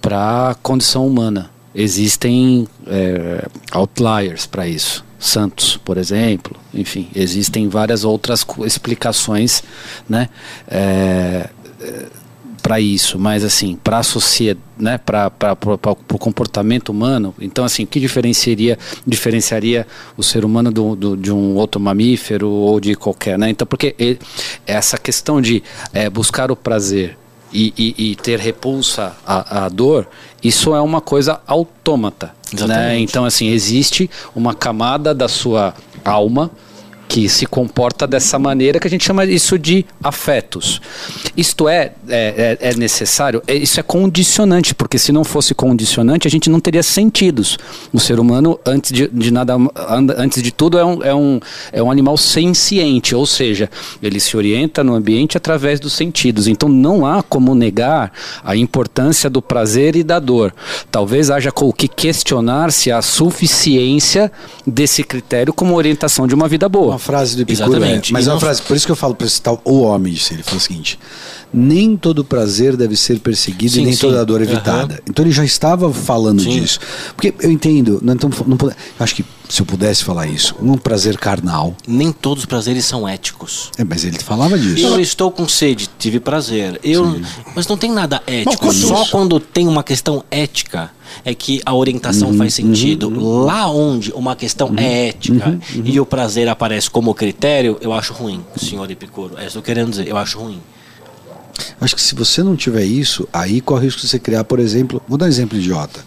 para 0.00 0.50
a 0.50 0.54
condição 0.54 1.06
humana. 1.06 1.50
Existem 1.74 2.68
é, 2.86 3.46
outliers 3.72 4.46
para 4.46 4.66
isso. 4.68 5.04
Santos, 5.18 5.76
por 5.76 5.98
exemplo, 5.98 6.56
enfim, 6.72 7.08
existem 7.14 7.68
várias 7.68 8.04
outras 8.04 8.46
explicações, 8.64 9.62
né? 10.08 10.30
Para 12.60 12.78
isso, 12.80 13.18
mas 13.18 13.42
assim, 13.44 13.76
para 13.82 13.98
a 13.98 14.02
sociedade, 14.02 14.60
né, 14.78 14.98
para 14.98 15.30
o 16.12 16.18
comportamento 16.18 16.90
humano, 16.90 17.34
então 17.40 17.64
assim, 17.64 17.84
o 17.84 17.86
que 17.86 17.98
diferenciaria, 18.00 18.78
diferenciaria 19.06 19.86
o 20.16 20.22
ser 20.22 20.44
humano 20.44 20.70
do, 20.70 20.94
do- 20.96 21.16
de 21.16 21.32
um 21.32 21.54
outro 21.56 21.80
mamífero 21.80 22.48
ou 22.48 22.78
de 22.80 22.94
qualquer, 22.94 23.38
né? 23.38 23.50
Então, 23.50 23.66
porque 23.66 23.94
ele- 23.98 24.18
essa 24.66 24.96
questão 24.96 25.40
de 25.40 25.62
eh, 25.92 26.08
buscar 26.08 26.50
o 26.50 26.56
prazer 26.56 27.16
e, 27.52 27.72
e- 27.76 28.10
e 28.12 28.16
ter 28.16 28.38
repulsa 28.38 29.16
à, 29.26 29.64
à 29.64 29.68
dor, 29.68 30.08
isso 30.42 30.74
é 30.74 30.80
uma 30.80 31.00
coisa 31.00 31.40
autômata, 31.46 32.32
né? 32.68 32.98
Então, 32.98 33.24
assim, 33.24 33.48
existe 33.48 34.08
uma 34.34 34.54
camada 34.54 35.12
da 35.14 35.28
sua 35.28 35.74
alma 36.04 36.50
que 37.10 37.28
se 37.28 37.44
comporta 37.44 38.06
dessa 38.06 38.38
maneira 38.38 38.78
que 38.78 38.86
a 38.86 38.90
gente 38.90 39.04
chama 39.04 39.24
isso 39.24 39.58
de 39.58 39.84
afetos. 40.00 40.80
Isto 41.36 41.68
é, 41.68 41.90
é, 42.08 42.56
é- 42.62 42.68
é 42.70 42.74
necessário, 42.76 43.42
é- 43.48 43.54
isso 43.56 43.80
é 43.80 43.82
condicionante, 43.82 44.72
porque 44.76 44.96
se 44.96 45.10
não 45.10 45.24
fosse 45.24 45.52
condicionante, 45.52 46.28
a 46.28 46.30
gente 46.30 46.48
não 46.48 46.60
teria 46.60 46.84
sentidos. 46.84 47.58
O 47.92 47.98
ser 47.98 48.20
humano, 48.20 48.60
antes 48.64 48.92
de, 48.92 49.08
de 49.08 49.32
nada, 49.32 49.56
antes 50.16 50.40
de 50.40 50.52
tudo, 50.52 50.78
é 50.78 50.84
um, 50.84 51.02
é, 51.02 51.12
um, 51.12 51.40
é 51.72 51.82
um 51.82 51.90
animal 51.90 52.16
senciente, 52.16 53.12
ou 53.12 53.26
seja, 53.26 53.68
ele 54.00 54.20
se 54.20 54.36
orienta 54.36 54.84
no 54.84 54.94
ambiente 54.94 55.36
através 55.36 55.80
dos 55.80 55.94
sentidos. 55.94 56.46
Então 56.46 56.68
não 56.68 57.04
há 57.04 57.24
como 57.24 57.56
negar 57.56 58.12
a 58.44 58.54
importância 58.54 59.28
do 59.28 59.42
prazer 59.42 59.96
e 59.96 60.04
da 60.04 60.20
dor. 60.20 60.54
Talvez 60.92 61.28
haja 61.28 61.50
o 61.60 61.72
que 61.72 61.88
questionar-se 61.88 62.92
a 62.92 63.02
suficiência 63.02 64.30
desse 64.64 65.02
critério 65.02 65.52
como 65.52 65.74
orientação 65.74 66.28
de 66.28 66.36
uma 66.36 66.46
vida 66.46 66.68
boa. 66.68 66.99
Frase 67.00 67.34
do 67.36 67.42
Epicuro, 67.42 67.70
Exatamente. 67.76 68.10
é, 68.10 68.12
mas 68.12 68.24
E 68.24 68.28
é 68.28 68.30
uma 68.30 68.34
não- 68.34 68.40
frase, 68.40 68.62
por 68.62 68.76
isso 68.76 68.86
que 68.86 68.92
eu 68.92 68.96
falo 68.96 69.14
para 69.14 69.26
esse 69.26 69.40
tal 69.42 69.60
o 69.64 69.80
homem, 69.80 70.12
disse, 70.12 70.34
ele 70.34 70.42
falou 70.42 70.58
o 70.58 70.60
seguinte: 70.62 70.98
nem 71.52 71.96
todo 71.96 72.24
prazer 72.24 72.76
deve 72.76 72.96
ser 72.96 73.18
perseguido 73.18 73.72
Sim, 73.72 73.80
e 73.82 73.84
nem 73.86 73.92
sim. 73.94 74.00
toda 74.00 74.24
dor 74.24 74.40
Aham. 74.40 74.50
evitada. 74.50 75.02
Então 75.08 75.24
ele 75.24 75.32
já 75.32 75.44
estava 75.44 75.92
falando 75.92 76.40
Sim. 76.42 76.60
disso. 76.60 76.78
Porque 77.16 77.34
eu 77.40 77.50
entendo, 77.50 77.98
não 78.02 78.14
estamos, 78.14 78.38
não, 78.46 78.56
acho 79.00 79.14
que 79.16 79.24
se 79.48 79.60
eu 79.62 79.66
pudesse 79.66 80.04
falar 80.04 80.28
isso, 80.28 80.54
um 80.62 80.76
prazer 80.76 81.18
carnal, 81.18 81.74
Nem 81.88 82.12
todos 82.12 82.44
os 82.44 82.46
prazeres 82.46 82.84
são 82.84 83.08
éticos. 83.08 83.70
é, 83.76 83.82
mas 83.82 84.04
ele 84.04 84.18
falava 84.20 84.56
disso. 84.56 84.86
Eu 84.86 85.00
estou 85.00 85.30
com 85.32 85.48
sede, 85.48 85.88
tive 85.98 86.20
prazer. 86.20 86.78
Eu, 86.84 87.20
mas 87.56 87.66
não 87.66 87.76
tem 87.76 87.90
nada 87.90 88.22
ético. 88.26 88.56
quando- 88.58 88.74
Só 88.74 89.04
quando 89.06 89.40
tem 89.40 89.66
uma 89.66 89.82
questão 89.82 90.22
ética 90.30 90.90
é 91.24 91.34
que 91.34 91.60
a 91.64 91.74
orientação 91.74 92.30
Uhum, 92.30 92.38
faz 92.38 92.54
sentido. 92.54 93.10
Lá 93.44 93.70
onde 93.70 94.12
uma 94.12 94.36
questão 94.36 94.72
é 94.76 95.08
ética 95.08 95.50
uhum, 95.50 95.82
e 95.84 96.00
o 96.00 96.06
prazer 96.06 96.48
aparece 96.48 96.90
como 96.90 97.14
critério, 97.14 97.78
eu 97.80 97.92
acho 97.92 98.12
ruim, 98.12 98.44
senhor 98.56 98.90
Epicuro. 98.90 99.36
É 99.38 99.42
isso 99.42 99.52
que 99.52 99.58
eu 99.58 99.62
querendo 99.62 99.90
dizer, 99.90 100.08
eu 100.08 100.16
acho 100.16 100.38
ruim. 100.38 100.60
Acho 101.80 101.94
que 101.94 102.02
se 102.02 102.14
você 102.14 102.42
não 102.42 102.56
tiver 102.56 102.84
isso, 102.84 103.28
aí 103.32 103.60
corre 103.60 103.80
o 103.80 103.84
risco 103.84 104.00
de 104.00 104.08
você 104.08 104.18
criar, 104.18 104.44
por 104.44 104.58
exemplo, 104.58 105.02
vou 105.08 105.18
dar 105.18 105.26
um 105.26 105.28
exemplo 105.28 105.58
idiota. 105.58 106.00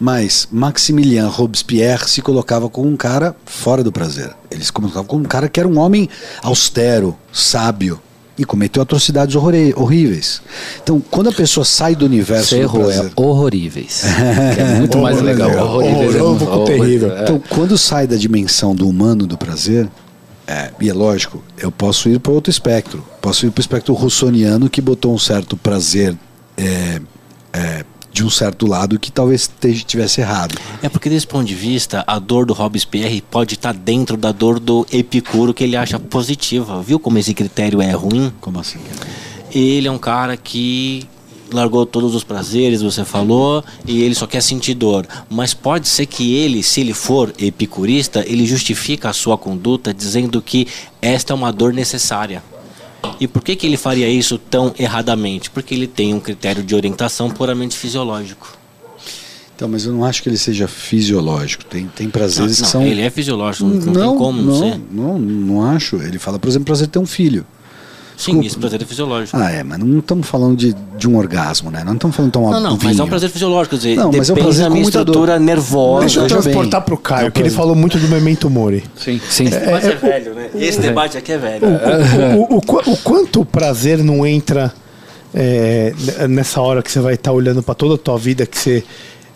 Mas 0.00 0.48
Maximilien 0.52 1.26
Robespierre 1.26 2.08
se 2.08 2.22
colocava 2.22 2.68
como 2.68 2.88
um 2.88 2.96
cara 2.96 3.34
fora 3.44 3.82
do 3.82 3.90
prazer. 3.90 4.32
Ele 4.50 4.64
se 4.64 4.72
colocava 4.72 5.04
como 5.04 5.24
um 5.24 5.26
cara 5.26 5.48
que 5.48 5.58
era 5.58 5.68
um 5.68 5.78
homem 5.78 6.08
austero, 6.42 7.16
sábio 7.32 8.00
e 8.38 8.44
cometeu 8.44 8.80
atrocidades 8.82 9.34
horríveis. 9.34 10.40
Então, 10.82 11.00
quando 11.10 11.28
a 11.28 11.32
pessoa 11.32 11.64
sai 11.64 11.96
do 11.96 12.04
universo 12.06 12.50
Você 12.50 12.56
do 12.56 12.62
errou, 12.62 12.84
prazer, 12.84 13.04
é 13.06 13.20
horroríveis. 13.20 14.02
que 14.54 14.60
é 14.62 14.74
muito 14.78 14.98
mais 14.98 15.20
legal. 15.20 15.82
É 15.82 15.92
muito- 15.92 16.64
terrível. 16.64 17.16
é. 17.16 17.22
Então, 17.22 17.42
quando 17.48 17.76
sai 17.76 18.06
da 18.06 18.16
dimensão 18.16 18.74
do 18.74 18.88
humano 18.88 19.26
do 19.26 19.36
prazer, 19.36 19.88
é, 20.46 20.70
e 20.80 20.88
é 20.88 20.94
lógico, 20.94 21.42
eu 21.58 21.70
posso 21.72 22.08
ir 22.08 22.20
para 22.20 22.32
outro 22.32 22.50
espectro. 22.50 23.04
Posso 23.20 23.44
ir 23.44 23.50
para 23.50 23.60
o 23.60 23.62
espectro 23.62 23.92
russoniano 23.94 24.70
que 24.70 24.80
botou 24.80 25.12
um 25.14 25.18
certo 25.18 25.56
prazer 25.56 26.16
é, 26.56 27.00
é, 27.52 27.84
de 28.18 28.24
um 28.24 28.30
certo 28.30 28.66
lado 28.66 28.98
que 28.98 29.12
talvez 29.12 29.42
esteja- 29.42 29.84
tivesse 29.84 30.20
errado. 30.20 30.58
É 30.82 30.88
porque 30.88 31.08
desse 31.08 31.24
ponto 31.24 31.46
de 31.46 31.54
vista, 31.54 32.02
a 32.04 32.18
dor 32.18 32.44
do 32.44 32.52
Robespierre 32.52 33.20
pode 33.22 33.54
estar 33.54 33.72
dentro 33.72 34.16
da 34.16 34.32
dor 34.32 34.58
do 34.58 34.84
Epicuro 34.92 35.54
que 35.54 35.62
ele 35.62 35.76
acha 35.76 36.00
positiva. 36.00 36.82
Viu 36.82 36.98
como 36.98 37.16
esse 37.18 37.32
critério 37.32 37.80
é 37.80 37.92
ruim? 37.92 38.32
Como 38.40 38.58
assim? 38.58 38.80
Ele 39.52 39.86
é 39.86 39.90
um 39.90 39.98
cara 39.98 40.36
que 40.36 41.06
largou 41.52 41.86
todos 41.86 42.12
os 42.12 42.24
prazeres, 42.24 42.82
você 42.82 43.04
falou, 43.04 43.64
e 43.86 44.02
ele 44.02 44.16
só 44.16 44.26
quer 44.26 44.42
sentir 44.42 44.74
dor. 44.74 45.06
Mas 45.30 45.54
pode 45.54 45.86
ser 45.86 46.04
que 46.06 46.34
ele, 46.34 46.60
se 46.64 46.80
ele 46.80 46.92
for 46.92 47.32
epicurista, 47.38 48.24
ele 48.26 48.44
justifica 48.44 49.10
a 49.10 49.12
sua 49.12 49.38
conduta 49.38 49.94
dizendo 49.94 50.42
que 50.42 50.66
esta 51.00 51.32
é 51.32 51.36
uma 51.36 51.52
dor 51.52 51.72
necessária. 51.72 52.42
E 53.20 53.26
por 53.26 53.42
que, 53.42 53.56
que 53.56 53.66
ele 53.66 53.76
faria 53.76 54.08
isso 54.08 54.38
tão 54.38 54.74
erradamente? 54.78 55.50
Porque 55.50 55.74
ele 55.74 55.86
tem 55.86 56.14
um 56.14 56.20
critério 56.20 56.62
de 56.62 56.74
orientação 56.74 57.30
puramente 57.30 57.76
fisiológico. 57.76 58.56
Então, 59.54 59.68
mas 59.68 59.84
eu 59.84 59.92
não 59.92 60.04
acho 60.04 60.22
que 60.22 60.28
ele 60.28 60.38
seja 60.38 60.68
fisiológico. 60.68 61.64
Tem, 61.64 61.88
tem 61.88 62.08
prazeres 62.08 62.58
não, 62.58 62.64
que 62.64 62.70
são. 62.70 62.82
ele 62.82 63.00
é 63.00 63.10
fisiológico, 63.10 63.66
não, 63.66 63.74
não 63.74 64.10
tem 64.10 64.18
como 64.18 64.40
não, 64.40 64.52
não, 64.52 64.58
ser. 64.58 64.80
não, 64.90 65.18
não 65.18 65.64
acho. 65.64 65.96
Ele 65.96 66.18
fala, 66.18 66.38
por 66.38 66.48
exemplo, 66.48 66.66
prazer 66.66 66.86
de 66.86 66.92
ter 66.92 66.98
um 67.00 67.06
filho. 67.06 67.44
Sim, 68.18 68.32
Desculpa. 68.40 68.46
esse 68.48 68.58
prazer 68.58 68.82
é 68.82 68.84
fisiológico. 68.84 69.36
Ah, 69.38 69.48
é, 69.52 69.62
mas 69.62 69.78
não 69.78 70.00
estamos 70.00 70.26
falando 70.26 70.56
de, 70.56 70.74
de 70.98 71.08
um 71.08 71.16
orgasmo, 71.16 71.70
né? 71.70 71.84
Não 71.84 71.94
estamos 71.94 72.16
falando 72.16 72.30
de 72.30 72.32
tomar 72.32 72.50
Não, 72.50 72.60
não, 72.60 72.70
um 72.70 72.72
mas 72.74 72.82
é 72.84 72.88
um 72.88 72.94
vinho. 72.96 73.06
prazer 73.08 73.30
fisiológico, 73.30 73.76
quer 73.76 73.76
dizer, 73.76 73.96
Não, 73.96 74.10
mas 74.10 74.28
é 74.28 74.32
um 74.32 74.36
prazer 74.36 74.62
da 74.62 74.66
com 74.66 74.72
minha 74.72 74.82
muita 74.82 75.04
dor. 75.04 75.12
estrutura 75.12 75.38
nervosa. 75.38 76.00
Deixa 76.00 76.20
eu 76.20 76.26
transportar 76.26 76.82
pro 76.82 76.96
Caio, 76.98 77.26
É 77.26 77.28
um 77.28 77.30
que 77.30 77.40
ele 77.40 77.50
falou 77.50 77.76
muito 77.76 77.96
do 77.96 78.08
Memento 78.08 78.50
Mori. 78.50 78.82
Sim, 78.96 79.20
sim. 79.30 79.44
Esse 79.44 79.58
debate 79.60 79.86
é, 79.86 79.94
velho, 79.94 80.34
né? 80.34 80.50
Esse 80.56 80.80
debate 80.80 81.16
aqui 81.16 81.30
é 81.32 81.38
velho. 81.38 81.62
O, 82.50 82.56
o- 82.56 82.58
o 82.58 82.92
o 82.92 82.96
quanto 82.98 83.40
o 83.40 83.44
prazer 83.44 83.98
não 84.02 84.26
entra 84.26 84.74
é, 85.32 85.92
nessa 86.28 86.60
hora 86.60 86.82
que 86.82 86.90
você 86.90 87.00
vai 87.00 87.14
estar 87.14 87.30
olhando 87.32 87.62
para 87.62 87.74
toda 87.74 87.94
a 87.94 87.98
tua 87.98 88.18
vida, 88.18 88.44
que 88.46 88.58
você. 88.58 88.84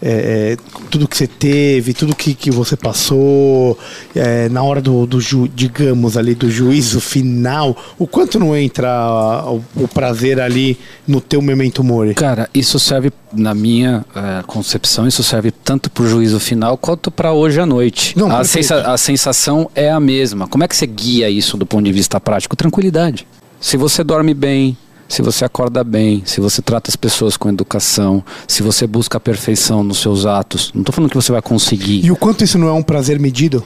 É, 0.03 0.57
é, 0.59 0.81
tudo 0.91 1.07
que 1.07 1.17
você 1.17 1.27
teve, 1.29 1.95
tudo 1.95 2.15
que, 2.17 2.35
que 2.35 2.51
você 2.51 2.77
passou, 2.77 3.79
é, 4.17 4.49
na 4.49 4.63
hora 4.63 4.81
do, 4.81 5.07
do 5.07 5.21
ju- 5.21 5.49
digamos 5.55 6.17
ali, 6.17 6.35
do 6.35 6.51
juízo 6.51 7.01
final, 7.01 7.77
o 7.99 8.07
quanto 8.07 8.39
não 8.39 8.57
entra 8.57 9.45
o, 9.47 9.63
o 9.77 9.87
prazer 9.89 10.41
ali 10.41 10.77
no 11.07 11.21
teu 11.21 11.41
memento 11.41 11.85
mori? 11.85 12.15
Cara, 12.15 12.51
isso 12.53 12.79
serve, 12.79 13.13
na 13.33 13.55
minha 13.55 14.05
eh, 14.15 14.43
concepção, 14.47 15.07
isso 15.07 15.23
serve 15.23 15.51
tanto 15.51 15.89
para 15.91 16.03
o 16.05 16.09
juízo 16.09 16.41
final 16.41 16.77
quanto 16.77 17.11
para 17.11 17.33
hoje 17.33 17.61
à 17.61 17.65
noite. 17.67 18.19
Não, 18.19 18.31
a, 18.35 18.43
sensa- 18.45 18.83
a 18.93 18.99
sensação 18.99 19.71
é 19.75 19.91
a 19.91 20.01
mesma. 20.01 20.47
Como 20.49 20.65
é 20.65 20.69
que 20.69 20.75
você 20.77 20.87
guia 20.87 21.31
isso 21.31 21.57
do 21.57 21.65
ponto 21.65 21.85
de 21.85 21.93
vista 21.93 22.21
prático? 22.21 22.57
Tranquilidade. 22.57 23.27
Se 23.61 23.77
você 23.77 24.03
dorme 24.03 24.35
bem, 24.35 24.77
se 25.13 25.21
você 25.21 25.45
acorda 25.45 25.85
bem, 25.85 26.23
se 26.25 26.41
você 26.41 26.63
trata 26.63 26.91
as 26.91 26.97
pessoas 26.97 27.37
com 27.37 27.51
educação, 27.51 28.25
se 28.49 28.63
você 28.63 28.87
busca 28.87 29.19
a 29.19 29.21
perfeição 29.21 29.85
nos 29.85 29.99
seus 29.99 30.25
atos, 30.25 30.71
não 30.75 30.81
estou 30.81 30.95
falando 30.95 31.11
que 31.11 31.17
você 31.17 31.31
vai 31.31 31.43
conseguir. 31.43 32.03
E 32.03 32.11
o 32.11 32.17
quanto 32.17 32.43
isso 32.43 32.57
não 32.57 32.67
é 32.67 32.73
um 32.73 32.83
prazer 32.83 33.21
medido? 33.21 33.59
O 33.59 33.63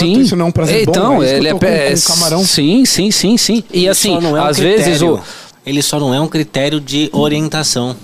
quanto 0.00 0.20
isso 0.20 0.34
não 0.34 0.46
é 0.46 0.48
um 0.48 0.50
prazer 0.50 0.82
então, 0.82 1.18
bom? 1.18 1.22
É 1.22 1.36
ele 1.36 1.46
é, 1.46 1.54
com- 1.54 1.64
é- 1.64 1.94
camarão. 2.04 2.44
Sim, 2.44 2.84
sim, 2.84 3.12
sim, 3.12 3.36
sim. 3.36 3.62
E 3.72 3.78
Ele 3.80 3.88
assim, 3.88 4.16
é 4.16 4.18
um 4.18 4.34
às 4.34 4.58
vezes 4.58 5.00
o. 5.00 5.20
Ele 5.64 5.80
só 5.80 6.00
não 6.00 6.12
é 6.12 6.20
um 6.20 6.26
critério 6.26 6.80
de 6.80 7.08
orientação. 7.12 7.94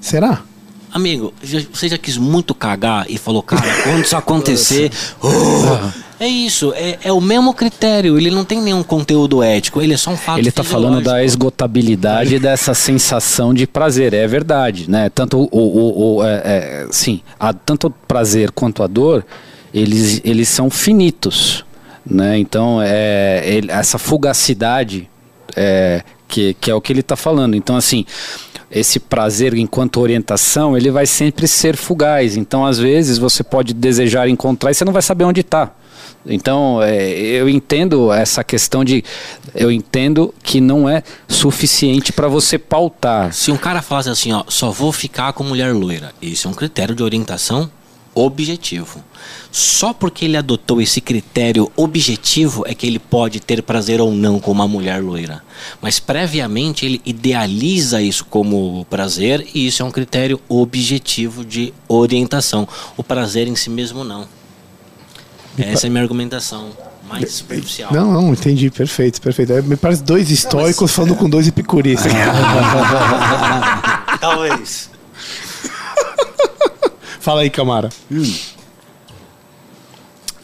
Será? 0.00 0.42
Amigo, 0.92 1.32
você 1.72 1.88
já 1.88 1.96
quis 1.96 2.16
muito 2.16 2.54
cagar 2.54 3.06
e 3.08 3.16
falou, 3.16 3.42
cara, 3.42 3.62
quando 3.84 4.04
isso 4.04 4.16
acontecer. 4.16 4.90
oh, 5.22 5.88
é 6.18 6.26
isso, 6.28 6.72
é, 6.74 6.98
é 7.04 7.12
o 7.12 7.20
mesmo 7.20 7.54
critério. 7.54 8.18
Ele 8.18 8.30
não 8.30 8.44
tem 8.44 8.60
nenhum 8.60 8.82
conteúdo 8.82 9.42
ético, 9.42 9.80
ele 9.80 9.94
é 9.94 9.96
só 9.96 10.10
um 10.10 10.16
fato 10.16 10.38
Ele 10.38 10.50
tá 10.50 10.62
falando 10.64 11.00
da 11.00 11.24
esgotabilidade 11.24 12.38
dessa 12.40 12.74
sensação 12.74 13.54
de 13.54 13.66
prazer, 13.66 14.12
é 14.12 14.26
verdade, 14.26 14.90
né? 14.90 15.08
Tanto 15.08 15.38
o, 15.38 15.48
o, 15.58 16.16
o- 16.16 16.24
é, 16.24 16.34
é, 16.44 16.86
sim, 16.90 17.20
a, 17.38 17.52
tanto 17.52 17.86
o 17.86 17.90
prazer 17.90 18.50
quanto 18.50 18.82
a 18.82 18.86
dor, 18.86 19.24
eles, 19.72 20.20
eles 20.24 20.48
são 20.48 20.68
finitos, 20.68 21.64
né? 22.04 22.36
Então, 22.38 22.80
é, 22.82 23.42
ele- 23.46 23.70
essa 23.70 23.96
fugacidade 23.96 25.08
é, 25.56 26.02
que, 26.28 26.54
que 26.60 26.70
é 26.70 26.74
o 26.74 26.80
que 26.80 26.92
ele 26.92 27.00
está 27.00 27.16
falando. 27.16 27.54
Então, 27.56 27.76
assim, 27.76 28.04
esse 28.70 29.00
prazer 29.00 29.54
enquanto 29.54 30.00
orientação, 30.00 30.76
ele 30.76 30.90
vai 30.90 31.06
sempre 31.06 31.48
ser 31.48 31.76
fugaz. 31.76 32.36
Então, 32.36 32.64
às 32.64 32.78
vezes, 32.78 33.18
você 33.18 33.42
pode 33.42 33.74
desejar 33.74 34.28
encontrar 34.28 34.70
e 34.70 34.74
você 34.74 34.84
não 34.84 34.92
vai 34.92 35.02
saber 35.02 35.24
onde 35.24 35.40
está. 35.40 35.72
Então, 36.24 36.82
é, 36.82 37.08
eu 37.10 37.48
entendo 37.48 38.12
essa 38.12 38.44
questão 38.44 38.84
de. 38.84 39.02
Eu 39.54 39.72
entendo 39.72 40.34
que 40.42 40.60
não 40.60 40.88
é 40.88 41.02
suficiente 41.26 42.12
para 42.12 42.28
você 42.28 42.58
pautar. 42.58 43.32
Se 43.32 43.50
um 43.50 43.56
cara 43.56 43.80
falasse 43.80 44.10
assim, 44.10 44.32
ó, 44.32 44.44
só 44.48 44.70
vou 44.70 44.92
ficar 44.92 45.32
com 45.32 45.42
mulher 45.42 45.74
loira, 45.74 46.12
isso 46.20 46.46
é 46.46 46.50
um 46.50 46.54
critério 46.54 46.94
de 46.94 47.02
orientação 47.02 47.70
objetivo. 48.14 49.02
Só 49.50 49.92
porque 49.92 50.24
ele 50.24 50.36
adotou 50.36 50.80
esse 50.80 51.00
critério 51.00 51.70
objetivo 51.76 52.64
é 52.66 52.74
que 52.74 52.86
ele 52.86 52.98
pode 52.98 53.40
ter 53.40 53.62
prazer 53.62 54.00
ou 54.00 54.12
não 54.12 54.38
com 54.38 54.50
uma 54.50 54.68
mulher 54.68 55.02
loira. 55.02 55.42
Mas 55.80 55.98
previamente 55.98 56.86
ele 56.86 57.00
idealiza 57.04 58.00
isso 58.00 58.24
como 58.24 58.86
prazer 58.88 59.46
e 59.54 59.66
isso 59.66 59.82
é 59.82 59.84
um 59.84 59.90
critério 59.90 60.40
objetivo 60.48 61.44
de 61.44 61.74
orientação. 61.88 62.66
O 62.96 63.02
prazer 63.02 63.48
em 63.48 63.56
si 63.56 63.70
mesmo 63.70 64.04
não. 64.04 64.26
Essa 65.58 65.86
é 65.86 65.88
a 65.88 65.90
minha 65.90 66.02
argumentação 66.02 66.70
mais 67.08 67.32
superficial. 67.32 67.92
Não, 67.92 68.12
não, 68.12 68.32
entendi. 68.32 68.70
Perfeito, 68.70 69.20
perfeito. 69.20 69.52
É, 69.52 69.60
Me 69.60 69.76
parece 69.76 70.02
dois 70.02 70.30
estoicos 70.30 70.92
falando 70.92 71.16
com 71.16 71.28
dois 71.28 71.48
epicuristas. 71.48 72.12
Talvez. 74.20 74.90
Fala 77.20 77.42
aí, 77.42 77.50
Camara. 77.50 77.90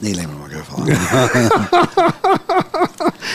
Nem 0.01 0.13
lembro 0.13 0.37
o 0.45 0.49
que 0.49 0.55
eu 0.55 0.59
ia 0.59 0.65
falar. 0.65 0.87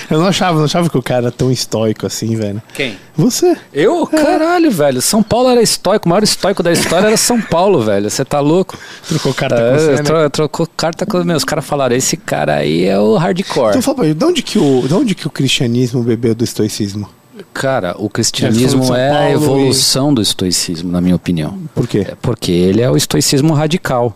Eu 0.10 0.19
não 0.19 0.27
achava, 0.27 0.58
não 0.58 0.65
achava 0.65 0.89
que 0.89 0.97
o 0.97 1.01
cara 1.01 1.23
era 1.27 1.32
tão 1.32 1.51
estoico 1.51 2.06
assim, 2.06 2.36
velho. 2.36 2.62
Quem? 2.73 2.97
Você? 3.15 3.56
Eu? 3.73 4.06
Caralho, 4.08 4.69
velho. 4.69 5.01
São 5.01 5.23
Paulo 5.23 5.49
era 5.49 5.62
estoico. 5.62 6.06
O 6.06 6.10
maior 6.10 6.23
estoico 6.23 6.62
da 6.62 6.71
história 6.71 7.08
era 7.08 7.17
São 7.17 7.41
Paulo, 7.41 7.82
velho. 7.82 8.10
Você 8.10 8.23
tá 8.25 8.39
louco? 8.39 8.77
Trocou 9.08 9.34
carta 9.34 9.56
É, 9.56 9.71
com 9.71 9.77
você, 9.80 9.91
né? 9.93 10.04
tro- 10.04 10.30
trocou 10.30 10.67
carta 10.67 11.06
com 11.06 11.23
meus 11.23 11.43
caras 11.43 11.65
falaram, 11.65 11.95
esse 11.95 12.17
cara 12.17 12.56
aí 12.56 12.86
é 12.86 12.99
o 12.99 13.15
hardcore. 13.15 13.69
Então 13.69 13.82
fala 13.82 13.95
pra 13.97 14.06
mim, 14.06 14.13
de 14.13 14.25
onde, 14.25 14.41
que 14.43 14.60
o, 14.60 14.84
de 14.88 14.93
onde 14.93 15.15
que 15.15 15.25
o 15.27 15.32
cristianismo 15.32 16.04
bebeu 16.04 16.36
do 16.36 16.43
estoicismo? 16.43 17.10
Cara, 17.54 17.95
o 17.97 18.10
cristianismo 18.10 18.84
é 18.95 19.10
a 19.10 19.32
evolução 19.32 20.13
do 20.13 20.21
estoicismo, 20.21 20.91
na 20.91 20.99
minha 21.01 21.15
opinião. 21.15 21.58
Por 21.75 21.88
quê? 21.88 22.06
É 22.10 22.15
porque 22.21 22.51
ele 22.51 22.82
é 22.82 22.89
o 22.89 22.95
estoicismo 22.97 23.54
radical. 23.54 24.15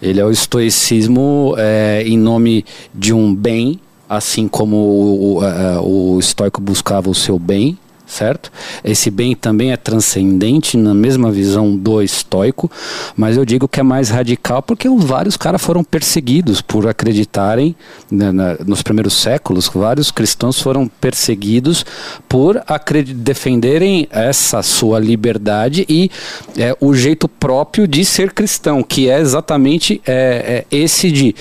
Ele 0.00 0.20
é 0.20 0.24
o 0.24 0.30
estoicismo 0.30 1.54
é, 1.58 2.02
em 2.06 2.16
nome 2.16 2.64
de 2.94 3.12
um 3.12 3.34
bem, 3.34 3.80
assim 4.08 4.46
como 4.46 4.76
o, 4.76 5.34
o, 5.36 5.40
a- 5.44 5.80
o 5.82 6.18
estoico 6.20 6.60
buscava 6.60 7.10
o 7.10 7.14
seu 7.14 7.38
bem, 7.38 7.76
certo? 8.08 8.50
Esse 8.82 9.10
bem 9.10 9.36
também 9.36 9.70
é 9.70 9.76
transcendente 9.76 10.76
na 10.76 10.94
mesma 10.94 11.30
visão 11.30 11.76
do 11.76 12.02
estoico, 12.02 12.70
mas 13.14 13.36
eu 13.36 13.44
digo 13.44 13.68
que 13.68 13.78
é 13.78 13.82
mais 13.82 14.08
radical 14.08 14.62
porque 14.62 14.88
os 14.88 15.04
vários 15.04 15.36
caras 15.36 15.60
foram 15.62 15.84
perseguidos 15.84 16.62
por 16.62 16.88
acreditarem, 16.88 17.76
né, 18.10 18.32
na- 18.32 18.56
nos 18.66 18.82
primeiros 18.82 19.12
séculos, 19.14 19.68
vários 19.72 20.10
cristãos 20.10 20.60
foram 20.60 20.88
perseguidos 20.88 21.84
por 22.28 22.60
defenderem 23.14 24.08
essa 24.10 24.62
sua 24.62 24.98
liberdade 24.98 25.84
e 25.88 26.10
é, 26.56 26.74
o 26.80 26.94
jeito 26.94 27.28
próprio 27.28 27.86
de 27.86 28.04
ser 28.04 28.32
cristão, 28.32 28.82
que 28.82 29.08
é 29.08 29.20
exatamente 29.20 30.00
é, 30.06 30.64
é 30.70 30.76
esse 30.76 31.10
de 31.10 31.34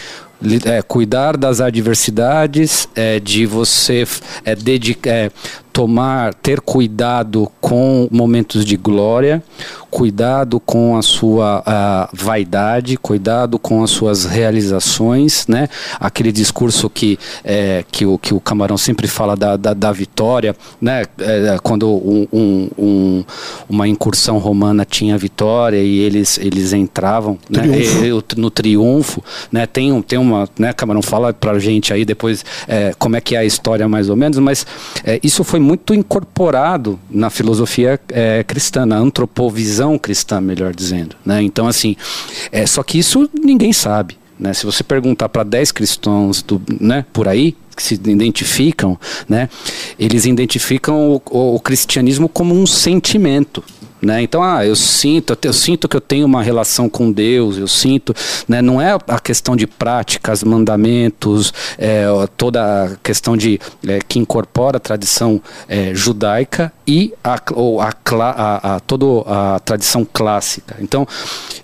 é, 0.66 0.82
cuidar 0.82 1.36
das 1.36 1.60
adversidades, 1.62 2.88
é, 2.96 3.20
de 3.20 3.46
você 3.46 4.06
é, 4.46 4.56
dedicar, 4.56 5.10
é, 5.10 5.32
tomar, 5.78 6.34
ter 6.34 6.60
cuidado 6.60 7.52
com 7.62 8.08
momentos 8.12 8.66
de 8.66 8.76
glória, 8.76 9.44
cuidado 9.92 10.60
com 10.60 10.98
a 10.98 11.04
sua 11.04 11.62
a 11.64 12.10
vaidade, 12.12 12.98
cuidado 12.98 13.60
com 13.60 13.84
as 13.84 13.92
suas 13.92 14.26
realizações, 14.26 15.46
né? 15.48 15.70
Aquele 16.00 16.32
discurso 16.32 16.90
que, 16.90 17.20
é, 17.44 17.86
que, 17.92 18.08
o, 18.08 18.18
que 18.18 18.34
o 18.34 18.40
Camarão 18.40 18.76
sempre 18.76 19.08
fala 19.08 19.36
da, 19.36 19.56
da, 19.56 19.76
da 19.76 19.92
vitória, 19.92 20.56
né? 20.82 21.04
É, 21.20 21.58
quando 21.62 21.88
um, 21.88 22.28
um, 22.34 22.70
um, 22.76 23.26
uma 23.70 23.88
incursão 23.88 24.40
romana 24.40 24.84
tinha 24.84 25.16
vitória 25.16 25.78
e 25.78 26.00
eles, 26.00 26.40
eles 26.40 26.74
entravam 26.74 27.38
né? 27.48 27.62
E, 27.68 28.36
no 28.36 28.50
triunfo, 28.50 29.24
né? 29.52 29.68
Tem, 29.68 29.92
um, 29.92 30.02
tem 30.02 30.18
uma, 30.18 30.50
né? 30.58 30.74
Camarão 30.74 31.04
fala 31.04 31.32
pra 31.34 31.60
gente 31.60 31.94
aí 31.94 32.04
depois 32.04 32.44
é, 32.68 32.94
como 32.98 33.16
é 33.16 33.22
que 33.22 33.36
é 33.36 33.40
a 33.40 33.46
história 33.46 33.88
mais 33.88 34.10
ou 34.10 34.16
menos, 34.16 34.40
mas 34.40 34.66
é, 35.04 35.20
isso 35.24 35.44
foi 35.44 35.67
muito 35.68 35.94
incorporado 35.94 37.00
na 37.10 37.30
filosofia 37.30 38.00
é, 38.10 38.44
cristã, 38.44 38.86
na 38.86 38.98
antropovisão 38.98 39.68
visão 39.68 39.98
cristã, 39.98 40.40
melhor 40.40 40.74
dizendo. 40.74 41.16
Né? 41.26 41.42
Então, 41.44 41.68
assim, 41.68 41.96
é, 42.52 42.66
só 42.66 42.82
que 42.84 42.98
isso 42.98 43.30
ninguém 43.34 43.74
sabe. 43.74 44.18
Né? 44.40 44.54
Se 44.54 44.66
você 44.66 44.84
perguntar 44.84 45.30
para 45.30 45.44
10 45.44 45.72
cristãos 45.72 46.42
do, 46.42 46.62
né, 46.80 47.06
por 47.12 47.28
aí, 47.28 47.56
que 47.76 47.84
se 47.84 47.94
identificam, 47.94 48.98
né, 49.30 49.50
eles 50.00 50.26
identificam 50.26 51.12
o, 51.12 51.22
o, 51.30 51.56
o 51.56 51.60
cristianismo 51.60 52.28
como 52.28 52.56
um 52.56 52.66
sentimento. 52.66 53.64
Né? 54.02 54.22
Então, 54.22 54.44
ah, 54.44 54.66
eu 54.66 54.76
sinto, 54.76 55.38
eu 55.42 55.54
sinto 55.54 55.88
que 55.88 55.98
eu 55.98 56.02
tenho 56.02 56.26
uma 56.26 56.44
relação 56.44 56.88
com 56.88 57.12
Deus, 57.12 57.58
eu 57.58 57.68
sinto, 57.68 58.14
né? 58.48 58.62
não 58.62 58.80
é 58.80 58.98
a 59.08 59.20
questão 59.20 59.56
de 59.56 59.66
práticas, 59.66 60.44
mandamentos, 60.44 61.54
é, 61.78 62.06
toda 62.36 62.86
a 62.86 62.96
questão 62.98 63.36
de 63.36 63.60
é, 63.88 64.00
que 64.08 64.20
incorpora 64.20 64.78
a 64.78 64.80
tradição 64.80 65.42
é, 65.68 65.94
judaica 65.96 66.72
e 66.86 67.14
a, 67.24 67.42
ou 67.54 67.82
a, 67.82 67.90
a, 67.90 68.76
a, 68.76 68.80
toda 68.82 69.06
a 69.26 69.60
tradição 69.60 70.06
clássica. 70.06 70.76
Então, 70.80 71.08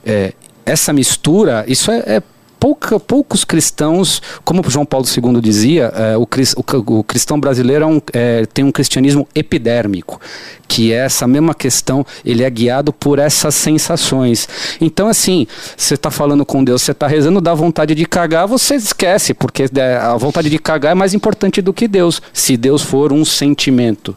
é, 0.06 0.34
essa 0.66 0.92
mistura, 0.92 1.66
isso 1.68 1.92
é, 1.92 2.00
é 2.08 2.24
pouca, 2.64 2.98
poucos 2.98 3.44
cristãos, 3.44 4.22
como 4.46 4.64
João 4.70 4.86
Paulo 4.86 5.06
II 5.06 5.42
dizia, 5.42 5.92
é, 5.94 6.16
o, 6.16 6.22
o, 6.22 7.00
o, 7.00 7.04
cristão 7.04 7.38
brasileiro 7.38 7.84
é 7.84 7.88
um, 7.88 8.02
é, 8.14 8.46
tem 8.46 8.64
um 8.64 8.72
cristianismo 8.72 9.28
epidérmico, 9.36 10.18
que 10.66 10.94
é 10.94 11.00
essa 11.00 11.28
mesma 11.28 11.54
questão, 11.54 12.06
ele 12.24 12.42
é 12.42 12.50
guiado 12.50 12.94
por 12.94 13.20
essas 13.20 13.54
sensações. 13.54 14.48
Então, 14.80 15.10
assim, 15.10 15.46
você 15.76 15.96
está 15.96 16.10
falando 16.10 16.46
com 16.46 16.64
Deus, 16.64 16.84
você 16.84 16.94
está 16.94 17.06
rezando, 17.06 17.42
dá 17.42 17.54
vontade 17.54 17.94
de 17.94 18.06
cagar, 18.06 18.48
você 18.48 18.76
esquece, 18.76 19.34
porque 19.34 19.66
é, 19.76 19.98
a 19.98 20.16
vontade 20.16 20.50
de 20.50 20.58
cagar 20.58 20.94
é 20.94 20.96
mais 20.96 21.14
importante 21.14 21.62
do 21.62 21.74
que 21.74 21.86
Deus, 21.86 22.22
se 22.32 22.56
Deus 22.56 22.82
for 22.82 23.12
um 23.12 23.26
sentimento. 23.26 24.16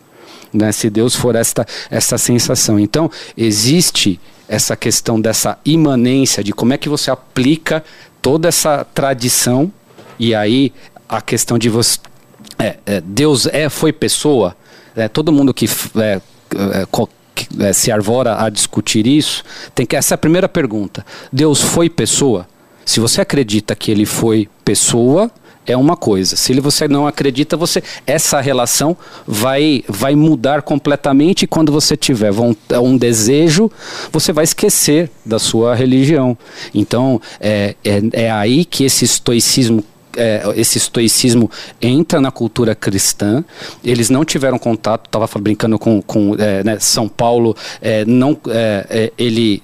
Né, 0.55 0.71
se 0.71 0.89
Deus 0.89 1.15
for 1.15 1.35
esta, 1.35 1.67
essa 1.91 2.17
sensação. 2.17 2.79
Então, 2.79 3.11
existe 3.37 4.19
essa 4.49 4.77
questão 4.77 5.21
dessa 5.21 5.59
imanência, 5.65 6.43
de 6.43 6.53
como 6.53 6.73
é 6.73 6.79
que 6.79 6.89
você 6.89 7.11
aplica 7.11 7.83
toda 8.27 8.49
essa 8.49 8.85
tradição 8.85 9.71
e 10.19 10.35
aí 10.35 10.73
a 11.09 11.23
questão 11.23 11.57
de 11.57 11.69
você 11.69 12.01
é, 12.59 12.77
é, 12.85 13.01
Deus 13.01 13.47
é 13.47 13.69
foi 13.69 13.93
pessoa 13.93 14.57
é, 14.97 15.07
todo 15.07 15.31
mundo 15.31 15.55
que 15.55 15.67
é, 15.97 16.21
é, 16.57 17.69
é, 17.69 17.73
se 17.73 17.93
arvora 17.93 18.43
a 18.45 18.51
discutir 18.51 19.07
isso 19.07 19.45
tem 19.77 19.87
que 19.87 19.95
essa 19.95 20.15
é 20.15 20.17
a 20.17 20.19
primeira 20.19 20.49
pergunta. 20.49 21.07
Deus 21.33 21.61
foi 21.61 21.89
pessoa? 21.89 22.49
Se 22.85 22.99
você 22.99 23.21
acredita 23.21 23.77
que 23.77 23.93
ele 23.93 24.05
foi 24.05 24.49
pessoa 24.65 25.31
é 25.67 25.77
uma 25.77 25.97
coisa. 25.97 26.37
Se 26.37 26.59
você 26.61 26.89
não 26.89 27.07
acredita, 27.07 27.57
você 27.57 27.83
essa 28.07 28.41
relação 28.41 28.97
vai 29.27 29.85
vai 29.89 30.15
mudar 30.15 30.63
completamente 30.63 31.43
e 31.43 31.47
quando 31.47 31.73
você 31.73 31.97
tiver 31.97 32.33
um 32.81 32.97
desejo, 32.97 33.71
você 34.13 34.33
vai 34.33 34.45
esquecer 34.45 35.11
da 35.25 35.39
sua 35.39 35.75
religião. 35.75 36.37
Então 36.75 37.21
é, 37.41 37.75
é, 37.85 38.03
é 38.13 38.31
aí 38.31 38.65
que 38.65 38.85
esse 38.85 39.05
estoicismo 39.05 39.85
é, 40.17 40.43
esse 40.57 40.79
estoicismo 40.79 41.51
entra 41.81 42.21
na 42.21 42.31
cultura 42.31 42.75
cristã. 42.75 43.45
Eles 43.85 44.11
não 44.11 44.25
tiveram 44.25 44.59
contato, 44.59 45.07
estava 45.07 45.29
brincando 45.39 45.79
com, 45.79 46.01
com 46.01 46.35
é, 46.39 46.65
né, 46.65 46.79
São 46.81 47.07
Paulo, 47.07 47.55
é, 47.83 48.05
não, 48.07 48.37
é, 48.49 48.87
é, 48.89 49.13
ele 49.19 49.63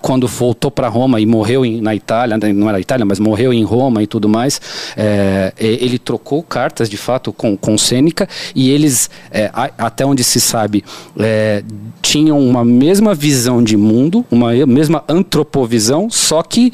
quando 0.00 0.26
voltou 0.26 0.70
para 0.70 0.88
Roma 0.88 1.20
e 1.20 1.26
morreu 1.26 1.64
em, 1.64 1.80
na 1.80 1.94
Itália, 1.94 2.36
né, 2.36 2.52
não 2.52 2.68
era 2.68 2.80
Itália, 2.80 3.04
mas 3.04 3.18
morreu 3.18 3.52
em 3.52 3.64
Roma 3.64 4.02
e 4.02 4.06
tudo 4.06 4.28
mais, 4.28 4.60
é, 4.96 5.52
ele 5.58 5.98
trocou 5.98 6.42
cartas 6.42 6.88
de 6.88 6.96
fato 6.96 7.32
com, 7.32 7.56
com 7.56 7.76
Sêneca 7.76 8.28
e 8.54 8.70
eles, 8.70 9.10
é, 9.30 9.50
até 9.76 10.04
onde 10.04 10.22
se 10.24 10.40
sabe, 10.40 10.84
é, 11.18 11.62
tinham 12.00 12.38
uma 12.38 12.64
mesma 12.64 13.14
visão 13.14 13.62
de 13.62 13.76
mundo, 13.76 14.24
uma 14.30 14.52
mesma 14.66 15.04
antropovisão, 15.08 16.08
só 16.10 16.42
que 16.42 16.72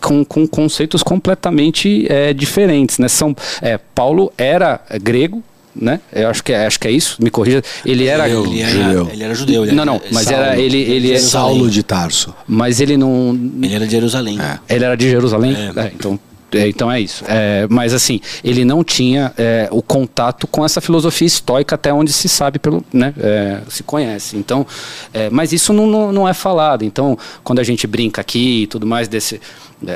com, 0.00 0.24
com 0.24 0.46
conceitos 0.46 1.02
completamente 1.02 2.06
é, 2.10 2.32
diferentes. 2.32 2.98
Né? 2.98 3.08
São, 3.08 3.34
é, 3.62 3.78
Paulo 3.78 4.32
era 4.36 4.80
grego, 5.00 5.42
né? 5.74 6.00
Eu 6.12 6.28
acho 6.28 6.42
que 6.42 6.52
é, 6.52 6.66
acho 6.66 6.78
que 6.78 6.86
é 6.86 6.90
isso. 6.90 7.16
Me 7.22 7.30
corrija. 7.30 7.62
Ele 7.84 8.06
era 8.06 8.28
ele 8.28 8.60
era 8.60 8.70
judeu. 8.70 9.08
Ele 9.12 9.24
era 9.24 9.34
judeu. 9.34 9.64
Ele 9.64 9.72
não, 9.72 9.84
não. 9.84 10.00
Mas 10.10 10.26
Saulo, 10.26 10.42
era 10.42 10.58
ele 10.58 10.78
ele 10.78 11.12
é 11.12 11.18
Saulo 11.18 11.70
de 11.70 11.82
Tarso. 11.82 12.34
Mas 12.46 12.80
ele 12.80 12.96
não. 12.96 13.38
Ele 13.62 13.74
era 13.74 13.84
de 13.84 13.92
Jerusalém. 13.92 14.38
É. 14.40 14.74
Ele 14.74 14.84
era 14.84 14.96
de 14.96 15.08
Jerusalém. 15.08 15.56
É. 15.76 15.80
é 15.80 15.92
então 15.94 16.18
é, 16.58 16.68
então 16.68 16.90
é 16.90 17.00
isso. 17.00 17.24
É, 17.26 17.66
mas 17.70 17.94
assim, 17.94 18.20
ele 18.44 18.64
não 18.64 18.84
tinha 18.84 19.32
é, 19.36 19.68
o 19.70 19.82
contato 19.82 20.46
com 20.46 20.64
essa 20.64 20.80
filosofia 20.80 21.26
estoica 21.26 21.74
até 21.74 21.92
onde 21.92 22.12
se 22.12 22.28
sabe 22.28 22.58
pelo, 22.58 22.84
né, 22.92 23.14
é, 23.18 23.60
se 23.68 23.82
conhece. 23.82 24.36
Então, 24.36 24.66
é, 25.12 25.30
mas 25.30 25.52
isso 25.52 25.72
não, 25.72 25.86
não, 25.86 26.12
não, 26.12 26.28
é 26.28 26.34
falado. 26.34 26.84
Então, 26.84 27.18
quando 27.42 27.58
a 27.58 27.64
gente 27.64 27.86
brinca 27.86 28.20
aqui 28.20 28.64
e 28.64 28.66
tudo 28.66 28.86
mais 28.86 29.08
desse, 29.08 29.40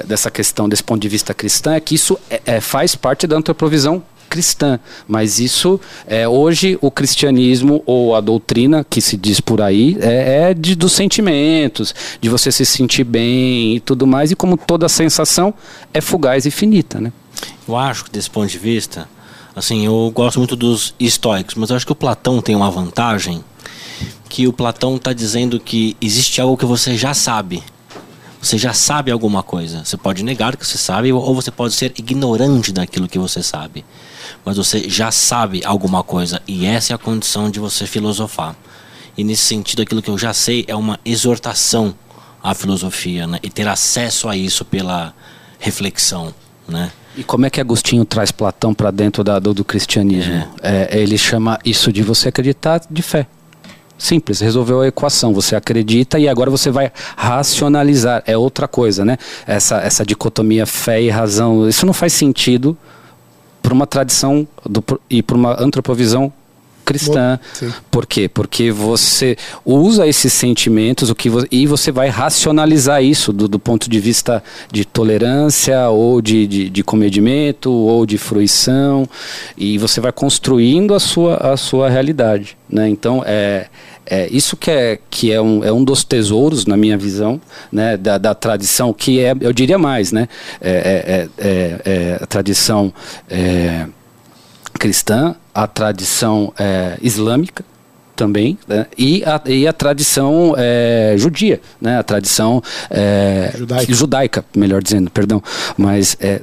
dessa 0.06 0.30
questão 0.30 0.68
desse 0.68 0.82
ponto 0.82 1.00
de 1.00 1.08
vista 1.08 1.34
cristão, 1.34 1.72
é 1.72 1.80
que 1.80 1.94
isso 1.94 2.18
faz 2.60 2.94
parte 2.94 3.26
da 3.26 3.36
antropovisão 3.36 4.02
cristã, 4.26 4.78
mas 5.08 5.38
isso 5.38 5.80
é 6.06 6.28
hoje 6.28 6.78
o 6.82 6.90
cristianismo 6.90 7.82
ou 7.86 8.14
a 8.14 8.20
doutrina 8.20 8.84
que 8.88 9.00
se 9.00 9.16
diz 9.16 9.40
por 9.40 9.62
aí 9.62 9.96
é, 10.00 10.50
é 10.50 10.54
de, 10.54 10.74
dos 10.74 10.92
sentimentos, 10.92 11.94
de 12.20 12.28
você 12.28 12.52
se 12.52 12.66
sentir 12.66 13.04
bem 13.04 13.76
e 13.76 13.80
tudo 13.80 14.06
mais, 14.06 14.30
e 14.30 14.36
como 14.36 14.56
toda 14.56 14.88
sensação 14.88 15.54
é 15.94 16.00
fugaz 16.00 16.44
e 16.44 16.50
finita, 16.50 17.00
né? 17.00 17.12
Eu 17.66 17.76
acho 17.76 18.04
que 18.04 18.10
desse 18.10 18.30
ponto 18.30 18.48
de 18.48 18.58
vista, 18.58 19.08
assim, 19.54 19.86
eu 19.86 20.10
gosto 20.14 20.38
muito 20.38 20.56
dos 20.56 20.94
estoicos, 20.98 21.54
mas 21.54 21.70
eu 21.70 21.76
acho 21.76 21.86
que 21.86 21.92
o 21.92 21.96
Platão 21.96 22.40
tem 22.40 22.54
uma 22.54 22.70
vantagem 22.70 23.42
que 24.28 24.46
o 24.46 24.52
Platão 24.52 24.96
está 24.96 25.12
dizendo 25.12 25.58
que 25.58 25.96
existe 26.00 26.40
algo 26.40 26.56
que 26.56 26.64
você 26.64 26.96
já 26.96 27.14
sabe. 27.14 27.62
Você 28.40 28.58
já 28.58 28.72
sabe 28.72 29.10
alguma 29.10 29.42
coisa. 29.42 29.84
Você 29.84 29.96
pode 29.96 30.22
negar 30.22 30.56
que 30.56 30.66
você 30.66 30.78
sabe, 30.78 31.12
ou 31.12 31.34
você 31.34 31.50
pode 31.50 31.74
ser 31.74 31.92
ignorante 31.96 32.72
daquilo 32.72 33.08
que 33.08 33.18
você 33.18 33.42
sabe 33.42 33.84
mas 34.46 34.56
você 34.56 34.88
já 34.88 35.10
sabe 35.10 35.60
alguma 35.64 36.04
coisa 36.04 36.40
e 36.46 36.64
essa 36.64 36.92
é 36.92 36.94
a 36.94 36.98
condição 36.98 37.50
de 37.50 37.58
você 37.58 37.84
filosofar. 37.84 38.54
E 39.18 39.24
nesse 39.24 39.42
sentido, 39.42 39.82
aquilo 39.82 40.00
que 40.00 40.08
eu 40.08 40.16
já 40.16 40.32
sei 40.32 40.64
é 40.68 40.76
uma 40.76 41.00
exortação 41.04 41.92
à 42.40 42.54
filosofia, 42.54 43.26
né? 43.26 43.40
E 43.42 43.50
ter 43.50 43.66
acesso 43.66 44.28
a 44.28 44.36
isso 44.36 44.64
pela 44.64 45.12
reflexão, 45.58 46.32
né? 46.68 46.92
E 47.16 47.24
como 47.24 47.44
é 47.44 47.50
que 47.50 47.60
Agostinho 47.60 48.04
traz 48.04 48.30
Platão 48.30 48.72
para 48.72 48.92
dentro 48.92 49.24
da, 49.24 49.40
do, 49.40 49.52
do 49.52 49.64
cristianismo? 49.64 50.46
É. 50.62 50.90
É, 50.92 50.98
ele 51.00 51.18
chama 51.18 51.58
isso 51.64 51.92
de 51.92 52.02
você 52.02 52.28
acreditar 52.28 52.82
de 52.88 53.02
fé. 53.02 53.26
Simples, 53.98 54.38
resolveu 54.40 54.82
a 54.82 54.86
equação. 54.86 55.34
Você 55.34 55.56
acredita 55.56 56.20
e 56.20 56.28
agora 56.28 56.50
você 56.50 56.70
vai 56.70 56.92
racionalizar. 57.16 58.22
É 58.26 58.36
outra 58.36 58.68
coisa, 58.68 59.04
né? 59.04 59.16
Essa, 59.44 59.78
essa 59.78 60.04
dicotomia 60.04 60.66
fé 60.66 61.02
e 61.02 61.08
razão. 61.08 61.68
Isso 61.68 61.84
não 61.84 61.94
faz 61.94 62.12
sentido 62.12 62.76
por 63.66 63.72
uma 63.72 63.84
tradição 63.84 64.46
do, 64.64 64.80
e 65.10 65.24
por 65.24 65.36
uma 65.36 65.60
antropovisão 65.60 66.32
cristã. 66.84 67.36
Sim. 67.52 67.72
Por 67.90 68.06
quê? 68.06 68.28
Porque 68.28 68.70
você 68.70 69.36
usa 69.64 70.06
esses 70.06 70.32
sentimentos 70.32 71.10
o 71.10 71.16
que 71.16 71.28
e 71.50 71.66
você 71.66 71.90
vai 71.90 72.08
racionalizar 72.08 73.02
isso 73.02 73.32
do, 73.32 73.48
do, 73.48 73.58
ponto 73.58 73.90
de 73.90 73.98
vista 73.98 74.40
de 74.70 74.84
tolerância 74.84 75.88
ou 75.88 76.22
de, 76.22 76.46
de, 76.46 76.70
de, 76.70 76.84
comedimento 76.84 77.72
ou 77.72 78.06
de 78.06 78.16
fruição 78.18 79.04
e 79.58 79.78
você 79.78 80.00
vai 80.00 80.12
construindo 80.12 80.94
a 80.94 81.00
sua, 81.00 81.34
a 81.38 81.56
sua 81.56 81.88
realidade. 81.88 82.56
Né? 82.70 82.88
Então, 82.88 83.24
é, 83.26 83.66
é, 84.06 84.28
isso 84.30 84.56
que, 84.56 84.70
é, 84.70 84.98
que 85.10 85.32
é, 85.32 85.40
um, 85.40 85.64
é 85.64 85.72
um 85.72 85.84
dos 85.84 86.04
tesouros, 86.04 86.66
na 86.66 86.76
minha 86.76 86.96
visão, 86.96 87.40
né, 87.70 87.96
da, 87.96 88.18
da 88.18 88.34
tradição, 88.34 88.92
que 88.92 89.20
é, 89.20 89.34
eu 89.40 89.52
diria 89.52 89.78
mais, 89.78 90.12
né, 90.12 90.28
é, 90.60 90.70
é, 90.70 91.28
é, 91.38 91.80
é 91.84 92.18
a 92.22 92.26
tradição 92.26 92.92
cristã, 94.72 95.34
a 95.54 95.66
tradição 95.66 96.52
islâmica, 97.00 97.64
também, 98.16 98.58
né? 98.66 98.86
e, 98.96 99.22
a, 99.24 99.40
e 99.44 99.66
a 99.68 99.72
tradição 99.72 100.54
é, 100.56 101.14
judia, 101.18 101.60
né? 101.78 101.98
a 101.98 102.02
tradição 102.02 102.62
é, 102.90 103.52
judaica. 103.54 103.92
judaica. 103.92 104.44
melhor 104.56 104.82
dizendo, 104.82 105.10
perdão, 105.10 105.42
mas 105.76 106.16
é, 106.18 106.40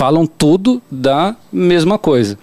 falam 0.00 0.26
tudo 0.26 0.80
da 0.90 1.36
mesma 1.52 1.98
coisa. 1.98 2.38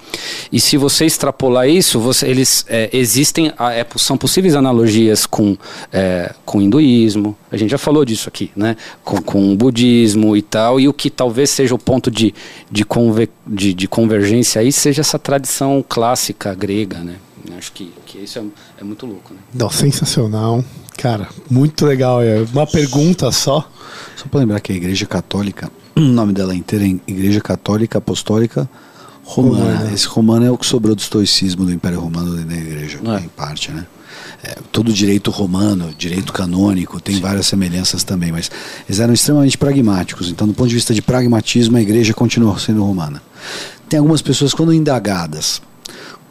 E 0.51 0.59
se 0.59 0.77
você 0.77 1.05
extrapolar 1.05 1.67
isso, 1.67 1.99
você, 1.99 2.27
eles 2.27 2.63
é, 2.69 2.87
existem, 2.93 3.47
é, 3.47 3.83
são 3.95 4.15
possíveis 4.15 4.53
analogias 4.53 5.25
com, 5.25 5.57
é, 5.91 6.35
com 6.45 6.59
o 6.59 6.61
hinduísmo, 6.61 7.35
a 7.51 7.57
gente 7.57 7.71
já 7.71 7.79
falou 7.79 8.05
disso 8.05 8.29
aqui, 8.29 8.51
né? 8.55 8.77
Com, 9.03 9.19
com 9.23 9.51
o 9.51 9.57
budismo 9.57 10.37
e 10.37 10.41
tal, 10.43 10.79
e 10.79 10.87
o 10.87 10.93
que 10.93 11.09
talvez 11.09 11.49
seja 11.49 11.73
o 11.73 11.79
ponto 11.79 12.11
de, 12.11 12.31
de, 12.69 12.85
conver, 12.85 13.27
de, 13.47 13.73
de 13.73 13.87
convergência 13.87 14.61
aí 14.61 14.71
seja 14.71 15.01
essa 15.01 15.17
tradição 15.17 15.83
clássica 15.89 16.53
grega, 16.53 16.99
né? 16.99 17.15
Acho 17.57 17.71
que, 17.71 17.91
que 18.05 18.19
isso 18.19 18.37
é, 18.37 18.43
é 18.81 18.83
muito 18.83 19.07
louco, 19.07 19.33
né? 19.33 19.39
Não, 19.51 19.71
sensacional. 19.71 20.63
Cara, 20.95 21.27
muito 21.49 21.87
legal. 21.87 22.21
É 22.21 22.45
uma 22.53 22.67
pergunta 22.67 23.31
só. 23.31 23.67
Só 24.15 24.27
para 24.29 24.41
lembrar 24.41 24.59
que 24.59 24.71
a 24.71 24.75
Igreja 24.75 25.07
Católica, 25.07 25.71
o 25.97 26.13
nome 26.13 26.33
dela 26.33 26.55
inteira 26.55 26.85
é 26.85 26.95
Igreja 27.07 27.41
Católica 27.41 27.97
Apostólica 27.97 28.69
Romana. 29.23 29.77
Romana. 29.77 29.93
Esse 29.93 30.07
romano 30.07 30.45
é 30.45 30.51
o 30.51 30.57
que 30.57 30.65
sobrou 30.65 30.95
do 30.95 30.99
estoicismo 31.01 31.65
do 31.65 31.73
Império 31.73 31.99
Romano 31.99 32.31
dentro 32.31 32.49
da 32.49 32.55
Igreja, 32.55 32.99
É. 33.03 33.19
em 33.19 33.27
parte, 33.27 33.71
né? 33.71 33.85
É, 34.43 34.55
todo 34.71 34.93
direito 34.93 35.31
romano, 35.31 35.93
direito 35.97 36.31
canônico, 36.31 37.01
tem 37.01 37.19
várias 37.19 37.47
semelhanças 37.47 38.03
também, 38.03 38.31
mas 38.31 38.49
eles 38.87 38.99
eram 38.99 39.13
extremamente 39.13 39.57
pragmáticos. 39.57 40.29
Então, 40.29 40.47
do 40.47 40.53
ponto 40.53 40.69
de 40.69 40.75
vista 40.75 40.93
de 40.93 41.01
pragmatismo, 41.01 41.75
a 41.75 41.81
Igreja 41.81 42.13
continua 42.13 42.57
sendo 42.59 42.83
romana. 42.83 43.21
Tem 43.89 43.97
algumas 43.97 44.21
pessoas, 44.21 44.53
quando 44.53 44.73
indagadas, 44.73 45.61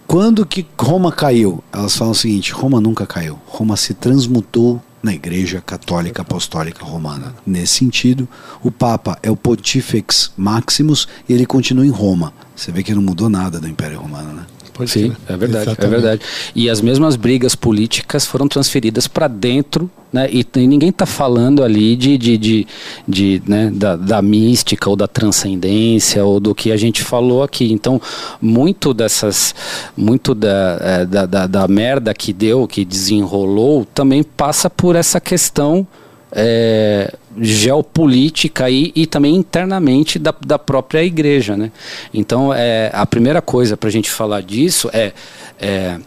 quando 0.07 0.47
que 0.47 0.65
Roma 0.79 1.11
caiu? 1.11 1.63
Elas 1.73 1.97
falam 1.97 2.13
o 2.13 2.17
seguinte: 2.17 2.53
Roma 2.53 2.81
nunca 2.81 3.07
caiu. 3.07 3.39
Roma 3.47 3.77
se 3.77 3.93
transmutou 3.93 4.81
na 5.03 5.15
Igreja 5.15 5.61
Católica 5.61 6.23
Apostólica 6.23 6.85
Romana. 6.85 7.35
Nesse 7.47 7.75
sentido, 7.79 8.29
o 8.63 8.71
Papa 8.71 9.19
é 9.23 9.31
o 9.31 9.37
Pontifex 9.37 10.33
Maximus 10.37 11.07
e 11.29 11.33
ele 11.33 11.47
continua 11.47 11.87
em 11.87 11.91
Roma. 11.91 12.33
Você 12.55 12.73
vê 12.73 12.83
que 12.83 12.95
não 12.95 13.03
mudou 13.03 13.29
nada 13.29 13.61
do 13.61 13.69
Império 13.69 14.01
Romano, 14.01 14.33
né? 14.33 14.47
Pode 14.77 14.91
Sim, 14.91 15.13
é 15.27 15.37
verdade, 15.37 15.69
é 15.69 15.73
Exatamente. 15.73 15.91
verdade. 15.91 16.23
E 16.55 16.69
as 16.69 16.83
mesmas 16.83 17.17
brigas 17.17 17.55
políticas 17.55 18.27
foram 18.27 18.47
transferidas 18.47 19.09
para 19.09 19.27
dentro, 19.27 19.91
né? 20.13 20.29
E, 20.31 20.45
t- 20.45 20.67
ninguém 20.67 20.91
está 20.91 21.07
falando 21.07 21.65
ali 21.65 21.97
de, 21.97 22.19
de, 22.19 22.37
de, 22.37 22.67
de, 23.09 23.43
né, 23.47 23.71
da, 23.73 23.97
da 23.97 24.21
mística 24.21 24.91
ou 24.91 24.95
da 24.95 25.09
transcendência 25.09 26.23
ou 26.25 26.39
do 26.39 26.55
que 26.55 26.71
a 26.71 26.77
gente 26.77 27.03
falou 27.03 27.43
aqui. 27.43 27.73
Então, 27.73 28.01
muito 28.41 28.93
dessas, 28.93 29.55
muito 29.97 30.35
da, 30.35 30.79
é, 30.81 31.07
da, 31.07 31.25
da, 31.25 31.47
da 31.47 31.67
merda 31.69 32.13
que 32.13 32.33
deu, 32.33 32.67
que 32.69 32.85
desenrolou, 32.85 33.87
também 33.95 34.23
passa 34.23 34.69
por 34.69 34.95
essa 34.95 35.19
questão 35.21 35.87
é, 36.33 37.13
geopolítica 37.39 38.69
e, 38.71 38.93
e 38.95 39.07
também 39.07 39.35
internamente 39.35 40.19
da, 40.19 40.35
da 40.45 40.59
própria 40.59 41.03
igreja, 41.05 41.57
né? 41.57 41.71
Então, 42.13 42.53
é, 42.53 42.91
a 42.93 43.07
primeira 43.07 43.41
coisa 43.41 43.77
para 43.77 43.89
a 43.89 43.93
gente 43.93 44.11
falar 44.11 44.43
disso 44.43 44.91
é, 44.93 45.13
é 45.61 45.99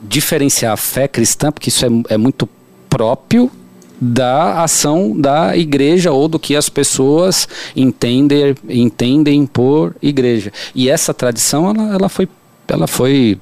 diferenciar 0.00 0.72
a 0.72 0.76
fé 0.76 1.08
cristã, 1.08 1.50
porque 1.50 1.68
isso 1.68 1.84
é, 1.84 1.88
é 2.10 2.16
muito 2.16 2.48
próprio 2.88 3.50
da 3.98 4.62
ação 4.62 5.18
da 5.18 5.56
igreja 5.56 6.12
ou 6.12 6.28
do 6.28 6.38
que 6.38 6.54
as 6.54 6.68
pessoas 6.68 7.48
entendem, 7.74 8.54
entendem 8.68 9.46
por 9.46 9.96
igreja. 10.02 10.52
E 10.74 10.90
essa 10.90 11.14
tradição, 11.14 11.70
ela, 11.70 11.94
ela 11.94 12.08
foi, 12.08 12.28
ela 12.68 12.86
foi 12.86 13.38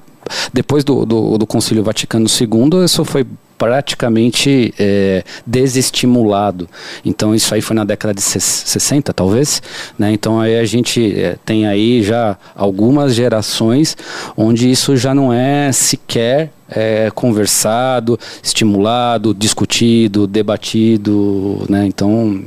depois 0.53 0.83
do, 0.83 1.05
do, 1.05 1.37
do 1.37 1.45
Concílio 1.45 1.83
Vaticano 1.83 2.25
II, 2.27 2.83
isso 2.83 3.03
foi 3.03 3.25
praticamente 3.57 4.73
é, 4.79 5.23
desestimulado. 5.45 6.67
Então 7.03 7.33
isso 7.35 7.53
aí 7.53 7.61
foi 7.61 7.75
na 7.75 7.83
década 7.83 8.13
de 8.13 8.21
ses- 8.21 8.63
60, 8.65 9.13
talvez. 9.13 9.61
Né? 9.97 10.11
Então 10.13 10.39
aí 10.39 10.57
a 10.57 10.65
gente 10.65 11.13
é, 11.19 11.37
tem 11.45 11.65
aí 11.67 12.03
já 12.03 12.37
algumas 12.55 13.13
gerações 13.15 13.95
onde 14.35 14.69
isso 14.69 14.95
já 14.97 15.13
não 15.13 15.31
é 15.31 15.71
sequer 15.71 16.51
é, 16.69 17.11
conversado, 17.13 18.19
estimulado, 18.41 19.33
discutido, 19.33 20.27
debatido. 20.27 21.65
Né? 21.69 21.85
Então 21.85 22.43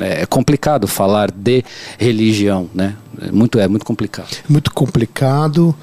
é 0.00 0.24
complicado 0.26 0.86
falar 0.86 1.30
de 1.30 1.62
religião, 1.98 2.68
né? 2.74 2.94
É 3.20 3.30
muito, 3.30 3.58
é 3.58 3.68
muito 3.68 3.84
complicado. 3.84 4.28
Muito 4.48 4.72
complicado. 4.72 5.74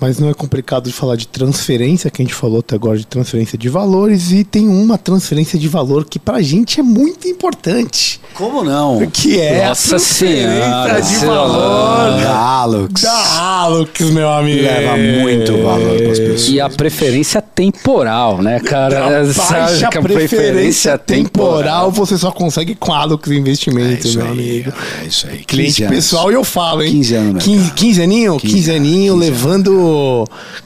Mas 0.00 0.18
não 0.18 0.30
é 0.30 0.34
complicado 0.34 0.84
de 0.86 0.92
falar 0.92 1.16
de 1.16 1.26
transferência, 1.28 2.10
que 2.10 2.22
a 2.22 2.24
gente 2.24 2.34
falou 2.34 2.60
até 2.60 2.74
agora 2.74 2.96
de 2.98 3.06
transferência 3.06 3.58
de 3.58 3.68
valores, 3.68 4.32
e 4.32 4.44
tem 4.44 4.66
uma 4.68 4.96
transferência 4.96 5.58
de 5.58 5.68
valor 5.68 6.04
que 6.04 6.18
pra 6.18 6.40
gente 6.40 6.80
é 6.80 6.82
muito 6.82 7.28
importante. 7.28 8.20
Como 8.34 8.64
não? 8.64 9.06
Que 9.12 9.40
é 9.40 9.66
Nossa 9.68 9.96
a 9.96 9.98
transferência 9.98 10.60
Senhora, 10.60 11.00
de 11.02 11.16
valor 11.26 12.22
Galux. 12.22 13.02
da 13.02 13.40
Alux, 13.40 14.00
meu 14.10 14.30
amigo. 14.30 14.62
Leva 14.62 14.96
muito 14.96 15.52
valor 15.62 15.96
para 15.98 16.12
as 16.12 16.18
pessoas. 16.18 16.48
E 16.48 16.60
a 16.60 16.68
preferência 16.70 17.42
temporal, 17.42 18.40
né, 18.42 18.58
cara? 18.60 19.20
A 19.20 19.24
baixa 19.32 19.88
que 19.88 19.98
a 19.98 20.02
preferência 20.02 20.96
temporal 20.96 21.90
você 21.90 22.16
só 22.16 22.30
consegue 22.30 22.74
com 22.74 22.92
a 22.92 22.98
Alux 23.00 23.30
É 23.30 23.34
Investimentos, 23.34 24.06
isso 24.06 24.18
meu 24.18 24.26
aí, 24.26 24.32
amigo. 24.32 24.72
é 25.02 25.06
isso 25.06 25.26
aí. 25.26 25.38
Cliente 25.44 25.70
15 25.76 25.84
anos. 25.84 25.96
pessoal 25.96 26.30
e 26.30 26.34
eu 26.34 26.44
falo, 26.44 26.82
hein? 26.82 26.92
15 26.92 27.14
anos 27.14 27.34
no 27.34 27.40
15, 27.40 27.58
mercado. 27.58 27.74
15 27.78 28.02
aninho? 28.02 28.36
15 28.38 28.54
15 28.54 28.70
aninho, 28.72 29.12
anos. 29.14 29.26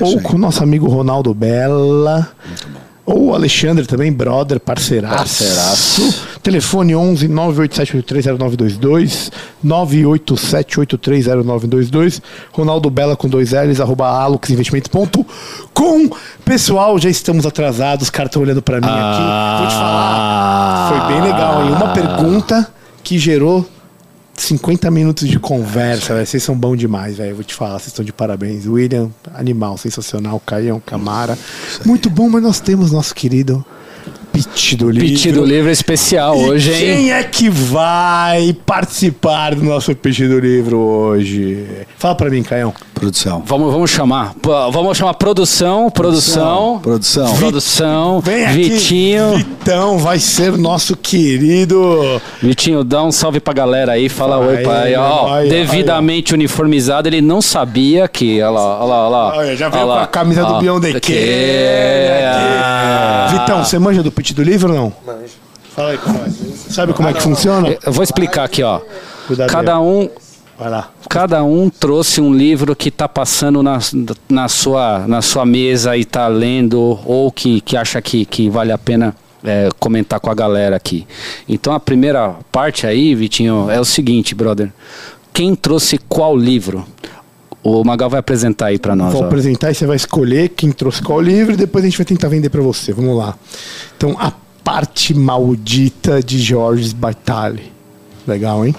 ou 0.00 0.06
É 0.06 0.10
aí. 0.14 0.20
com 0.22 0.36
o 0.36 0.38
nosso 0.38 0.62
amigo 0.62 0.86
Ronaldo 0.88 1.34
Bella. 1.34 2.30
Ou 2.48 2.91
o 3.04 3.34
Alexandre 3.34 3.84
também, 3.86 4.12
brother, 4.12 4.60
parceiraço. 4.60 5.16
Parceiraço. 5.16 6.22
Telefone 6.42 6.94
11 6.94 7.28
987830922, 7.28 9.30
987830922, 9.64 12.20
Ronaldo 12.52 12.90
Bella 12.90 13.16
com 13.16 13.26
dois 13.28 13.52
L's, 13.52 13.80
arroba 13.80 14.08
aloxinvestimentos.com. 14.08 16.10
Pessoal, 16.44 16.98
já 16.98 17.08
estamos 17.08 17.46
atrasados, 17.46 18.04
os 18.04 18.10
caras 18.10 18.28
estão 18.30 18.42
olhando 18.42 18.60
pra 18.62 18.80
mim 18.80 18.86
aqui. 18.86 19.58
Vou 19.58 19.66
te 19.68 19.74
falar, 19.74 20.88
foi 20.88 21.00
bem 21.12 21.22
legal, 21.22 21.64
hein? 21.64 21.72
Uma 21.72 21.92
pergunta 21.92 22.68
que 23.02 23.18
gerou 23.18 23.66
50 24.42 24.90
minutos 24.90 25.28
de 25.28 25.38
conversa, 25.38 26.14
velho. 26.14 26.26
Vocês 26.26 26.42
são 26.42 26.56
bons 26.56 26.76
demais, 26.76 27.16
velho. 27.16 27.34
Vou 27.34 27.44
te 27.44 27.54
falar, 27.54 27.78
vocês 27.78 27.88
estão 27.88 28.04
de 28.04 28.12
parabéns. 28.12 28.66
William, 28.66 29.10
animal, 29.34 29.78
sensacional. 29.78 30.40
Caião, 30.44 30.80
Camara. 30.80 31.38
Muito 31.84 32.10
bom, 32.10 32.28
mas 32.28 32.42
nós 32.42 32.60
temos 32.60 32.90
nosso 32.92 33.14
querido 33.14 33.64
Pit 34.32 34.76
do 34.76 34.90
Livro. 34.90 35.08
Pitch 35.08 35.32
do 35.32 35.44
livro 35.44 35.70
especial 35.70 36.36
E 36.36 36.48
hoje, 36.48 36.72
hein? 36.72 36.78
Quem 36.78 37.12
é 37.12 37.22
que 37.22 37.50
vai 37.50 38.56
participar 38.66 39.54
do 39.54 39.62
nosso 39.62 39.94
Pitch 39.94 40.20
do 40.20 40.38
Livro 40.38 40.78
hoje? 40.78 41.64
Fala 41.98 42.14
pra 42.14 42.30
mim, 42.30 42.42
Caião. 42.42 42.74
Produção. 43.02 43.42
Vamos, 43.44 43.72
vamos 43.72 43.90
chamar. 43.90 44.32
Vamos 44.70 44.96
chamar 44.96 45.14
produção, 45.14 45.90
produção. 45.90 46.78
Produção. 46.80 47.36
Produção. 47.36 48.20
Vem 48.20 48.46
aqui. 48.46 48.54
Vitinho. 48.62 49.36
Vitão 49.38 49.98
vai 49.98 50.20
ser 50.20 50.56
nosso 50.56 50.96
querido. 50.96 52.22
Vitinho, 52.40 52.84
dá 52.84 53.02
um 53.02 53.10
salve 53.10 53.40
pra 53.40 53.52
galera 53.52 53.90
aí, 53.90 54.08
fala 54.08 54.38
Vai, 54.38 54.46
oi 54.46 54.62
pai. 54.62 54.94
Ó, 54.94 55.30
vai, 55.30 55.48
devidamente 55.48 56.32
uniformizado, 56.32 57.08
ele 57.08 57.20
não 57.20 57.42
sabia 57.42 58.06
que. 58.06 58.40
Olha 58.40 58.50
lá, 58.50 58.78
olha 58.78 58.84
lá, 58.84 59.00
olha 59.00 59.08
lá. 59.08 59.36
Olha, 59.36 59.56
já 59.56 59.68
veio 59.68 59.84
Olha 59.84 59.94
com 59.94 60.04
a 60.04 60.06
camisa 60.06 60.44
do 60.44 60.58
Beyond 60.60 60.92
the 60.92 61.00
que-. 61.00 62.22
Vitão, 63.32 63.64
você 63.64 63.80
manja 63.80 64.00
do 64.04 64.12
Pitch 64.12 64.30
do 64.30 64.44
Livro 64.44 64.72
ou 64.72 64.78
não? 64.78 64.92
Manjo. 65.04 65.34
Fala 65.74 65.90
aí 65.90 65.98
com 65.98 66.12
nós. 66.12 66.34
Sabe 66.70 66.92
como 66.92 67.08
é 67.08 67.12
que 67.12 67.20
funciona? 67.20 67.76
Eu 67.84 67.92
vou 67.92 68.04
explicar 68.04 68.44
aqui, 68.44 68.62
ó. 68.62 68.80
Cuidado 69.26 69.50
Cada 69.50 69.80
um, 69.80 70.08
Vai 70.62 70.70
lá. 70.70 70.90
cada 71.08 71.42
um 71.42 71.68
trouxe 71.68 72.20
um 72.20 72.32
livro 72.32 72.76
que 72.76 72.88
está 72.88 73.08
passando 73.08 73.64
na, 73.64 73.80
na, 74.28 74.46
sua, 74.46 75.08
na 75.08 75.20
sua 75.20 75.44
mesa 75.44 75.96
e 75.96 76.02
está 76.02 76.28
lendo, 76.28 77.00
ou 77.04 77.32
que, 77.32 77.60
que 77.62 77.76
acha 77.76 78.00
que, 78.00 78.24
que 78.24 78.48
vale 78.48 78.70
a 78.70 78.78
pena 78.78 79.12
é, 79.42 79.68
comentar 79.80 80.20
com 80.20 80.30
a 80.30 80.34
galera 80.34 80.76
aqui. 80.76 81.04
Então 81.48 81.72
a 81.72 81.80
primeira 81.80 82.36
parte 82.52 82.86
aí, 82.86 83.12
Vitinho, 83.12 83.68
é 83.68 83.80
o 83.80 83.84
seguinte, 83.84 84.36
brother. 84.36 84.72
Quem 85.32 85.56
trouxe 85.56 85.98
qual 86.08 86.36
livro? 86.36 86.86
O 87.60 87.82
Magal 87.82 88.08
vai 88.08 88.20
apresentar 88.20 88.66
aí 88.66 88.78
pra 88.78 88.94
nós. 88.94 89.12
Vou 89.12 89.22
ó. 89.22 89.26
apresentar 89.26 89.72
e 89.72 89.74
você 89.74 89.84
vai 89.84 89.96
escolher 89.96 90.50
quem 90.50 90.70
trouxe 90.70 91.02
qual 91.02 91.20
livro 91.20 91.54
e 91.54 91.56
depois 91.56 91.84
a 91.84 91.88
gente 91.88 91.98
vai 91.98 92.06
tentar 92.06 92.28
vender 92.28 92.50
pra 92.50 92.62
você. 92.62 92.92
Vamos 92.92 93.18
lá. 93.18 93.36
Então, 93.96 94.16
A 94.16 94.32
Parte 94.62 95.12
Maldita 95.12 96.22
de 96.22 96.38
Georges 96.38 96.92
Bartali. 96.92 97.72
Legal, 98.28 98.64
hein? 98.64 98.76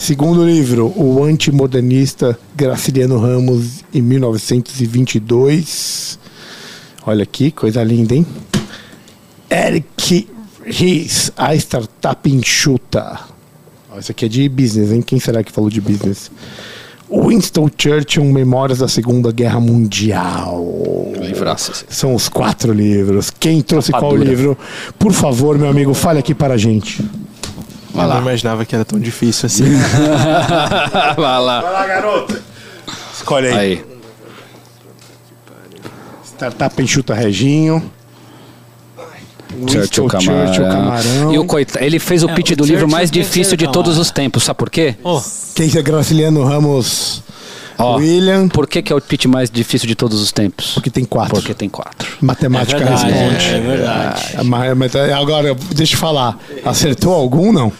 Segundo 0.00 0.44
livro, 0.46 0.92
O 0.96 1.22
Antimodernista 1.22 2.38
Graciliano 2.56 3.18
Ramos, 3.18 3.84
em 3.92 4.00
1922. 4.00 6.18
Olha 7.06 7.22
aqui, 7.22 7.50
coisa 7.50 7.84
linda, 7.84 8.14
hein? 8.14 8.24
Eric 9.50 10.26
Ries, 10.64 11.30
A 11.36 11.54
Startup 11.54 12.30
Enxuta. 12.30 13.20
Isso 13.98 14.10
aqui 14.10 14.24
é 14.24 14.28
de 14.28 14.48
business, 14.48 14.90
hein? 14.90 15.02
Quem 15.02 15.20
será 15.20 15.44
que 15.44 15.52
falou 15.52 15.68
de 15.68 15.82
business? 15.82 16.30
Winston 17.10 17.68
Churchill, 17.76 18.24
Memórias 18.24 18.78
da 18.78 18.88
Segunda 18.88 19.30
Guerra 19.30 19.60
Mundial. 19.60 21.12
Livraço 21.20 21.72
esse. 21.72 21.84
São 21.90 22.14
os 22.14 22.26
quatro 22.26 22.72
livros. 22.72 23.28
Quem 23.28 23.60
trouxe 23.60 23.92
qual 23.92 24.16
livro? 24.16 24.56
Por 24.98 25.12
favor, 25.12 25.58
meu 25.58 25.68
amigo, 25.68 25.92
fale 25.92 26.20
aqui 26.20 26.34
para 26.34 26.54
a 26.54 26.56
gente. 26.56 27.04
Vai 27.92 28.04
Eu 28.04 28.08
lá. 28.08 28.14
não 28.16 28.22
imaginava 28.22 28.64
que 28.64 28.74
era 28.74 28.84
tão 28.84 28.98
difícil 28.98 29.46
assim. 29.46 29.64
vai 31.16 31.40
lá. 31.40 31.60
Vai 31.60 31.72
lá, 31.72 31.86
garoto. 31.86 32.40
Escolhe 33.14 33.48
aí. 33.48 33.54
Aí. 33.56 33.84
Startup 36.24 36.82
Enxuta 36.82 37.14
Reginho. 37.14 37.90
Churchill 39.66 40.06
Camarão. 40.06 40.46
Churchill 40.46 40.68
Camarão. 40.68 41.34
E 41.34 41.38
o 41.38 41.44
coita... 41.44 41.84
Ele 41.84 41.98
fez 41.98 42.22
o 42.22 42.30
É, 42.30 42.34
pitch 42.34 42.52
o 42.52 42.56
do 42.56 42.64
livro 42.64 42.80
Churchill 42.82 42.96
mais 42.96 43.10
tem 43.10 43.20
que 43.20 43.28
difícil 43.28 43.56
de 43.56 43.66
todos 43.70 43.98
os 43.98 44.10
tempos. 44.10 44.44
Sabe 44.44 44.56
por 44.58 44.70
quê? 44.70 44.94
Oh, 45.02 45.20
Quem 45.54 45.70
é 45.76 45.82
Graciliano 45.82 46.44
Ramos 46.44 47.22
Ó, 47.80 47.96
William? 47.96 48.48
Por 48.48 48.66
que, 48.66 48.82
que 48.82 48.92
é 48.92 48.96
o 48.96 49.00
pitch 49.00 49.26
mais 49.26 49.50
difícil 49.50 49.88
de 49.88 49.94
todos 49.94 50.20
os 50.20 50.30
tempos? 50.32 50.72
Porque 50.74 50.90
tem 50.90 51.04
quatro. 51.04 51.34
Porque 51.34 51.54
tem 51.54 51.68
quatro. 51.68 52.08
Matemática 52.20 52.76
É 52.76 52.84
verdade, 52.84 53.12
responde. 53.12 53.46
é 53.54 53.60
verdade. 53.60 54.22
Ah, 54.36 54.44
mas- 54.44 54.76
mas 54.76 54.94
agora, 54.96 55.56
deixa 55.74 55.94
eu 55.94 55.98
falar. 55.98 56.38
Acertou 56.64 57.12
algum, 57.14 57.52
não? 57.52 57.72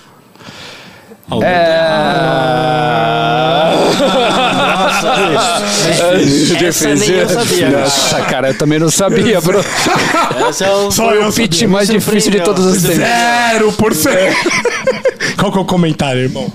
essa 6.67 6.95
nem 6.95 7.11
eu 7.11 7.29
sabia. 7.29 7.69
Nossa, 7.71 8.21
cara, 8.23 8.49
eu 8.49 8.59
também 8.59 8.79
não 8.79 8.91
sabia, 8.91 9.41
bro. 9.41 9.61
Essa 10.49 10.65
é 10.67 10.75
o, 10.75 10.91
Só 10.91 11.13
eu 11.13 11.29
o 11.29 11.33
pitch 11.33 11.55
sabia. 11.55 11.69
mais 11.69 11.89
difícil 11.89 12.31
de 12.31 12.41
todos 12.41 12.65
os 12.67 12.83
tempos. 12.83 12.97
Zero 12.99 13.73
por 13.73 13.95
cento. 13.95 14.37
Qual 15.39 15.53
que 15.53 15.59
é 15.59 15.61
o 15.61 15.65
comentário, 15.65 16.21
irmão? 16.23 16.53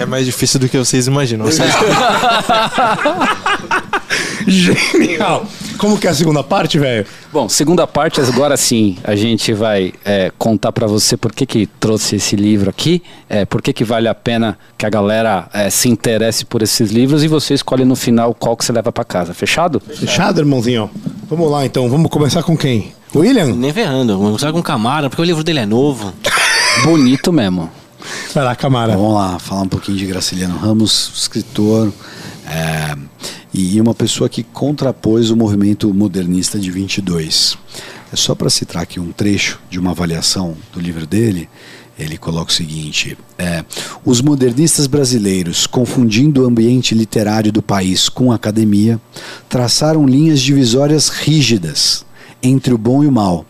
É 0.00 0.06
mais 0.06 0.24
difícil 0.26 0.58
do 0.58 0.68
que 0.68 0.78
vocês 0.78 1.06
imaginam. 1.06 1.44
Vocês- 1.46 1.70
Genial. 4.46 5.46
Como 5.78 5.98
que 5.98 6.06
é 6.06 6.10
a 6.10 6.14
segunda 6.14 6.42
parte, 6.42 6.78
velho? 6.78 7.06
Bom, 7.32 7.48
segunda 7.48 7.86
parte, 7.86 8.20
agora 8.20 8.56
sim, 8.56 8.96
a 9.04 9.14
gente 9.14 9.52
vai 9.52 9.92
é, 10.04 10.32
contar 10.36 10.72
pra 10.72 10.86
você 10.86 11.16
por 11.16 11.32
que 11.32 11.46
que 11.46 11.66
trouxe 11.78 12.16
esse 12.16 12.34
livro 12.36 12.68
aqui, 12.70 13.02
é, 13.28 13.44
por 13.44 13.62
que 13.62 13.72
que 13.72 13.84
vale 13.84 14.08
a 14.08 14.14
pena 14.14 14.58
que 14.76 14.84
a 14.84 14.90
galera 14.90 15.48
é, 15.52 15.70
se 15.70 15.88
interesse 15.88 16.44
por 16.44 16.62
esses 16.62 16.90
livros 16.90 17.22
e 17.22 17.28
você 17.28 17.54
escolhe 17.54 17.84
no 17.84 17.94
final 17.96 18.34
qual 18.34 18.56
que 18.56 18.64
você 18.64 18.72
leva 18.72 18.90
pra 18.92 19.04
casa. 19.04 19.32
Fechado? 19.32 19.80
Fechado, 19.80 20.40
irmãozinho? 20.40 20.90
Vamos 21.28 21.50
lá, 21.50 21.64
então. 21.64 21.88
Vamos 21.88 22.10
começar 22.10 22.42
com 22.42 22.56
quem? 22.56 22.92
William? 23.14 23.46
Nem 23.54 23.72
ferrando. 23.72 24.14
Vamos 24.14 24.28
começar 24.40 24.52
com 24.52 24.62
Camara, 24.62 25.08
porque 25.08 25.22
o 25.22 25.24
livro 25.24 25.44
dele 25.44 25.60
é 25.60 25.66
novo. 25.66 26.12
Bonito 26.84 27.32
mesmo. 27.32 27.70
Vai 28.34 28.44
lá, 28.44 28.54
Camara. 28.54 28.96
Vamos 28.96 29.14
lá, 29.14 29.38
falar 29.38 29.62
um 29.62 29.68
pouquinho 29.68 29.98
de 29.98 30.06
Graciliano 30.06 30.56
Ramos, 30.56 31.12
escritor 31.14 31.92
é, 32.46 32.96
e 33.52 33.80
uma 33.80 33.94
pessoa 33.94 34.28
que 34.28 34.42
contrapôs 34.42 35.30
o 35.30 35.36
movimento 35.36 35.92
modernista 35.92 36.58
de 36.58 36.70
22. 36.70 37.58
É 38.12 38.16
só 38.16 38.34
para 38.34 38.50
citar 38.50 38.82
aqui 38.82 38.98
um 38.98 39.12
trecho 39.12 39.60
de 39.70 39.78
uma 39.78 39.90
avaliação 39.90 40.56
do 40.72 40.80
livro 40.80 41.06
dele. 41.06 41.48
Ele 41.98 42.16
coloca 42.16 42.50
o 42.50 42.54
seguinte: 42.54 43.16
é, 43.38 43.64
os 44.04 44.20
modernistas 44.20 44.86
brasileiros, 44.86 45.66
confundindo 45.66 46.42
o 46.42 46.46
ambiente 46.46 46.94
literário 46.94 47.52
do 47.52 47.62
país 47.62 48.08
com 48.08 48.32
a 48.32 48.36
academia, 48.36 49.00
traçaram 49.48 50.06
linhas 50.06 50.40
divisórias 50.40 51.08
rígidas 51.08 52.04
entre 52.42 52.72
o 52.72 52.78
bom 52.78 53.04
e 53.04 53.06
o 53.06 53.12
mal 53.12 53.44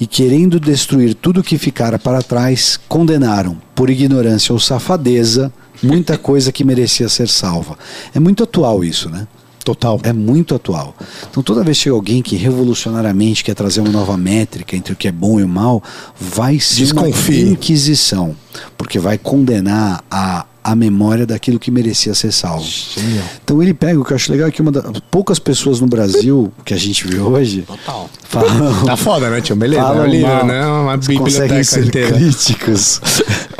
e 0.00 0.06
querendo 0.06 0.58
destruir 0.60 1.14
tudo 1.14 1.42
que 1.42 1.58
ficara 1.58 1.98
para 1.98 2.22
trás, 2.22 2.78
condenaram, 2.88 3.56
por 3.74 3.90
ignorância 3.90 4.52
ou 4.52 4.58
safadeza, 4.58 5.52
muita 5.82 6.18
coisa 6.18 6.52
que 6.52 6.64
merecia 6.64 7.08
ser 7.08 7.28
salva. 7.28 7.78
É 8.14 8.20
muito 8.20 8.42
atual 8.42 8.84
isso, 8.84 9.08
né? 9.08 9.26
Total. 9.64 10.00
É 10.02 10.14
muito 10.14 10.54
atual. 10.54 10.96
Então, 11.30 11.42
toda 11.42 11.62
vez 11.62 11.76
que 11.76 11.84
chega 11.84 11.94
alguém 11.94 12.22
que 12.22 12.36
revolucionariamente 12.36 13.44
quer 13.44 13.54
trazer 13.54 13.80
uma 13.80 13.90
nova 13.90 14.16
métrica 14.16 14.74
entre 14.74 14.94
o 14.94 14.96
que 14.96 15.08
é 15.08 15.12
bom 15.12 15.38
e 15.38 15.44
o 15.44 15.48
mal, 15.48 15.82
vai 16.18 16.58
ser 16.58 16.84
Desconfie. 16.84 17.44
uma 17.44 17.52
inquisição, 17.52 18.34
porque 18.78 18.98
vai 18.98 19.18
condenar 19.18 20.02
a, 20.10 20.46
a 20.70 20.76
memória 20.76 21.24
daquilo 21.26 21.58
que 21.58 21.70
merecia 21.70 22.14
ser 22.14 22.30
salvo. 22.30 22.62
Genial. 22.64 23.24
Então, 23.42 23.62
ele 23.62 23.72
pega, 23.72 23.98
o 23.98 24.04
que 24.04 24.12
eu 24.12 24.16
acho 24.16 24.30
legal 24.30 24.48
é 24.48 24.50
que 24.50 24.60
uma 24.60 24.70
das 24.70 24.84
poucas 25.10 25.38
pessoas 25.38 25.80
no 25.80 25.86
Brasil 25.86 26.52
que 26.62 26.74
a 26.74 26.76
gente 26.76 27.06
vê 27.06 27.18
hoje 27.18 27.62
Total. 27.62 28.10
falam, 28.24 28.84
Tá 28.84 28.96
foda, 28.96 29.30
né, 29.30 29.40
tio? 29.40 29.56
Beleza. 29.56 29.82
Falam 29.82 30.04
é 30.04 30.06
um 30.06 30.10
livro, 30.10 30.28
mal. 30.28 30.46
né? 30.46 30.66
Uma 30.66 30.96
biblioteca 30.98 31.64
ser 31.64 31.86
inteira. 31.86 32.12
críticos. 32.12 33.00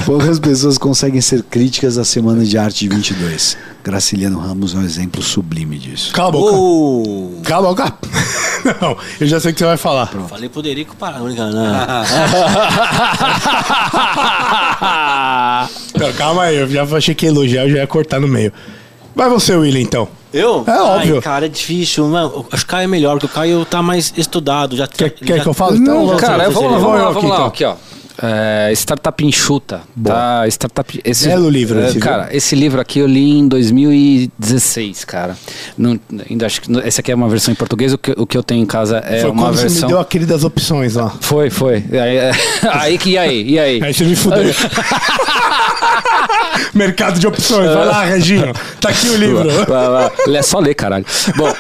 Poucas 0.05 0.39
pessoas 0.39 0.77
conseguem 0.77 1.21
ser 1.23 1.43
críticas 1.45 1.95
da 1.95 2.05
Semana 2.05 2.45
de 2.45 2.59
Arte 2.59 2.81
de 2.81 2.95
22. 2.95 3.57
Graciliano 3.83 4.39
Ramos 4.39 4.75
é 4.75 4.79
um 4.79 4.83
exemplo 4.85 5.23
sublime 5.23 5.79
disso. 5.79 6.13
Cala 6.13 6.29
a 6.29 6.33
boca. 6.33 6.55
Uh, 6.57 7.41
Cala 7.45 7.71
a 7.71 7.75
boca. 7.75 7.95
Não, 8.83 8.97
eu 9.21 9.27
já 9.27 9.39
sei 9.41 9.53
o 9.53 9.55
que 9.55 9.61
você 9.61 9.67
vai 9.67 9.77
falar. 9.77 10.07
falei 10.29 10.49
pro 10.49 10.61
Derico 10.61 10.97
parar. 10.97 11.21
Não, 11.21 11.29
não. 11.29 11.33
Não, 15.99 16.13
calma 16.13 16.45
aí, 16.45 16.57
eu 16.57 16.69
já 16.69 16.83
achei 16.85 17.15
que 17.15 17.27
ia 17.27 17.31
elogiar, 17.31 17.65
eu 17.65 17.71
já 17.71 17.77
ia 17.79 17.87
cortar 17.87 18.21
no 18.21 18.29
meio. 18.29 18.53
Vai 19.15 19.29
você, 19.29 19.55
William, 19.57 19.81
então. 19.81 20.09
Eu? 20.33 20.63
É 20.67 20.81
óbvio. 20.81 21.17
Ai, 21.17 21.23
cara, 21.23 21.47
é 21.47 21.49
difícil. 21.49 22.07
Mano, 22.07 22.47
acho 22.53 22.65
que 22.65 22.69
o 22.69 22.73
Caio 22.73 22.85
é 22.85 22.87
melhor, 22.87 23.15
porque 23.19 23.27
o 23.27 23.31
Caio 23.31 23.65
tá 23.65 23.83
mais 23.83 24.13
estudado. 24.17 24.77
Já, 24.77 24.87
Quer, 24.87 25.11
quer 25.11 25.37
já- 25.39 25.43
que 25.43 25.49
eu 25.49 25.55
fale? 25.55 25.79
Então, 25.79 25.95
Não, 25.95 26.07
vamos 26.07 26.21
cara, 26.21 26.51
vamos 26.51 26.71
lá, 26.73 26.79
vou 26.79 26.91
vamos 26.93 27.01
lá, 27.01 27.05
aqui, 27.11 27.15
vamos 27.15 27.31
lá, 27.31 27.37
então. 27.37 27.47
aqui, 27.47 27.65
ó. 27.65 27.75
É, 28.21 28.73
startup 28.73 29.25
enxuta, 29.25 29.83
tá? 30.03 30.45
Startup. 30.49 31.01
Esse, 31.05 31.29
Belo 31.29 31.49
livro 31.49 31.79
é, 31.79 31.85
esse, 31.85 31.93
viu? 31.93 32.03
Cara, 32.03 32.29
esse 32.35 32.57
livro 32.57 32.81
aqui 32.81 32.99
eu 32.99 33.07
li 33.07 33.39
em 33.39 33.47
2016, 33.47 35.05
cara. 35.05 35.37
Não, 35.77 35.99
ainda 36.29 36.47
acho 36.47 36.61
que 36.61 36.73
esse 36.81 37.01
aqui 37.01 37.13
é 37.13 37.15
uma 37.15 37.29
versão 37.29 37.53
em 37.53 37.55
português. 37.55 37.93
O 37.93 37.99
que, 37.99 38.13
o 38.17 38.27
que 38.27 38.37
eu 38.37 38.43
tenho 38.43 38.61
em 38.63 38.67
casa 38.67 38.99
é 39.07 39.21
Foi 39.21 39.31
uma 39.31 39.43
quando 39.45 39.57
você 39.57 39.65
me 39.65 39.71
versão. 39.71 39.89
deu 39.89 40.01
aquele 40.01 40.27
das 40.27 40.43
opções 40.43 40.95
lá. 40.97 41.11
Foi, 41.21 41.49
foi. 41.49 41.77
Aí, 41.93 42.17
é- 42.17 42.33
aí 42.73 42.99
que 42.99 43.11
e 43.11 43.19
aí, 43.19 43.51
e 43.51 43.59
aí? 43.59 43.81
Aí 43.83 43.95
você 43.95 44.03
me 44.05 44.17
fudeu. 44.17 44.53
Mercado 46.75 47.19
de 47.21 47.27
opções. 47.27 47.73
Vai 47.73 47.87
lá, 47.87 48.05
Reginho. 48.05 48.53
Tá 48.81 48.89
aqui 48.91 49.09
o 49.11 49.17
livro. 49.17 49.49
Vai, 49.67 49.89
vai. 49.89 50.37
É 50.37 50.43
só 50.43 50.59
ler, 50.59 50.75
caralho. 50.75 51.05
Bom, 51.37 51.53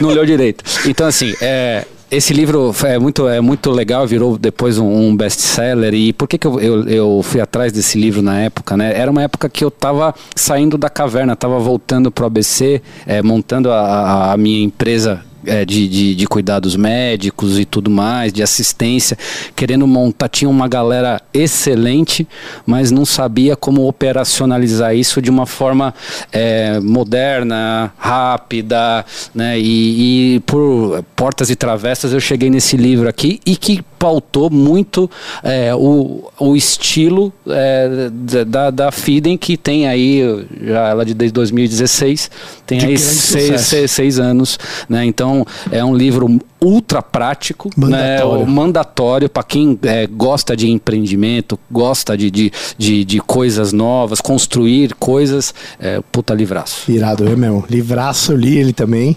não 0.00 0.10
leu 0.10 0.24
direito. 0.26 0.62
Então, 0.86 1.06
assim, 1.06 1.34
é, 1.40 1.84
esse 2.10 2.32
livro 2.32 2.72
é 2.84 2.98
muito, 2.98 3.28
é 3.28 3.40
muito 3.40 3.70
legal, 3.70 4.06
virou 4.06 4.38
depois 4.38 4.78
um, 4.78 4.86
um 5.08 5.16
best-seller. 5.16 5.92
E 5.94 6.12
por 6.12 6.26
que, 6.26 6.38
que 6.38 6.46
eu, 6.46 6.58
eu, 6.60 6.88
eu 6.88 7.20
fui 7.22 7.40
atrás 7.40 7.70
desse 7.72 7.98
livro 8.00 8.22
na 8.22 8.38
época, 8.40 8.76
né? 8.76 8.98
Era 8.98 9.10
uma 9.10 9.22
época 9.22 9.48
que 9.48 9.64
eu 9.64 9.70
tava 9.70 10.14
saindo 10.34 10.78
da 10.78 10.88
caverna, 10.88 11.36
tava 11.36 11.58
voltando 11.58 12.10
pro 12.10 12.24
ABC, 12.26 12.80
é, 13.06 13.22
montando 13.22 13.70
a, 13.70 13.78
a- 13.80 14.32
a 14.32 14.36
minha 14.36 14.62
empresa 14.64 15.22
é, 15.46 15.64
de, 15.64 15.88
de, 15.88 16.14
de 16.14 16.26
cuidados 16.26 16.76
médicos 16.76 17.58
e 17.58 17.64
tudo 17.64 17.90
mais, 17.90 18.32
de 18.32 18.42
assistência, 18.42 19.16
querendo 19.54 19.86
montar. 19.86 20.28
Tinha 20.28 20.48
uma 20.48 20.68
galera 20.68 21.20
excelente, 21.32 22.26
mas 22.66 22.90
não 22.90 23.04
sabia 23.04 23.56
como 23.56 23.86
operacionalizar 23.86 24.94
isso 24.94 25.20
de 25.22 25.30
uma 25.30 25.46
forma 25.46 25.94
é, 26.32 26.80
moderna, 26.80 27.92
rápida, 27.98 29.04
né? 29.34 29.58
E, 29.58 30.36
e 30.36 30.40
por 30.40 31.04
portas 31.16 31.50
e 31.50 31.56
travessas 31.56 32.12
eu 32.12 32.20
cheguei 32.20 32.50
nesse 32.50 32.76
livro 32.76 33.08
aqui 33.08 33.40
e 33.44 33.56
que 33.56 33.82
pautou 33.98 34.48
muito 34.48 35.10
é, 35.42 35.74
o, 35.74 36.30
o 36.38 36.54
estilo 36.54 37.32
é, 37.48 38.10
da, 38.46 38.70
da 38.70 38.92
Fiden, 38.92 39.36
que 39.36 39.56
tem 39.56 39.88
aí, 39.88 40.46
já 40.62 40.88
ela 40.88 41.04
de 41.04 41.14
desde 41.14 41.34
2016, 41.34 42.30
tem 42.64 42.78
De 42.78 42.86
aí 42.86 42.98
seis, 42.98 43.60
seis, 43.62 43.90
seis 43.90 44.18
anos, 44.18 44.58
né? 44.88 45.04
Então 45.04 45.27
é 45.70 45.84
um 45.84 45.94
livro 45.94 46.38
ultra 46.60 47.00
prático, 47.02 47.70
né? 47.76 47.86
Mandatório. 48.18 48.44
O 48.44 48.46
mandatório 48.48 49.28
para 49.28 49.42
quem 49.42 49.78
é, 49.82 50.06
gosta 50.06 50.56
de 50.56 50.68
empreendimento, 50.70 51.58
gosta 51.70 52.16
de, 52.16 52.30
de, 52.30 52.52
de, 52.76 53.04
de 53.04 53.20
coisas 53.20 53.72
novas, 53.72 54.20
construir 54.20 54.94
coisas, 54.94 55.54
é, 55.78 56.00
puta 56.12 56.34
livraço. 56.34 56.90
Irado, 56.90 57.24
eu 57.24 57.36
mesmo. 57.36 57.64
Livraço, 57.70 58.32
eu 58.32 58.36
li 58.36 58.56
ele 58.58 58.72
também. 58.72 59.16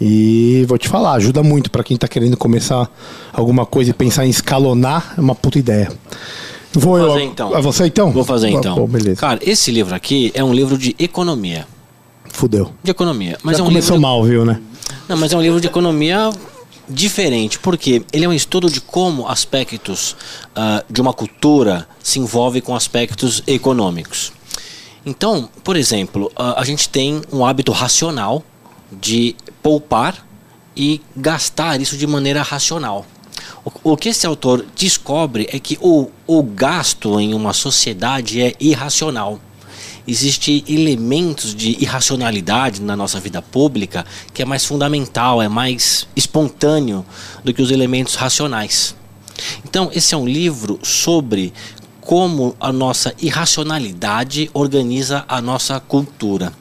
E 0.00 0.64
vou 0.66 0.78
te 0.78 0.88
falar, 0.88 1.12
ajuda 1.12 1.42
muito 1.42 1.70
para 1.70 1.84
quem 1.84 1.96
tá 1.96 2.08
querendo 2.08 2.36
começar 2.36 2.90
alguma 3.32 3.66
coisa 3.66 3.90
e 3.90 3.92
pensar 3.92 4.24
em 4.24 4.30
escalonar, 4.30 5.14
é 5.18 5.20
uma 5.20 5.34
puta 5.34 5.58
ideia. 5.58 5.92
Vou 6.72 6.96
Vou 6.96 6.98
eu. 6.98 7.08
fazer 7.12 7.24
então. 7.24 7.54
Ah, 7.54 7.60
você 7.60 7.84
então? 7.86 8.10
Vou 8.10 8.24
fazer 8.24 8.46
Ah, 8.46 8.50
então. 8.52 8.74
pô, 8.76 8.86
beleza. 8.86 9.20
Cara, 9.20 9.38
esse 9.42 9.70
livro 9.70 9.94
aqui 9.94 10.30
é 10.34 10.42
um 10.42 10.54
livro 10.54 10.78
de 10.78 10.94
economia. 10.98 11.66
Fudeu. 12.32 12.70
De 12.82 12.92
economia. 12.92 13.36
Mas 13.42 13.56
Já 13.56 13.62
é 13.62 13.64
um 13.64 13.66
começou 13.68 13.96
livro. 13.96 14.08
mal, 14.08 14.24
viu, 14.24 14.44
né? 14.44 14.58
Não, 15.08 15.16
mas 15.16 15.32
é 15.32 15.36
um 15.36 15.42
livro 15.42 15.60
de 15.60 15.66
economia 15.66 16.30
diferente, 16.88 17.58
porque 17.58 18.02
ele 18.12 18.24
é 18.24 18.28
um 18.28 18.32
estudo 18.32 18.68
de 18.68 18.80
como 18.80 19.28
aspectos 19.28 20.16
ah, 20.54 20.84
de 20.90 21.00
uma 21.00 21.12
cultura 21.12 21.88
se 22.02 22.18
envolvem 22.18 22.60
com 22.60 22.74
aspectos 22.74 23.42
econômicos. 23.46 24.32
Então, 25.06 25.48
por 25.64 25.76
exemplo, 25.76 26.30
ah, 26.36 26.60
a 26.60 26.64
gente 26.64 26.88
tem 26.88 27.22
um 27.32 27.44
hábito 27.44 27.72
racional 27.72 28.42
de 28.90 29.36
poupar 29.62 30.26
e 30.76 31.00
gastar 31.16 31.80
isso 31.80 31.96
de 31.96 32.06
maneira 32.06 32.42
racional. 32.42 33.06
O, 33.64 33.92
o 33.92 33.96
que 33.96 34.08
esse 34.08 34.26
autor 34.26 34.64
descobre 34.76 35.48
é 35.52 35.58
que 35.58 35.78
o, 35.80 36.10
o 36.26 36.42
gasto 36.42 37.20
em 37.20 37.34
uma 37.34 37.52
sociedade 37.52 38.40
é 38.40 38.54
irracional. 38.58 39.38
Existem 40.10 40.64
elementos 40.66 41.54
de 41.54 41.76
irracionalidade 41.80 42.82
na 42.82 42.96
nossa 42.96 43.20
vida 43.20 43.40
pública 43.40 44.04
que 44.34 44.42
é 44.42 44.44
mais 44.44 44.64
fundamental, 44.64 45.40
é 45.40 45.48
mais 45.48 46.08
espontâneo 46.16 47.06
do 47.44 47.54
que 47.54 47.62
os 47.62 47.70
elementos 47.70 48.16
racionais. 48.16 48.96
Então, 49.64 49.88
esse 49.94 50.12
é 50.12 50.16
um 50.16 50.26
livro 50.26 50.80
sobre 50.82 51.52
como 52.00 52.56
a 52.58 52.72
nossa 52.72 53.14
irracionalidade 53.22 54.50
organiza 54.52 55.24
a 55.28 55.40
nossa 55.40 55.78
cultura. 55.78 56.52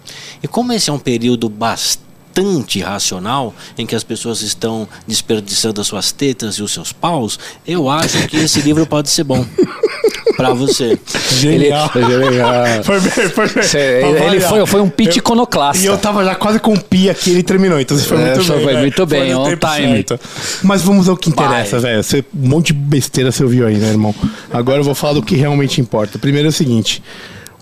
E 0.43 0.47
como 0.47 0.71
esse 0.71 0.91
é 0.91 0.93
um 0.93 0.99
período 0.99 1.49
bastante 1.49 2.81
racional, 2.81 3.51
em 3.75 3.85
que 3.87 3.95
as 3.95 4.03
pessoas 4.03 4.43
estão 4.43 4.87
desperdiçando 5.07 5.81
as 5.81 5.87
suas 5.87 6.11
tetas 6.11 6.53
e 6.55 6.61
os 6.61 6.71
seus 6.71 6.93
paus, 6.93 7.39
eu 7.65 7.89
acho 7.89 8.27
que 8.27 8.37
esse 8.37 8.61
livro 8.61 8.85
pode 8.85 9.09
ser 9.09 9.23
bom 9.23 9.43
para 10.37 10.53
você. 10.53 10.97
Genial. 11.37 11.89
Foi 12.83 12.99
bem, 12.99 13.11
foi 13.29 13.47
bem. 13.49 13.63
Cê- 13.63 13.99
Pra 13.99 14.09
ele 14.09 14.19
variar. 14.19 14.49
foi, 14.49 14.65
foi 14.65 14.81
um 14.81 14.89
pitch 14.89 15.17
iconoclasta. 15.17 15.83
E 15.83 15.85
eu 15.87 15.97
tava 15.97 16.23
já 16.23 16.35
quase 16.35 16.59
com 16.59 16.73
o 16.73 16.79
pi 16.79 17.09
aqui, 17.09 17.31
ele 17.31 17.43
terminou. 17.43 17.79
Então 17.79 17.97
você 17.97 18.05
foi 18.05 18.17
É, 18.17 18.25
muito 18.35 18.43
foi- 18.43 18.55
bem. 18.55 18.63
foi 18.63 18.73
velho. 18.73 18.79
muito 18.79 19.05
bem, 19.05 19.33
no 19.33 19.39
on 19.41 19.55
time. 19.57 20.05
certo. 20.07 20.19
Mas 20.63 20.81
vamos 20.81 21.09
ao 21.09 21.17
que 21.17 21.29
interessa, 21.29 21.79
velho. 21.79 22.03
Você- 22.03 22.23
Um 22.37 22.47
monte 22.49 22.67
de 22.67 22.73
besteira 22.73 23.31
você 23.31 23.43
ouviu 23.43 23.67
aí, 23.67 23.75
né, 23.77 23.89
irmão? 23.89 24.13
Agora 24.51 24.79
eu 24.79 24.83
vou 24.83 24.95
falar 24.95 25.13
do 25.13 25.21
que 25.23 25.35
realmente 25.35 25.81
importa. 25.81 26.17
Primeiro 26.19 26.47
é 26.47 26.49
o 26.49 26.53
seguinte. 26.53 27.01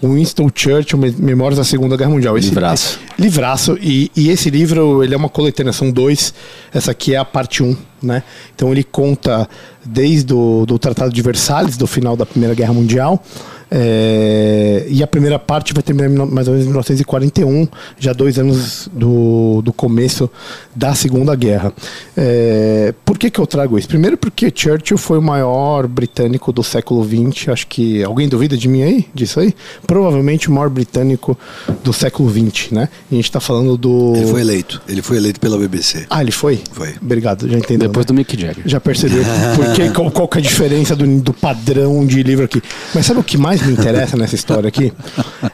Winston 0.01 0.49
Churchill, 0.53 0.97
Me- 0.99 1.15
Memórias 1.17 1.57
da 1.57 1.63
Segunda 1.63 1.97
Guerra 1.97 2.11
Mundial. 2.11 2.37
Esse, 2.37 2.49
Livraço. 2.49 2.99
Livraço. 3.17 3.77
E, 3.81 4.11
e 4.15 4.29
esse 4.29 4.49
livro, 4.49 5.03
ele 5.03 5.13
é 5.13 5.17
uma 5.17 5.29
coletânea, 5.29 5.73
são 5.73 5.89
dois. 5.91 6.33
Essa 6.73 6.91
aqui 6.91 7.15
é 7.15 7.17
a 7.17 7.25
parte 7.25 7.63
1, 7.63 7.67
um, 7.69 7.75
né? 8.03 8.21
Então 8.55 8.71
ele 8.71 8.83
conta 8.83 9.49
desde 9.83 10.33
o 10.33 10.65
do 10.67 10.77
Tratado 10.77 11.11
de 11.13 11.21
Versalhes, 11.21 11.77
do 11.77 11.87
final 11.87 12.15
da 12.15 12.25
Primeira 12.25 12.53
Guerra 12.53 12.73
Mundial. 12.73 13.23
É, 13.69 14.85
e 14.89 15.03
a 15.03 15.07
primeira 15.07 15.37
parte 15.37 15.73
vai 15.73 15.83
terminar 15.83 16.25
mais 16.25 16.47
ou 16.47 16.53
menos 16.53 16.65
em 16.65 16.69
1941, 16.69 17.67
já 17.99 18.13
dois 18.13 18.39
anos 18.39 18.89
do, 18.93 19.61
do 19.61 19.73
começo 19.73 20.29
da 20.75 20.95
Segunda 20.95 21.35
Guerra. 21.35 21.73
É, 22.15 22.93
por 23.05 23.17
que, 23.17 23.29
que 23.29 23.39
eu 23.39 23.47
trago 23.47 23.77
isso? 23.77 23.87
Primeiro 23.87 24.17
porque 24.17 24.51
Churchill 24.53 24.97
foi 24.97 25.17
o 25.17 25.21
maior 25.21 25.87
britânico 25.87 26.51
do 26.51 26.63
século 26.63 27.03
XX. 27.03 27.49
Acho 27.49 27.67
que 27.67 28.03
alguém 28.03 28.27
duvida 28.27 28.57
de 28.57 28.67
mim 28.67 28.83
aí, 28.83 29.05
disso 29.13 29.39
aí? 29.39 29.53
Provavelmente 29.85 30.49
o 30.49 30.51
maior 30.51 30.69
britânico 30.69 31.37
do 31.83 31.91
século 31.91 32.29
XX, 32.29 32.71
né? 32.71 32.89
E 33.11 33.15
a 33.15 33.17
gente 33.17 33.25
está 33.25 33.39
falando 33.39 33.77
do. 33.77 34.13
Ele 34.15 34.27
foi 34.27 34.41
eleito. 34.41 34.81
Ele 34.87 35.01
foi 35.01 35.17
eleito 35.17 35.39
pela 35.39 35.57
BBC. 35.57 36.05
Ah, 36.09 36.21
ele 36.21 36.31
foi? 36.31 36.61
Foi. 36.71 36.93
Obrigado, 37.01 37.49
já 37.49 37.57
entendeu. 37.57 37.87
Depois 37.87 38.05
né? 38.05 38.07
do 38.07 38.13
Mick 38.13 38.39
Jagger. 38.39 38.63
Já 38.65 38.79
percebeu 38.79 39.23
por 39.55 39.73
que, 39.73 39.89
qual, 39.91 40.11
qual 40.11 40.27
que 40.27 40.37
é 40.37 40.41
a 40.41 40.43
diferença 40.43 40.95
do, 40.95 41.05
do 41.21 41.33
padrão 41.33 42.05
de 42.05 42.23
livro 42.23 42.45
aqui. 42.45 42.61
Mas 42.93 43.05
sabe 43.05 43.19
o 43.19 43.23
que 43.23 43.37
mais 43.37 43.56
me 43.65 43.73
interessa 43.73 44.15
nessa 44.17 44.35
história 44.35 44.67
aqui? 44.67 44.91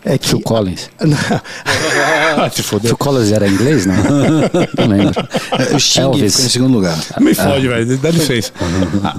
É 0.04 0.18
que. 0.18 0.28
Phil 0.28 0.42
Collins. 0.42 0.90
Ah, 2.36 2.50
Se 2.50 2.64
fodeu. 2.64 2.90
Phil 2.90 2.98
Collins 2.98 3.32
era 3.32 3.48
inglês, 3.48 3.86
não? 3.86 3.96
Não 4.78 4.88
lembro. 4.88 5.28
É, 5.52 5.76
o 5.76 5.80
Sting 5.80 6.02
Elvis. 6.02 6.34
ficou 6.34 6.46
em 6.46 6.50
segundo 6.50 6.74
lugar. 6.74 6.98
Me 7.22 7.34
fode, 7.36 7.68
velho. 7.68 7.98
Dá 8.00 8.10
licença. 8.10 8.52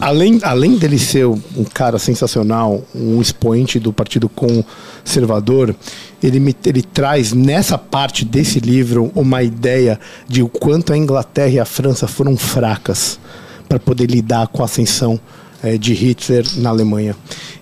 Além, 0.00 0.40
além 0.42 0.76
dele 0.76 0.98
ser 0.98 1.26
um 1.26 1.64
cara 1.72 1.98
sensacional, 1.98 2.82
um 2.94 3.20
expoente 3.20 3.78
do 3.78 3.92
Partido 3.92 4.28
Conservador, 4.28 5.74
ele, 6.22 6.40
me, 6.40 6.56
ele 6.66 6.82
traz 6.82 7.32
nessa 7.32 7.78
parte 7.78 8.24
desse 8.24 8.58
livro 8.58 9.12
uma 9.14 9.42
ideia 9.42 9.98
de 10.26 10.42
o 10.42 10.48
quanto 10.48 10.92
a 10.92 10.98
Inglaterra 10.98 11.50
e 11.50 11.60
a 11.60 11.64
França 11.64 12.08
foram 12.08 12.36
fracas 12.36 13.18
para 13.68 13.78
poder 13.78 14.10
lidar 14.10 14.48
com 14.48 14.62
a 14.62 14.64
ascensão 14.64 15.20
eh, 15.64 15.78
de 15.78 15.92
Hitler 15.94 16.44
na 16.58 16.70
Alemanha. 16.70 17.16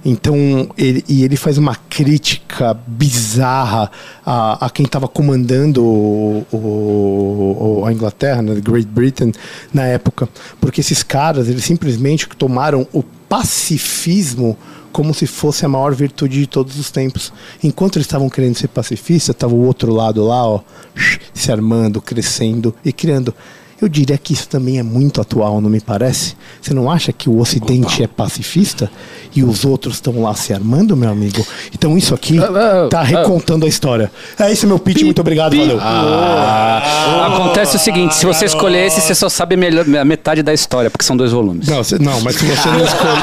Então, 0.04 0.36
ele, 0.76 1.04
e 1.08 1.22
ele 1.22 1.36
faz 1.36 1.56
uma 1.58 1.76
crítica 1.76 2.74
bizarra 2.86 3.90
a, 4.26 4.66
a 4.66 4.70
quem 4.70 4.84
estava 4.84 5.06
comandando 5.06 5.82
o- 5.84 6.44
o- 6.52 7.78
o- 7.80 7.84
a 7.86 7.92
Inglaterra, 7.92 8.42
né, 8.42 8.54
Great 8.60 8.88
Britain, 8.88 9.32
na 9.72 9.84
época. 9.84 10.28
Porque 10.60 10.80
esses 10.80 11.02
caras, 11.04 11.48
eles 11.48 11.64
simplesmente 11.64 12.26
tomaram 12.36 12.86
o 12.92 13.02
pacifismo 13.28 14.56
como 14.90 15.14
se 15.14 15.26
fosse 15.26 15.64
a 15.64 15.68
maior 15.68 15.94
virtude 15.94 16.38
de 16.40 16.46
todos 16.46 16.78
os 16.78 16.90
tempos. 16.90 17.32
Enquanto 17.62 17.96
eles 17.96 18.06
estavam 18.06 18.28
querendo 18.28 18.56
ser 18.58 18.68
pacifistas, 18.68 19.34
estava 19.34 19.54
o 19.54 19.64
outro 19.64 19.92
lado 19.92 20.22
lá, 20.24 20.46
ó, 20.46 20.60
se 21.32 21.50
armando, 21.50 22.00
crescendo 22.02 22.74
e 22.84 22.92
criando. 22.92 23.32
Eu 23.82 23.88
diria 23.88 24.16
que 24.16 24.32
isso 24.32 24.48
também 24.48 24.78
é 24.78 24.82
muito 24.82 25.20
atual, 25.20 25.60
não 25.60 25.68
me 25.68 25.80
parece? 25.80 26.36
Você 26.60 26.72
não 26.72 26.88
acha 26.90 27.12
que 27.12 27.28
o 27.28 27.38
Ocidente 27.40 28.02
é 28.02 28.06
pacifista 28.06 28.88
e 29.34 29.42
os 29.42 29.64
outros 29.64 29.94
estão 29.94 30.22
lá 30.22 30.34
se 30.34 30.52
armando, 30.54 30.96
meu 30.96 31.10
amigo? 31.10 31.44
Então 31.74 31.98
isso 31.98 32.14
aqui 32.14 32.38
Ah, 32.38 32.84
ah, 32.84 32.88
tá 32.88 33.00
ah. 33.00 33.02
recontando 33.02 33.66
a 33.66 33.68
história. 33.68 34.10
É 34.38 34.50
esse 34.52 34.64
é 34.64 34.68
meu 34.68 34.78
pitch, 34.78 35.02
muito 35.02 35.20
obrigado, 35.20 35.56
valeu. 35.56 35.80
Acontece 37.26 37.76
o 37.76 37.78
seguinte: 37.78 38.14
se 38.14 38.24
você 38.26 38.44
escolher 38.44 38.86
esse, 38.86 39.00
você 39.00 39.14
só 39.14 39.28
sabe 39.28 39.56
melhor- 39.56 39.84
a 39.96 40.04
metade 40.04 40.42
da 40.42 40.52
história, 40.54 40.90
porque 40.90 41.04
são 41.04 41.16
dois 41.16 41.32
volumes. 41.32 41.66
Não, 41.68 41.82
cê- 41.82 41.98
não, 41.98 42.20
mas 42.20 42.36
se 42.36 42.44
você 42.44 42.68
não 42.68 42.84
escolher, 42.84 43.22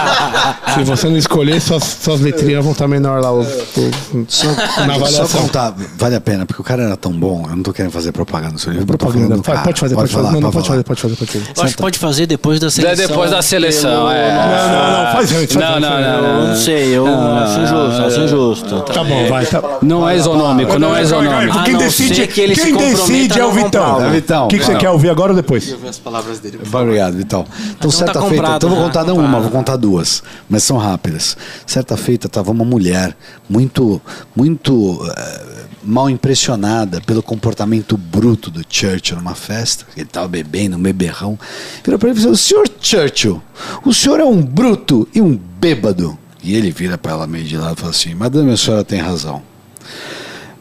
se 0.76 0.84
você 0.84 1.10
não 1.10 1.18
escolher, 1.18 1.62
suas, 1.62 1.84
suas 1.84 2.20
letrinhas 2.22 2.64
vão 2.64 2.74
estar 2.74 2.88
menor 2.88 3.22
lá 3.22 3.32
o, 3.32 3.42
o- 3.42 4.26
Só, 4.28 4.48
na 4.48 4.56
só 4.56 4.82
avaliação. 4.82 5.42
contar, 5.42 5.74
vale 5.98 6.16
a 6.16 6.22
pena, 6.22 6.46
porque 6.46 6.62
o 6.62 6.66
cara 6.66 6.84
era 6.84 6.98
tão 6.98 7.12
bom, 7.14 7.46
eu 7.50 7.56
não 7.56 7.64
tô 7.64 7.72
querendo 7.74 7.92
fazer 7.92 8.12
propaganda 8.12 8.54
do 8.54 8.60
seu 8.60 8.72
livro. 8.72 8.86
Propaganda. 8.88 9.40
cara. 9.42 9.60
Pode 9.62 9.80
fazer, 9.80 9.96
pode, 9.96 10.12
fazer. 10.12 10.24
falar, 10.24 10.34
Não, 10.34 10.42
não, 10.42 10.49
pode 10.52 10.68
fazer, 10.68 10.84
pode 10.84 11.02
fazer, 11.02 11.16
pode 11.16 11.32
fazer. 11.32 11.46
Eu 11.56 11.64
acho 11.64 11.76
que 11.76 11.82
pode 11.82 12.00
fazer 12.00 12.26
depois 12.26 12.60
da 12.60 12.70
seleção. 12.70 13.08
depois 13.08 13.32
da 13.32 13.42
seleção, 13.42 14.12
é. 14.12 14.34
Não, 14.34 14.48
não, 14.48 15.06
não, 15.06 15.12
faz 15.12 15.32
antes. 15.32 15.56
Não, 15.56 15.80
não, 15.80 16.02
não. 16.02 16.26
Eu 16.26 16.48
não 16.48 16.56
sei, 16.56 16.98
eu 16.98 17.08
acho 17.08 17.60
injusto, 17.60 18.02
acho 18.02 18.20
injusto. 18.22 18.82
Tá 18.82 19.04
bom, 19.04 19.28
vai. 19.28 19.46
Tá. 19.46 19.62
Não 19.82 20.08
é 20.08 20.16
isonômico, 20.18 20.78
não 20.80 20.96
é 20.96 21.02
isonômico. 21.02 21.58
A 21.58 21.64
Quem 21.64 21.78
decide, 21.78 22.28
quem 22.28 22.48
decide 22.48 23.40
é 23.40 23.42
a 23.42 23.48
o 23.48 23.52
Vitão. 23.52 24.06
É, 24.06 24.10
Vitão. 24.10 24.46
O 24.46 24.48
que, 24.50 24.60
você 24.60 24.76
quer 24.76 24.90
ouvir 24.90 25.10
agora 25.10 25.32
ou 25.32 25.36
depois? 25.36 25.76
As 25.88 25.98
palavras 25.98 26.40
dele. 26.40 26.60
Obrigado, 26.72 27.16
Vital. 27.16 27.46
Então, 27.78 27.90
tá 27.90 27.98
certa 27.98 28.22
feita, 28.22 28.56
então 28.56 28.70
vou 28.70 28.80
já, 28.80 28.86
contar 28.86 29.04
não 29.04 29.18
uma, 29.18 29.40
vou 29.40 29.52
contar 29.52 29.76
duas, 29.76 30.24
mas 30.50 30.64
são 30.64 30.78
rápidas. 30.78 31.38
Certa 31.66 31.98
feita 31.98 32.28
estava 32.28 32.52
uma 32.52 32.66
mulher 32.66 33.16
muito, 33.50 34.02
muito 34.36 35.00
eh, 35.18 35.42
mal 35.84 36.10
impressionada 36.10 37.02
pelo 37.02 37.24
comportamento 37.24 37.98
bruto 37.98 38.50
do 38.50 38.64
Churchill 38.68 39.18
numa 39.18 39.36
festa. 39.36 39.86
Ele 39.96 40.06
estava 40.06 40.28
bebendo, 40.28 40.78
um 40.78 40.82
beberrão. 40.82 41.38
Virou 41.84 42.00
para 42.00 42.10
ele 42.10 42.20
e 42.20 42.22
falou: 42.22 42.38
Senhor 42.38 42.70
Churchill, 42.80 43.42
o 43.86 43.94
senhor 43.94 44.20
é 44.20 44.26
um 44.26 44.42
bruto 44.42 45.08
e 45.14 45.22
um 45.22 45.36
bêbado. 45.36 46.18
E 46.44 46.56
ele 46.56 46.72
vira 46.72 46.98
para 46.98 47.12
ela 47.12 47.28
meio 47.28 47.46
de 47.46 47.58
lado 47.58 47.78
e 47.78 47.80
fala 47.80 47.92
assim: 47.92 48.14
Madame, 48.14 48.52
a 48.52 48.58
senhora 48.58 48.84
tem 48.84 49.00
razão. 49.00 49.42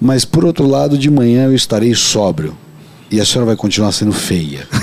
Mas 0.01 0.25
por 0.25 0.45
outro 0.45 0.67
lado, 0.67 0.97
de 0.97 1.11
manhã 1.11 1.45
eu 1.45 1.55
estarei 1.55 1.95
sóbrio. 1.95 2.57
E 3.11 3.21
a 3.21 3.25
senhora 3.25 3.47
vai 3.47 3.57
continuar 3.57 3.91
sendo 3.93 4.13
feia. 4.13 4.69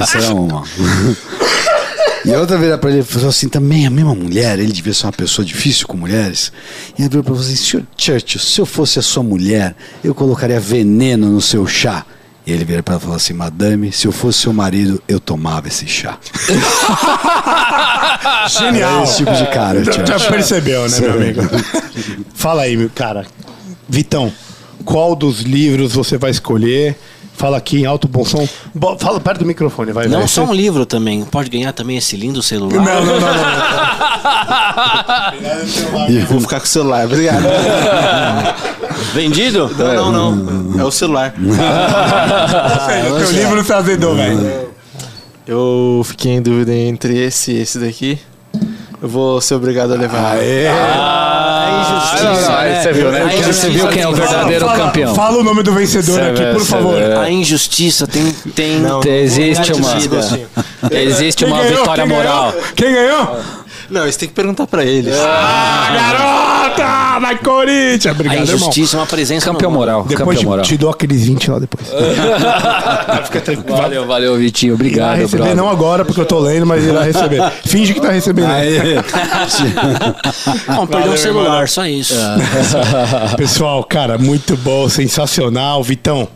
Essa 0.00 0.18
era 0.18 0.34
uma. 0.34 0.62
E 2.26 2.34
a 2.34 2.40
outra 2.40 2.58
vira 2.58 2.76
pra 2.76 2.90
ele 2.90 3.00
e 3.00 3.04
falou 3.04 3.28
assim: 3.28 3.48
também 3.48 3.86
a 3.86 3.90
mesma 3.90 4.14
mulher, 4.14 4.58
ele 4.58 4.72
devia 4.72 4.92
ser 4.92 5.06
uma 5.06 5.12
pessoa 5.12 5.44
difícil 5.46 5.86
com 5.86 5.96
mulheres. 5.96 6.52
E 6.98 7.02
ela 7.02 7.08
virou 7.08 7.24
pra 7.24 7.34
você 7.34 7.52
assim: 7.52 7.64
senhor 7.64 7.86
Churchill, 7.96 8.40
se 8.40 8.60
eu 8.60 8.66
fosse 8.66 8.98
a 8.98 9.02
sua 9.02 9.22
mulher, 9.22 9.74
eu 10.02 10.14
colocaria 10.14 10.58
veneno 10.58 11.28
no 11.28 11.40
seu 11.40 11.66
chá. 11.66 12.04
E 12.44 12.52
ele 12.52 12.64
vira 12.64 12.82
pra 12.82 12.94
ela 12.94 13.00
e 13.00 13.02
falou 13.02 13.16
assim: 13.16 13.32
madame, 13.32 13.92
se 13.92 14.06
eu 14.06 14.12
fosse 14.12 14.40
seu 14.40 14.52
marido, 14.52 15.00
eu 15.08 15.20
tomava 15.20 15.68
esse 15.68 15.86
chá. 15.86 16.18
Genial. 18.48 19.00
É 19.00 19.04
esse 19.04 19.16
tipo 19.18 19.32
de 19.32 19.46
cara, 19.46 19.84
Já, 19.84 19.92
já 19.92 20.06
Churchill. 20.06 20.30
percebeu, 20.30 20.88
né, 20.88 21.00
meu 21.00 21.12
amigo? 21.12 21.40
Fala 22.34 22.62
aí, 22.62 22.76
meu 22.76 22.90
cara. 22.90 23.26
Vitão, 23.88 24.32
qual 24.84 25.14
dos 25.14 25.40
livros 25.42 25.92
você 25.92 26.18
vai 26.18 26.30
escolher? 26.30 26.96
Fala 27.36 27.58
aqui 27.58 27.80
em 27.82 27.84
alto 27.86 28.08
bom 28.08 28.24
som. 28.24 28.48
Bo- 28.74 28.96
Fala 28.98 29.20
perto 29.20 29.40
do 29.40 29.46
microfone, 29.46 29.92
vai. 29.92 30.06
Não 30.08 30.20
vai. 30.20 30.28
só 30.28 30.42
um 30.44 30.54
livro 30.54 30.86
também. 30.86 31.22
Pode 31.24 31.50
ganhar 31.50 31.72
também 31.72 31.96
esse 31.98 32.16
lindo 32.16 32.42
celular. 32.42 32.76
Não, 32.76 33.04
não, 33.04 33.20
não, 33.20 33.20
não. 33.20 33.26
Vou 36.28 36.40
ficar 36.40 36.58
com 36.60 36.64
o 36.64 36.68
celular, 36.68 37.04
obrigado. 37.06 37.44
Vendido? 39.12 39.70
Não, 39.78 40.10
não, 40.12 40.34
não. 40.36 40.80
É 40.80 40.84
o 40.84 40.90
celular. 40.90 41.34
Teu 43.18 43.30
livro 43.32 43.64
tá 43.64 43.80
velho. 43.80 44.70
Eu 45.46 46.02
fiquei 46.04 46.32
em 46.32 46.42
dúvida 46.42 46.74
entre 46.74 47.18
esse 47.18 47.52
e 47.52 47.60
esse 47.60 47.78
daqui. 47.78 48.18
Eu 49.02 49.08
vou 49.08 49.40
ser 49.40 49.54
obrigado 49.54 49.92
a 49.92 49.96
levar. 49.96 50.36
Injustiça, 51.92 52.58
Aí 52.58 52.82
você 52.82 52.92
viu, 52.92 53.10
né? 53.12 53.22
A 53.22 53.52
Você 53.52 53.68
viu 53.70 53.88
quem 53.88 54.02
é 54.02 54.06
o 54.06 54.10
injustiça 54.10 54.32
verdadeiro 54.34 54.66
fala, 54.66 54.78
campeão. 54.78 55.14
Fala 55.14 55.38
o 55.38 55.42
nome 55.42 55.62
do 55.62 55.72
vencedor 55.72 56.14
Cê 56.14 56.20
aqui, 56.20 56.44
vê, 56.44 56.52
por 56.52 56.64
favor. 56.64 56.94
vê. 56.94 57.14
A 57.14 57.30
injustiça 57.30 58.06
tem. 58.06 58.32
tem 58.54 58.80
Não, 58.80 59.00
Existe 59.06 59.72
uma, 59.72 59.96
existe 60.92 61.44
uma 61.44 61.62
vitória 61.62 62.04
Quem 62.04 62.08
ganhou? 62.08 62.24
moral. 62.24 62.54
Quem 62.74 62.92
ganhou? 62.94 63.40
Não, 63.90 64.06
isso 64.06 64.18
tem 64.18 64.28
que 64.28 64.34
perguntar 64.34 64.66
pra 64.66 64.84
eles. 64.84 65.14
Ah, 65.18 65.88
garota! 65.94 67.20
Vai 67.20 67.38
Corinthians! 67.38 68.06
A 68.06 68.12
Obrigado, 68.12 68.36
irmão. 68.40 68.54
injustiça 68.56 68.96
é 68.96 69.00
uma 69.00 69.06
presença. 69.06 69.46
Campeão 69.46 69.70
moral. 69.70 70.02
Depois 70.04 70.18
campeão 70.18 70.36
te, 70.40 70.44
moral. 70.46 70.64
te 70.64 70.76
dou 70.76 70.90
aqueles 70.90 71.24
20 71.24 71.50
lá 71.50 71.58
depois. 71.58 71.86
Fica 73.24 73.40
tranquilo. 73.40 73.76
Valeu, 73.76 74.06
valeu, 74.06 74.36
Vitinho. 74.36 74.76
Vai 74.76 74.86
Obrigado, 74.86 75.16
receber 75.16 75.36
brother. 75.38 75.56
não 75.56 75.68
agora, 75.70 76.04
porque 76.04 76.20
eu 76.20 76.26
tô 76.26 76.38
lendo, 76.38 76.66
mas 76.66 76.84
irá 76.84 77.02
receber. 77.02 77.40
Finge 77.64 77.94
que 77.94 78.00
tá 78.00 78.10
recebendo. 78.10 78.48
Bom, 80.74 80.86
perdeu 80.86 81.12
o 81.12 81.16
celular, 81.18 81.68
só 81.68 81.86
isso. 81.86 82.14
Pessoal, 83.36 83.82
cara, 83.84 84.18
muito 84.18 84.56
bom, 84.58 84.88
sensacional. 84.88 85.82
Vitão, 85.82 86.28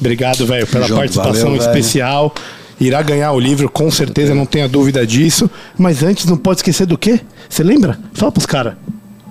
obrigado, 0.00 0.46
velho, 0.46 0.66
pela 0.66 0.86
Junto, 0.86 0.98
participação 0.98 1.50
valeu, 1.50 1.56
especial. 1.60 2.34
Irá 2.80 3.02
ganhar 3.02 3.32
o 3.32 3.38
livro, 3.40 3.68
com 3.68 3.90
certeza, 3.90 4.34
não 4.34 4.46
tenha 4.46 4.68
dúvida 4.68 5.06
disso. 5.06 5.50
Mas 5.78 6.02
antes, 6.02 6.26
não 6.26 6.36
pode 6.36 6.58
esquecer 6.58 6.86
do 6.86 6.98
quê? 6.98 7.20
Você 7.48 7.62
lembra? 7.62 7.98
Fala 8.12 8.32
pros 8.32 8.46
caras. 8.46 8.74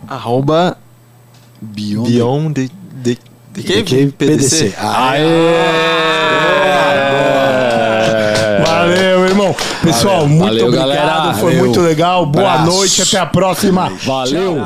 Arroba 0.08 0.78
Beyond, 1.62 2.12
Beyond 2.12 2.54
the, 2.54 2.70
the, 3.04 3.16
the 3.16 3.22
the 3.54 3.62
Cave, 3.64 3.84
Cave 3.84 4.12
PDC. 4.12 4.66
PDC. 4.66 4.74
Ah, 4.78 5.14
Valeu, 8.66 9.13
Pessoal, 9.82 10.28
muito 10.28 10.44
Valeu, 10.46 10.68
obrigado. 10.68 10.88
galera. 10.90 11.34
Foi 11.36 11.52
Valeu. 11.56 11.66
muito 11.66 11.82
legal. 11.82 12.26
Boa 12.26 12.54
Abraço. 12.54 12.72
noite, 12.78 13.02
até 13.02 13.18
a 13.20 13.26
próxima. 13.26 13.90
Valeu. 14.04 14.58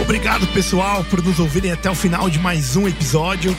Obrigado, 0.00 0.46
pessoal, 0.48 1.04
por 1.04 1.22
nos 1.22 1.38
ouvirem 1.38 1.72
até 1.72 1.90
o 1.90 1.94
final 1.94 2.28
de 2.30 2.38
mais 2.38 2.76
um 2.76 2.86
episódio. 2.88 3.56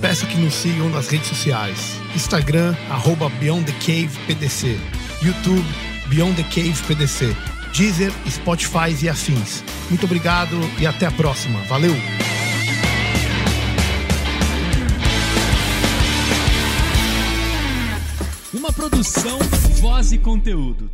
Peço 0.00 0.26
que 0.26 0.36
nos 0.36 0.54
sigam 0.54 0.88
nas 0.88 1.08
redes 1.08 1.28
sociais. 1.28 1.78
Instagram, 2.16 2.74
arroba 2.90 3.28
Beyond 3.40 3.64
the 3.64 3.78
Cave 3.80 4.10
PDC. 4.26 4.78
YouTube, 5.22 5.64
Beyond 6.08 6.34
the 6.34 6.42
Cave 6.42 6.74
PDC. 6.86 7.34
Deezer, 7.72 8.12
Spotify 8.28 8.94
e 9.00 9.08
afins. 9.08 9.62
Muito 9.88 10.04
obrigado 10.04 10.58
e 10.78 10.86
até 10.86 11.06
a 11.06 11.10
próxima. 11.10 11.58
Valeu! 11.68 11.96
Uma 18.52 18.72
produção, 18.72 19.38
voz 19.82 20.12
e 20.12 20.18
conteúdo. 20.18 20.88